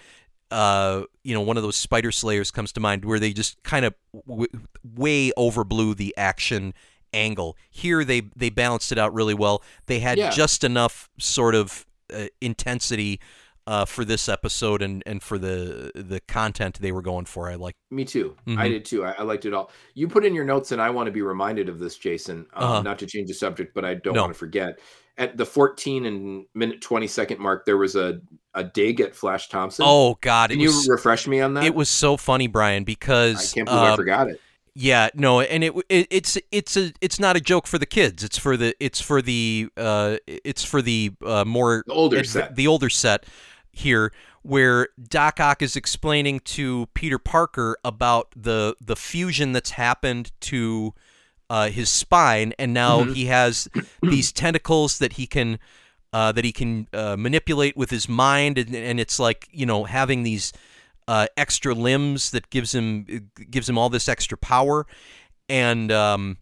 uh, 0.50 1.02
you 1.24 1.34
know, 1.34 1.42
one 1.42 1.56
of 1.58 1.62
those 1.62 1.76
Spider 1.76 2.10
Slayers 2.10 2.50
comes 2.50 2.72
to 2.72 2.80
mind 2.80 3.04
where 3.04 3.18
they 3.18 3.32
just 3.32 3.62
kind 3.62 3.84
of 3.84 3.94
w- 4.26 4.48
way 4.96 5.30
overblew 5.36 5.94
the 5.96 6.14
action 6.16 6.72
angle. 7.12 7.56
Here 7.70 8.04
they 8.04 8.22
they 8.34 8.48
balanced 8.50 8.90
it 8.92 8.98
out 8.98 9.12
really 9.12 9.34
well. 9.34 9.62
They 9.86 10.00
had 10.00 10.16
Yeah. 10.18 10.30
just 10.30 10.64
enough 10.64 11.10
sort 11.18 11.54
of 11.54 11.86
uh, 12.14 12.26
intensity 12.40 13.20
uh, 13.68 13.84
for 13.84 14.02
this 14.04 14.28
episode 14.28 14.80
and, 14.80 15.02
and 15.04 15.22
for 15.22 15.36
the 15.38 15.92
the 15.94 16.20
content 16.26 16.78
they 16.80 16.90
were 16.92 17.02
going 17.02 17.26
for. 17.26 17.50
I 17.50 17.56
like. 17.56 17.74
Me 17.90 18.04
too. 18.04 18.34
I 18.46 18.50
Mhm. 18.50 18.68
did 18.70 18.84
too. 18.86 19.04
I, 19.04 19.12
I 19.18 19.22
liked 19.22 19.44
it 19.44 19.52
all. 19.52 19.70
You 19.94 20.08
put 20.08 20.24
in 20.24 20.34
your 20.34 20.44
notes, 20.44 20.72
and 20.72 20.80
I 20.80 20.90
want 20.90 21.06
to 21.06 21.12
be 21.12 21.22
reminded 21.22 21.68
of 21.68 21.78
this, 21.78 21.96
Jason. 21.98 22.46
Um, 22.54 22.64
Uh-huh. 22.64 22.82
Not 22.82 22.98
to 23.00 23.06
change 23.06 23.28
the 23.28 23.34
subject, 23.34 23.74
but 23.74 23.84
I 23.84 23.94
don't 23.94 24.14
No. 24.14 24.22
want 24.22 24.32
to 24.32 24.38
forget. 24.38 24.78
At 25.18 25.36
the 25.36 25.44
14 25.44 26.06
and 26.06 26.46
minute 26.54 26.80
20 26.80 27.06
second 27.08 27.40
mark, 27.40 27.66
there 27.66 27.76
was 27.76 27.94
a, 27.96 28.20
a 28.54 28.62
dig 28.64 29.00
at 29.00 29.14
Flash 29.16 29.48
Thompson. 29.48 29.84
Oh 29.86 30.16
God, 30.20 30.50
Can 30.50 30.60
you 30.60 30.68
was 30.68 30.88
refresh 30.88 31.26
me 31.26 31.40
on 31.40 31.54
that? 31.54 31.64
it 31.64 31.74
was 31.74 31.88
so 31.90 32.16
funny, 32.16 32.46
Brian, 32.46 32.84
because 32.84 33.52
I 33.52 33.54
can't 33.54 33.66
believe 33.68 33.82
I 33.82 33.90
um, 33.90 33.96
forgot 33.96 34.28
it. 34.30 34.40
Yeah, 34.80 35.08
no, 35.14 35.40
and 35.40 35.64
it, 35.64 35.74
it 35.88 36.06
it's 36.10 36.38
it's 36.52 36.76
a 36.76 36.92
it's 37.00 37.18
not 37.18 37.36
a 37.36 37.40
joke 37.40 37.66
for 37.66 37.78
the 37.78 37.86
kids. 37.86 38.22
It's 38.22 38.38
for 38.38 38.56
the 38.56 38.76
it's 38.78 39.00
for 39.00 39.20
the 39.20 39.68
uh 39.76 40.18
it's 40.26 40.62
for 40.62 40.80
the 40.82 41.10
uh, 41.26 41.44
more 41.44 41.82
The 41.88 41.92
older 41.94 42.18
adv- 42.18 42.26
set. 42.28 42.54
the 42.54 42.68
older 42.68 42.88
set 42.88 43.26
here, 43.78 44.12
where 44.42 44.88
Doc 45.02 45.40
Ock 45.40 45.62
is 45.62 45.76
explaining 45.76 46.40
to 46.40 46.86
Peter 46.94 47.18
Parker 47.18 47.76
about 47.84 48.28
the 48.36 48.74
the 48.80 48.96
fusion 48.96 49.52
that's 49.52 49.70
happened 49.70 50.30
to 50.40 50.94
uh, 51.50 51.68
his 51.70 51.88
spine, 51.88 52.52
and 52.58 52.74
now 52.74 53.04
Mhm. 53.04 53.14
he 53.14 53.26
has 53.26 53.68
these 54.02 54.32
tentacles 54.32 54.98
that 54.98 55.14
he 55.14 55.26
can 55.26 55.58
uh, 56.12 56.32
that 56.32 56.44
he 56.44 56.52
can 56.52 56.88
uh, 56.92 57.16
manipulate 57.16 57.76
with 57.76 57.90
his 57.90 58.08
mind, 58.08 58.56
and, 58.58 58.74
and 58.74 58.98
it's 59.00 59.18
like 59.18 59.48
you 59.50 59.66
know 59.66 59.84
having 59.84 60.22
these 60.22 60.52
uh, 61.06 61.26
extra 61.36 61.74
limbs 61.74 62.30
that 62.32 62.50
gives 62.50 62.74
him 62.74 63.30
gives 63.50 63.68
him 63.68 63.78
all 63.78 63.88
this 63.90 64.08
extra 64.08 64.36
power, 64.38 64.86
and 65.48 65.90
um, 65.92 66.36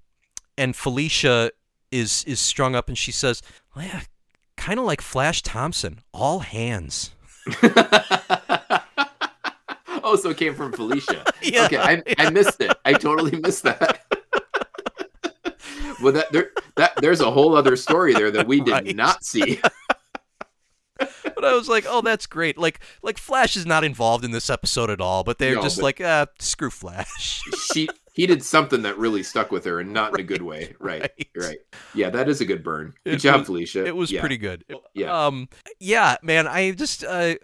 and 0.58 0.74
Felicia 0.76 1.50
is 1.92 2.24
is 2.24 2.40
strung 2.40 2.74
up, 2.74 2.88
and 2.88 2.98
she 2.98 3.12
says, 3.12 3.42
well, 3.74 3.84
"Yeah, 3.84 4.02
kind 4.56 4.78
of 4.80 4.84
like 4.86 5.00
Flash 5.00 5.42
Thompson, 5.42 6.00
all 6.12 6.40
hands." 6.40 7.10
Oh, 10.02 10.16
so 10.20 10.30
it 10.30 10.36
came 10.36 10.54
from 10.54 10.72
Felicia. 10.72 11.24
Yeah, 11.42 11.66
okay, 11.66 11.78
I, 11.78 12.02
I 12.18 12.30
missed 12.30 12.60
it. 12.60 12.72
I 12.84 12.92
totally 12.94 13.38
missed 13.38 13.62
that. 13.62 14.00
well, 16.02 16.12
that 16.12 16.32
there 16.32 16.50
that 16.74 16.94
there's 17.00 17.20
a 17.20 17.30
whole 17.30 17.54
other 17.56 17.76
story 17.76 18.14
there 18.14 18.32
that 18.32 18.48
we 18.48 18.60
did 18.60 18.72
Right. 18.72 18.96
not 18.96 19.24
see. 19.24 19.60
But 20.98 21.44
I 21.44 21.52
was 21.52 21.68
like, 21.68 21.84
"Oh, 21.86 22.00
that's 22.00 22.26
great!" 22.26 22.56
Like 22.56 22.80
like 23.02 23.18
Flash 23.18 23.54
is 23.56 23.66
not 23.66 23.84
involved 23.84 24.24
in 24.24 24.30
this 24.30 24.48
episode 24.48 24.88
at 24.88 25.00
all, 25.02 25.22
but 25.22 25.38
they're 25.38 25.54
No, 25.56 25.62
just 25.62 25.76
but- 25.76 25.82
like, 25.84 26.00
"Ah, 26.02 26.26
screw 26.38 26.70
Flash." 26.70 27.42
She 27.70 27.88
he 28.16 28.26
did 28.26 28.42
something 28.42 28.82
that 28.82 28.98
really 28.98 29.22
stuck 29.22 29.52
with 29.52 29.64
her, 29.66 29.78
and 29.78 29.92
not 29.92 30.12
in 30.14 30.20
a 30.20 30.24
good 30.24 30.42
way. 30.42 30.74
Right, 30.80 31.02
Right. 31.02 31.28
right. 31.36 31.58
Yeah, 31.94 32.10
that 32.10 32.28
is 32.28 32.40
a 32.40 32.44
good 32.44 32.64
burn. 32.64 32.94
Good 33.04 33.14
It 33.14 33.18
job, 33.18 33.38
was- 33.40 33.46
Felicia. 33.46 33.84
It 33.86 33.94
was 33.94 34.10
Yeah. 34.10 34.20
pretty 34.20 34.38
good. 34.38 34.64
Yeah. 34.94 35.26
Um. 35.26 35.48
Yeah, 35.78 36.16
man. 36.22 36.48
I 36.48 36.72
just 36.72 37.04
uh, 37.04 37.34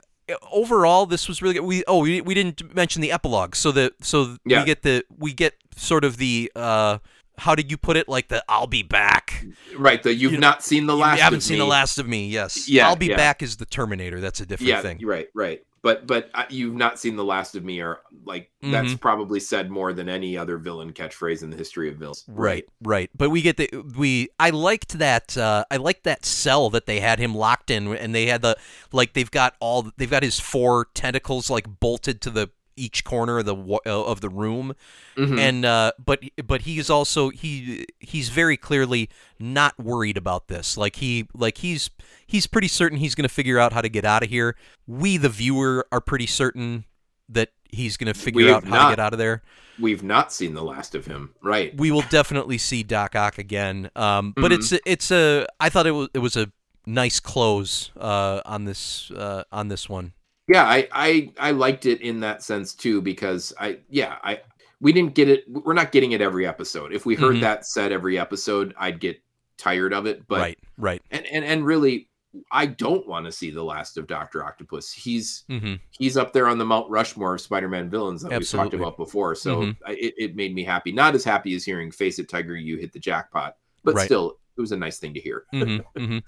overall 0.51 1.07
this 1.07 1.29
was 1.29 1.43
really 1.43 1.55
good. 1.55 1.62
We 1.64 1.85
oh 1.87 1.99
we, 2.01 2.20
we 2.20 2.35
didn't 2.35 2.75
mention 2.75 3.03
the 3.03 3.12
epilogue. 3.12 3.55
So 3.55 3.70
the 3.73 3.93
so 4.01 4.37
Yeah. 4.45 4.61
we 4.61 4.66
get 4.66 4.83
the 4.83 5.05
we 5.16 5.33
get 5.33 5.55
sort 5.77 6.05
of 6.05 6.16
the 6.16 6.51
uh 6.57 6.99
how 7.39 7.55
did 7.55 7.70
you 7.70 7.77
put 7.77 7.97
it 7.97 8.09
like 8.09 8.29
the 8.29 8.45
I'll 8.49 8.66
be 8.66 8.83
back. 8.83 9.45
right. 9.77 10.03
The 10.03 10.14
you've 10.14 10.33
You- 10.33 10.39
not 10.39 10.62
seen 10.62 10.87
the 10.87 10.97
last. 10.97 11.16
you 11.18 11.23
haven't 11.23 11.41
seen 11.41 11.55
me. 11.57 11.61
the 11.61 11.66
last 11.66 11.99
of 11.99 12.07
me. 12.07 12.29
Yes. 12.29 12.68
Yeah, 12.68 12.89
I'll 12.89 12.97
be 12.97 13.07
yeah. 13.07 13.16
back 13.16 13.43
is 13.43 13.57
the 13.57 13.66
Terminator. 13.66 14.20
That's 14.20 14.41
a 14.41 14.47
different 14.47 14.68
thing. 14.68 14.77
Yeah, 14.77 14.83
thing. 14.99 15.07
right, 15.07 15.29
right. 15.35 15.62
But 15.83 16.07
but 16.07 16.30
you've 16.49 16.76
not 16.76 17.01
seen 17.01 17.16
the 17.16 17.24
last 17.24 17.57
of 17.57 17.64
me, 17.64 17.80
or 17.80 18.03
like 18.24 18.51
that's 18.62 18.89
Mm-hmm. 18.89 18.97
probably 18.99 19.41
said 19.41 19.68
more 19.68 19.93
than 19.93 20.09
any 20.09 20.39
other 20.39 20.57
villain 20.57 20.93
catchphrase 20.93 21.43
in 21.43 21.51
the 21.51 21.57
history 21.57 21.89
of 21.89 21.97
villains. 21.97 22.24
Right, 22.28 22.64
right. 22.83 23.11
But 23.16 23.30
we 23.30 23.43
get 23.43 23.57
the 23.57 23.68
we. 23.97 24.28
I 24.39 24.51
liked 24.51 24.99
that. 24.99 25.37
Uh, 25.37 25.64
I 25.72 25.78
liked 25.78 26.05
that 26.05 26.24
cell 26.24 26.70
that 26.70 26.87
they 26.87 27.01
had 27.01 27.18
him 27.18 27.35
locked 27.35 27.68
in, 27.70 27.97
and 27.97 28.14
they 28.14 28.26
had 28.26 28.43
the 28.43 28.57
like 28.93 29.14
they've 29.14 29.30
got 29.30 29.57
all 29.59 29.91
they've 29.97 30.11
got 30.11 30.22
his 30.22 30.39
four 30.39 30.87
tentacles 30.95 31.51
like 31.51 31.80
bolted 31.80 32.20
to 32.22 32.30
the 32.30 32.51
each 32.77 33.05
corner 33.05 33.39
of 33.39 33.45
the 33.47 33.55
uh, 33.57 33.79
of 34.05 34.20
the 34.20 34.29
room, 34.29 34.75
Mhm. 35.16 35.39
and 35.39 35.64
uh, 35.64 35.93
but 36.05 36.20
but 36.45 36.62
he's 36.62 36.89
also 36.91 37.31
he 37.31 37.87
he's 38.01 38.29
very 38.29 38.57
clearly 38.57 39.09
not 39.39 39.79
worried 39.79 40.16
about 40.16 40.49
this. 40.49 40.77
Like 40.77 40.97
he 40.97 41.27
like 41.35 41.59
he's 41.59 41.91
he's 42.27 42.47
pretty 42.47 42.68
certain 42.68 42.99
he's 42.99 43.14
going 43.14 43.29
to 43.29 43.35
figure 43.35 43.59
out 43.59 43.73
how 43.73 43.81
to 43.81 43.89
get 43.89 44.05
out 44.05 44.23
of 44.23 44.29
here. 44.31 44.57
We 44.87 45.16
the 45.16 45.29
viewer 45.29 45.87
are 45.93 46.01
pretty 46.01 46.27
certain 46.27 46.85
that 47.29 47.51
he's 47.70 47.97
going 47.97 48.12
to 48.12 48.18
figure 48.18 48.53
out 48.55 48.64
how 48.66 48.89
to 48.89 48.93
get 48.97 49.01
out 49.01 49.12
of 49.12 49.18
there 49.18 49.43
We've 49.79 50.03
not 50.03 50.31
seen 50.33 50.53
the 50.53 50.62
last 50.62 50.95
of 50.95 51.07
him. 51.07 51.31
Right. 51.43 51.75
we 51.77 51.91
will 51.91 52.05
definitely 52.11 52.59
see 52.59 52.83
Doc 52.83 53.16
Ock 53.16 53.39
again. 53.39 53.91
Um, 53.97 54.33
but 54.37 54.53
Mhm. 54.53 54.57
it's 54.57 54.73
a, 54.73 54.79
it's 54.85 55.11
a 55.11 55.47
I 55.59 55.70
thought 55.70 55.87
it 55.87 55.93
was 55.93 56.09
it 56.12 56.18
was 56.18 56.37
a 56.37 56.53
nice 56.85 57.20
close 57.20 57.91
uh, 57.99 58.43
on 58.45 58.66
this 58.66 59.11
uh, 59.12 59.45
on 59.51 59.68
this 59.68 59.89
one. 59.89 60.12
Yeah, 60.49 60.64
I, 60.64 60.88
I 60.93 61.32
I 61.38 61.51
liked 61.53 61.86
it 61.86 62.01
in 62.01 62.20
that 62.20 62.43
sense 62.43 62.74
too 62.74 63.01
because 63.01 63.53
I 63.61 63.78
yeah 63.88 64.16
I 64.24 64.40
we 64.80 64.93
didn't 64.93 65.14
get 65.14 65.28
it. 65.28 65.45
We're 65.49 65.74
not 65.74 65.93
getting 65.93 66.12
it 66.12 66.20
every 66.20 66.47
episode. 66.47 66.93
If 66.93 67.07
we 67.07 67.14
heard 67.14 67.36
Mhm. 67.36 67.40
that 67.43 67.66
said 67.66 67.93
every 67.93 68.18
episode, 68.18 68.74
I'd 68.76 68.99
get 68.99 69.20
tired 69.57 69.93
of 69.95 70.07
it. 70.07 70.26
But 70.26 70.40
right, 70.40 70.59
right. 70.78 71.03
and 71.12 71.24
and 71.26 71.45
and 71.45 71.64
really, 71.64 72.09
I 72.51 72.66
don't 72.66 73.07
want 73.07 73.26
to 73.26 73.30
see 73.32 73.51
the 73.53 73.62
last 73.62 73.97
of 73.97 74.09
Doctor 74.09 74.45
Octopus. 74.45 74.90
He's 74.93 75.45
hmm 75.49 75.74
he's 75.90 76.16
up 76.16 76.32
there 76.32 76.49
on 76.49 76.59
the 76.59 76.64
Mount 76.64 76.90
Rushmore 76.90 77.34
of 77.36 77.40
Spider-Man 77.40 77.88
villains 77.88 78.22
that 78.22 78.32
we've 78.36 78.49
talked 78.51 78.74
about 78.74 78.97
before. 78.97 79.36
So 79.36 79.59
Mhm. 79.62 79.76
I, 79.86 79.93
it, 79.93 80.14
it 80.18 80.36
made 80.36 80.53
me 80.55 80.64
happy. 80.64 80.90
Not 80.90 81.14
as 81.14 81.22
happy 81.22 81.55
as 81.55 81.64
hearing 81.64 81.93
"Face 81.93 82.18
It, 82.18 82.28
Tiger, 82.28 82.57
you 82.57 82.76
hit 82.78 82.93
the 82.93 82.99
jackpot," 82.99 83.57
but 83.84 83.95
Right. 83.95 84.07
still, 84.07 84.38
it 84.57 84.61
was 84.61 84.72
a 84.72 84.76
nice 84.76 84.98
thing 84.98 85.14
to 85.14 85.20
hear. 85.20 85.44
hmm 85.50 85.78
hmm 85.96 86.18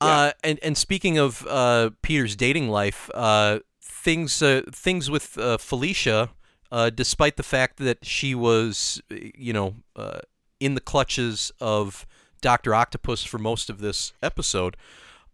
Uh, 0.00 0.32
and 0.42 0.58
and 0.62 0.76
speaking 0.76 1.18
of 1.18 1.46
uh, 1.48 1.90
Peter's 2.02 2.36
dating 2.36 2.68
life, 2.68 3.10
uh, 3.14 3.60
things 3.82 4.42
uh, 4.42 4.62
things 4.72 5.10
with 5.10 5.36
uh, 5.38 5.58
Felicia, 5.58 6.30
uh, 6.72 6.90
despite 6.90 7.36
the 7.36 7.42
fact 7.42 7.78
that 7.78 8.04
she 8.04 8.34
was, 8.34 9.02
you 9.10 9.52
know, 9.52 9.74
uh, 9.96 10.20
in 10.60 10.74
the 10.74 10.80
clutches 10.80 11.52
of 11.60 12.06
Doctor 12.40 12.74
Octopus 12.74 13.24
for 13.24 13.38
most 13.38 13.68
of 13.68 13.80
this 13.80 14.12
episode, 14.22 14.76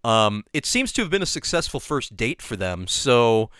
um, 0.03 0.45
it 0.53 0.67
seems 0.67 0.93
to 0.93 1.03
have 1.03 1.11
been 1.11 1.23
a 1.23 1.27
successful 1.27 1.81
first 1.81 2.17
date 2.17 2.43
for 2.43 2.57
them. 2.57 2.87
So. 2.87 3.51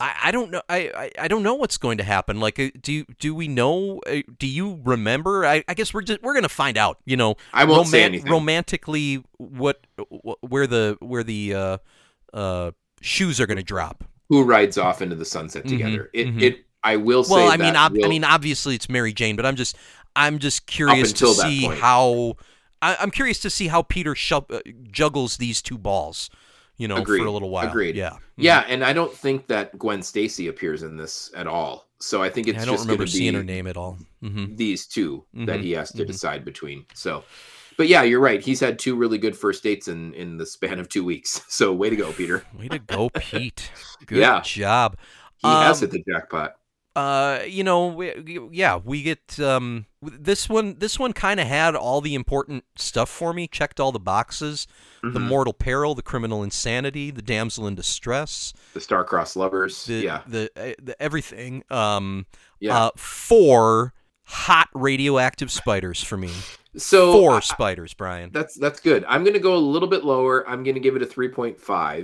I, 0.00 0.14
I 0.24 0.30
don't 0.30 0.50
know. 0.50 0.62
I, 0.68 0.90
I, 0.96 1.10
I 1.24 1.28
don't 1.28 1.42
know 1.42 1.54
what's 1.54 1.76
going 1.76 1.98
to 1.98 2.04
happen. 2.04 2.40
Like, 2.40 2.58
uh, 2.58 2.70
do 2.80 3.04
do 3.18 3.34
we 3.34 3.48
know? 3.48 4.00
Uh, 4.06 4.22
do 4.38 4.46
you 4.46 4.80
remember? 4.82 5.44
I, 5.44 5.62
I 5.68 5.74
guess 5.74 5.92
we're 5.92 6.02
just 6.02 6.22
we're 6.22 6.34
gonna 6.34 6.48
find 6.48 6.78
out. 6.78 6.98
You 7.04 7.16
know, 7.16 7.36
I 7.52 7.64
won't 7.64 7.88
say 7.88 8.02
anything. 8.04 8.30
romantically 8.32 9.22
what 9.36 9.86
wh- 9.98 10.42
where 10.42 10.66
the 10.66 10.96
where 11.00 11.22
the 11.22 11.54
uh, 11.54 11.78
uh, 12.32 12.70
shoes 13.00 13.40
are 13.40 13.46
going 13.46 13.58
to 13.58 13.62
drop. 13.62 14.04
Who 14.30 14.42
rides 14.42 14.78
off 14.78 15.02
into 15.02 15.16
the 15.16 15.24
sunset 15.24 15.64
Mhm, 15.64 15.68
together? 15.68 16.10
It 16.14 16.28
mhm. 16.28 16.42
it. 16.42 16.64
I 16.82 16.96
will 16.96 17.24
say. 17.24 17.34
Well, 17.34 17.48
I 17.50 17.58
mean, 17.58 17.76
ob- 17.76 17.96
I 18.02 18.08
mean, 18.08 18.24
obviously 18.24 18.74
it's 18.74 18.88
Mary 18.88 19.12
Jane, 19.12 19.36
but 19.36 19.44
I'm 19.44 19.56
just 19.56 19.76
I'm 20.16 20.38
just 20.38 20.66
curious 20.66 21.12
to 21.14 21.26
see 21.34 21.66
point. 21.66 21.78
how 21.80 22.36
I, 22.80 22.96
I'm 22.98 23.10
curious 23.10 23.38
to 23.40 23.50
see 23.50 23.68
how 23.68 23.82
Peter 23.82 24.14
shu- 24.14 24.46
uh, 24.48 24.60
juggles 24.90 25.36
these 25.36 25.60
two 25.60 25.76
balls. 25.76 26.30
You 26.80 26.88
know, 26.88 26.96
Agreed, 26.96 27.20
for 27.20 27.26
a 27.26 27.30
little 27.30 27.50
while. 27.50 27.68
agreed. 27.68 27.94
Yeah. 27.94 28.16
Yeah, 28.38 28.64
and 28.66 28.82
I 28.82 28.94
don't 28.94 29.12
think 29.12 29.46
that 29.48 29.78
Gwen 29.78 30.02
Stacy 30.02 30.48
appears 30.48 30.82
in 30.82 30.96
this 30.96 31.30
at 31.36 31.46
all. 31.46 31.88
So 31.98 32.22
I 32.22 32.30
think 32.30 32.48
it's 32.48 32.56
I 32.62 32.64
don't 32.64 32.76
just 32.76 32.84
remember 32.86 33.06
seeing 33.06 33.34
her 33.34 33.44
name 33.44 33.66
at 33.66 33.76
all. 33.76 33.98
hmm 34.22 34.46
these 34.56 34.86
2 34.86 35.22
that 35.44 35.60
Mhm, 35.60 35.62
he 35.62 35.72
has 35.72 35.92
to 35.92 36.04
mhm. 36.04 36.06
decide 36.06 36.42
between. 36.42 36.86
So, 36.94 37.22
but 37.76 37.86
yeah, 37.88 38.02
you're 38.02 38.18
right. 38.20 38.40
He's 38.40 38.60
had 38.60 38.78
two 38.78 38.96
really 38.96 39.18
good 39.18 39.36
first 39.36 39.62
dates 39.62 39.88
in 39.88 40.14
in 40.14 40.38
the 40.38 40.46
span 40.46 40.78
of 40.78 40.88
two 40.88 41.04
weeks. 41.04 41.42
So 41.50 41.74
way 41.74 41.90
to 41.90 41.96
go, 41.96 42.10
Peter. 42.14 42.44
Way 42.58 42.68
to 42.70 42.78
go, 42.78 43.10
Pete. 43.10 43.70
Good 44.06 44.16
Yeah. 44.20 44.40
job. 44.40 44.96
He 45.36 45.48
has 45.48 45.82
Um, 45.82 45.90
hit 45.90 45.90
the 45.90 46.10
jackpot. 46.10 46.54
Uh 47.00 47.42
you 47.46 47.62
know 47.64 47.86
we, 47.86 48.12
yeah 48.52 48.76
we 48.76 49.02
get 49.02 49.38
um 49.40 49.86
this 50.02 50.48
one 50.48 50.76
this 50.78 50.98
one 50.98 51.12
kind 51.12 51.38
of 51.40 51.46
had 51.46 51.74
all 51.76 52.00
the 52.00 52.14
important 52.14 52.64
stuff 52.76 53.08
for 53.08 53.32
me 53.32 53.46
checked 53.48 53.78
all 53.80 53.92
the 53.92 54.00
boxes 54.00 54.66
the 55.02 55.08
Mhm. 55.18 55.28
mortal 55.28 55.52
peril 55.52 55.94
the 55.94 56.02
criminal 56.02 56.42
insanity 56.42 57.10
the 57.10 57.22
damsel 57.22 57.66
in 57.66 57.74
distress 57.74 58.52
the 58.74 58.80
star-crossed 58.80 59.36
lovers. 59.36 59.84
the 59.86 59.94
yeah, 59.94 60.22
the, 60.26 60.50
uh, 60.56 60.74
the 60.82 61.00
everything 61.02 61.62
um 61.70 62.26
yeah. 62.60 62.76
uh 62.86 62.90
four 62.96 63.94
hot 64.24 64.68
radioactive 64.74 65.50
spiders 65.50 66.02
for 66.02 66.16
me 66.16 66.30
so 66.76 67.12
four 67.12 67.36
I- 67.36 67.40
spiders 67.40 67.94
brian 67.94 68.30
that's 68.32 68.54
that's 68.54 68.78
good. 68.80 69.04
I'm 69.08 69.24
going 69.24 69.34
to 69.34 69.40
go 69.40 69.54
a 69.56 69.58
little 69.74 69.88
bit 69.88 70.04
lower. 70.04 70.48
I'm 70.48 70.62
going 70.62 70.74
to 70.76 70.80
give 70.80 70.94
it 70.94 71.02
a 71.02 71.06
3.5, 71.06 71.56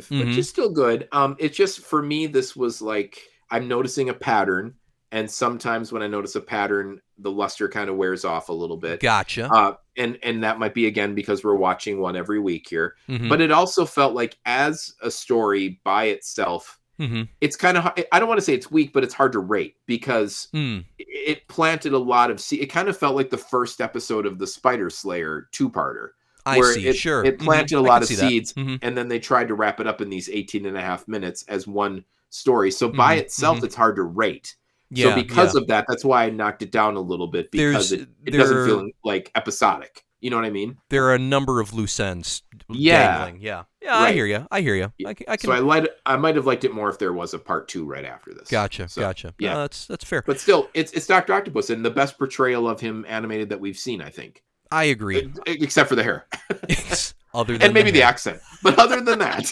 Mhm. 0.08 0.18
which 0.26 0.36
is 0.36 0.48
still 0.48 0.70
good. 0.70 1.06
Um, 1.12 1.36
it's 1.38 1.56
just 1.56 1.80
for 1.80 2.02
me, 2.02 2.26
this 2.26 2.56
was 2.56 2.82
like 2.82 3.20
I'm 3.48 3.68
noticing 3.68 4.08
a 4.08 4.14
pattern, 4.14 4.74
and 5.12 5.30
sometimes 5.30 5.92
when 5.92 6.02
I 6.02 6.06
notice 6.06 6.34
a 6.36 6.40
pattern, 6.40 7.00
the 7.18 7.30
luster 7.30 7.68
kind 7.68 7.88
of 7.88 7.96
wears 7.96 8.24
off 8.24 8.48
a 8.48 8.52
little 8.52 8.76
bit. 8.76 9.00
gotcha 9.00 9.48
Uh, 9.54 9.74
and 9.96 10.18
and 10.22 10.42
that 10.44 10.58
might 10.58 10.74
be 10.74 10.86
again 10.86 11.14
because 11.14 11.44
we're 11.44 11.54
watching 11.54 11.98
one 11.98 12.16
every 12.16 12.40
week 12.40 12.68
here. 12.68 12.96
Mhm, 13.08 13.28
But 13.28 13.40
it 13.40 13.50
also 13.52 13.84
felt 13.86 14.14
like 14.14 14.38
as 14.44 14.94
a 15.02 15.10
story 15.10 15.80
by 15.84 16.04
itself, 16.06 16.78
mhm, 16.98 17.28
it's 17.40 17.56
kind 17.56 17.76
of 17.76 17.86
I 18.12 18.18
don't 18.18 18.28
want 18.28 18.38
to 18.38 18.44
say 18.44 18.54
it's 18.54 18.70
weak, 18.70 18.92
but 18.92 19.04
it's 19.04 19.14
hard 19.14 19.32
to 19.32 19.40
rate 19.40 19.76
because 19.86 20.48
mm, 20.54 20.84
it 20.98 21.46
planted 21.48 21.92
a 21.92 21.98
lot 21.98 22.30
of 22.30 22.40
see. 22.40 22.60
It 22.60 22.66
kind 22.66 22.88
of 22.88 22.96
felt 22.96 23.16
like 23.16 23.30
the 23.30 23.36
first 23.38 23.80
episode 23.80 24.26
of 24.26 24.38
the 24.38 24.46
Spider 24.46 24.90
Slayer 24.90 25.48
two-parter. 25.52 26.10
i 26.46 26.56
where 26.56 26.72
see 26.72 26.88
it, 26.88 26.96
sure 26.96 27.24
it 27.24 27.38
Mhm, 27.38 27.44
planted 27.44 27.76
I 27.76 27.78
a 27.78 27.82
lot 27.82 28.02
of 28.02 28.08
seeds 28.08 28.54
and 28.82 28.96
then 28.96 29.08
they 29.08 29.18
tried 29.18 29.48
to 29.48 29.54
wrap 29.54 29.80
it 29.80 29.86
up 29.86 30.00
in 30.00 30.08
these 30.10 30.28
18 30.28 30.66
and 30.66 30.76
a 30.76 30.80
half 30.80 31.06
minutes 31.08 31.42
as 31.48 31.66
one 31.66 32.04
story 32.30 32.70
so 32.70 32.88
by 32.88 33.14
Mhm, 33.14 33.18
itself 33.18 33.58
mhm. 33.58 33.64
it's 33.64 33.74
hard 33.74 33.96
to 33.96 34.02
rate 34.02 34.56
yeah 34.90 35.10
so 35.10 35.14
because 35.14 35.54
yeah. 35.54 35.60
of 35.60 35.66
that 35.68 35.84
that's 35.88 36.04
why 36.04 36.24
i 36.24 36.30
knocked 36.30 36.62
it 36.62 36.70
down 36.70 36.96
a 36.96 37.00
little 37.00 37.26
bit 37.26 37.50
because 37.50 37.90
There's- 37.90 38.02
it, 38.04 38.08
it 38.26 38.30
doesn't 38.32 38.66
feel 38.66 38.88
like 39.04 39.30
episodic 39.34 40.02
you 40.20 40.30
know 40.30 40.36
what 40.36 40.44
i 40.44 40.50
mean 40.50 40.76
there 40.90 41.04
are 41.04 41.14
a 41.14 41.18
number 41.18 41.60
of 41.60 41.74
loose 41.74 41.98
ends 42.00 42.42
Yeah. 42.70 43.18
dangling. 43.18 43.42
yeah 43.42 43.64
yeah 43.82 43.98
i 43.98 44.12
hear 44.12 44.26
you 44.26 44.46
i 44.50 44.60
hear 44.60 44.74
you 44.74 44.92
i 45.06 45.10
I 45.28 45.36
can 45.36 45.38
so 45.40 45.52
i 45.52 45.58
liked 45.58 45.88
i 46.06 46.16
might 46.16 46.36
have 46.36 46.46
liked 46.46 46.64
it 46.64 46.72
more 46.72 46.88
if 46.88 46.98
there 46.98 47.12
was 47.12 47.34
a 47.34 47.38
part 47.38 47.68
two 47.68 47.84
right 47.84 48.04
after 48.04 48.32
this 48.32 48.48
Gotcha, 48.48 48.88
So, 48.88 49.00
gotcha. 49.02 49.34
yeah. 49.38 49.52
No, 49.54 49.60
that's 49.60 49.86
that's 49.86 50.04
fair. 50.04 50.22
but 50.26 50.40
still 50.40 50.68
it's 50.74 50.92
it's 50.92 51.06
dr 51.06 51.30
octopus 51.32 51.68
and 51.70 51.84
the 51.84 51.90
best 51.90 52.16
portrayal 52.18 52.68
of 52.68 52.80
him 52.80 53.04
animated 53.08 53.50
that 53.50 53.60
we've 53.60 53.78
seen 53.78 54.00
i 54.00 54.08
think 54.10 54.42
I 54.72 54.84
agree. 54.84 55.32
Except 55.46 55.88
for 55.88 55.94
the 55.94 56.02
hair 56.02 56.26
other 57.34 57.52
than 57.52 57.62
and 57.66 57.72
maybe 57.74 57.92
the, 57.92 58.00
hair. 58.00 58.08
accent 58.08 58.40
but 58.64 58.76
other 58.80 59.00
than 59.00 59.20
that 59.20 59.48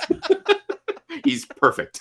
he's 1.25 1.47
perfect 1.47 2.01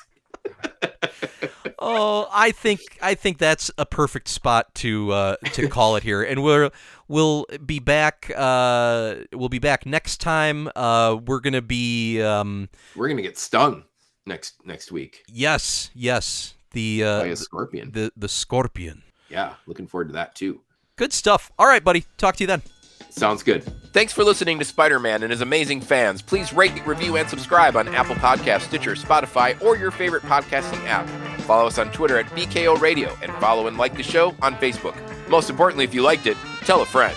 Oh, 1.85 2.29
I 2.31 2.51
think 2.51 2.79
I 3.01 3.13
think 3.13 3.39
that's 3.39 3.69
a 3.77 3.85
perfect 3.85 4.29
spot 4.29 4.73
to 4.75 5.11
uh, 5.11 5.35
to 5.53 5.67
call 5.67 5.97
it 5.97 6.03
here, 6.03 6.23
and 6.23 6.41
we're 6.41 6.69
we'll 7.09 7.45
be 7.65 7.79
back. 7.79 8.31
Uh, 8.33 9.15
we'll 9.33 9.49
be 9.49 9.59
back 9.59 9.85
next 9.85 10.21
time. 10.21 10.69
Uh, 10.77 11.17
we're 11.25 11.41
gonna 11.41 11.61
be 11.61 12.21
um, 12.21 12.69
we're 12.95 13.09
gonna 13.09 13.21
get 13.21 13.37
stung 13.37 13.83
next 14.25 14.65
next 14.65 14.93
week 14.93 15.25
yes, 15.27 15.89
yes, 15.93 16.53
the 16.71 17.01
by 17.01 17.07
uh, 17.07 17.23
a 17.25 17.35
scorpion 17.35 17.91
the 17.91 18.13
the 18.15 18.29
scorpion. 18.29 19.03
yeah 19.29 19.55
looking 19.67 19.85
forward 19.85 20.07
to 20.07 20.13
that 20.13 20.35
too 20.35 20.61
Good 20.95 21.11
stuff. 21.11 21.51
All 21.57 21.65
right, 21.65 21.83
buddy. 21.83 22.05
Talk 22.17 22.35
to 22.35 22.43
you 22.43 22.47
then. 22.47 22.61
Sounds 23.09 23.43
good. 23.43 23.63
Thanks 23.93 24.11
for 24.11 24.23
listening 24.23 24.57
to 24.59 24.65
Spider 24.65 24.99
Man 24.99 25.21
and 25.21 25.31
his 25.31 25.41
amazing 25.41 25.81
fans. 25.81 26.21
Please 26.21 26.51
rate, 26.51 26.85
review, 26.85 27.15
and 27.17 27.29
subscribe 27.29 27.75
on 27.75 27.87
Apple 27.89 28.15
Podcasts, 28.15 28.61
Stitcher, 28.61 28.95
Spotify, 28.95 29.61
or 29.61 29.77
your 29.77 29.91
favorite 29.91 30.23
podcasting 30.23 30.83
app. 30.87 31.07
Follow 31.41 31.67
us 31.67 31.77
on 31.77 31.91
Twitter 31.91 32.17
at 32.17 32.25
BKO 32.27 32.79
Radio 32.81 33.15
and 33.21 33.31
follow 33.33 33.67
and 33.67 33.77
like 33.77 33.95
the 33.95 34.03
show 34.03 34.35
on 34.41 34.55
Facebook. 34.55 34.97
Most 35.29 35.49
importantly, 35.49 35.83
if 35.85 35.93
you 35.93 36.01
liked 36.01 36.25
it, 36.25 36.37
tell 36.61 36.81
a 36.81 36.85
friend. 36.85 37.15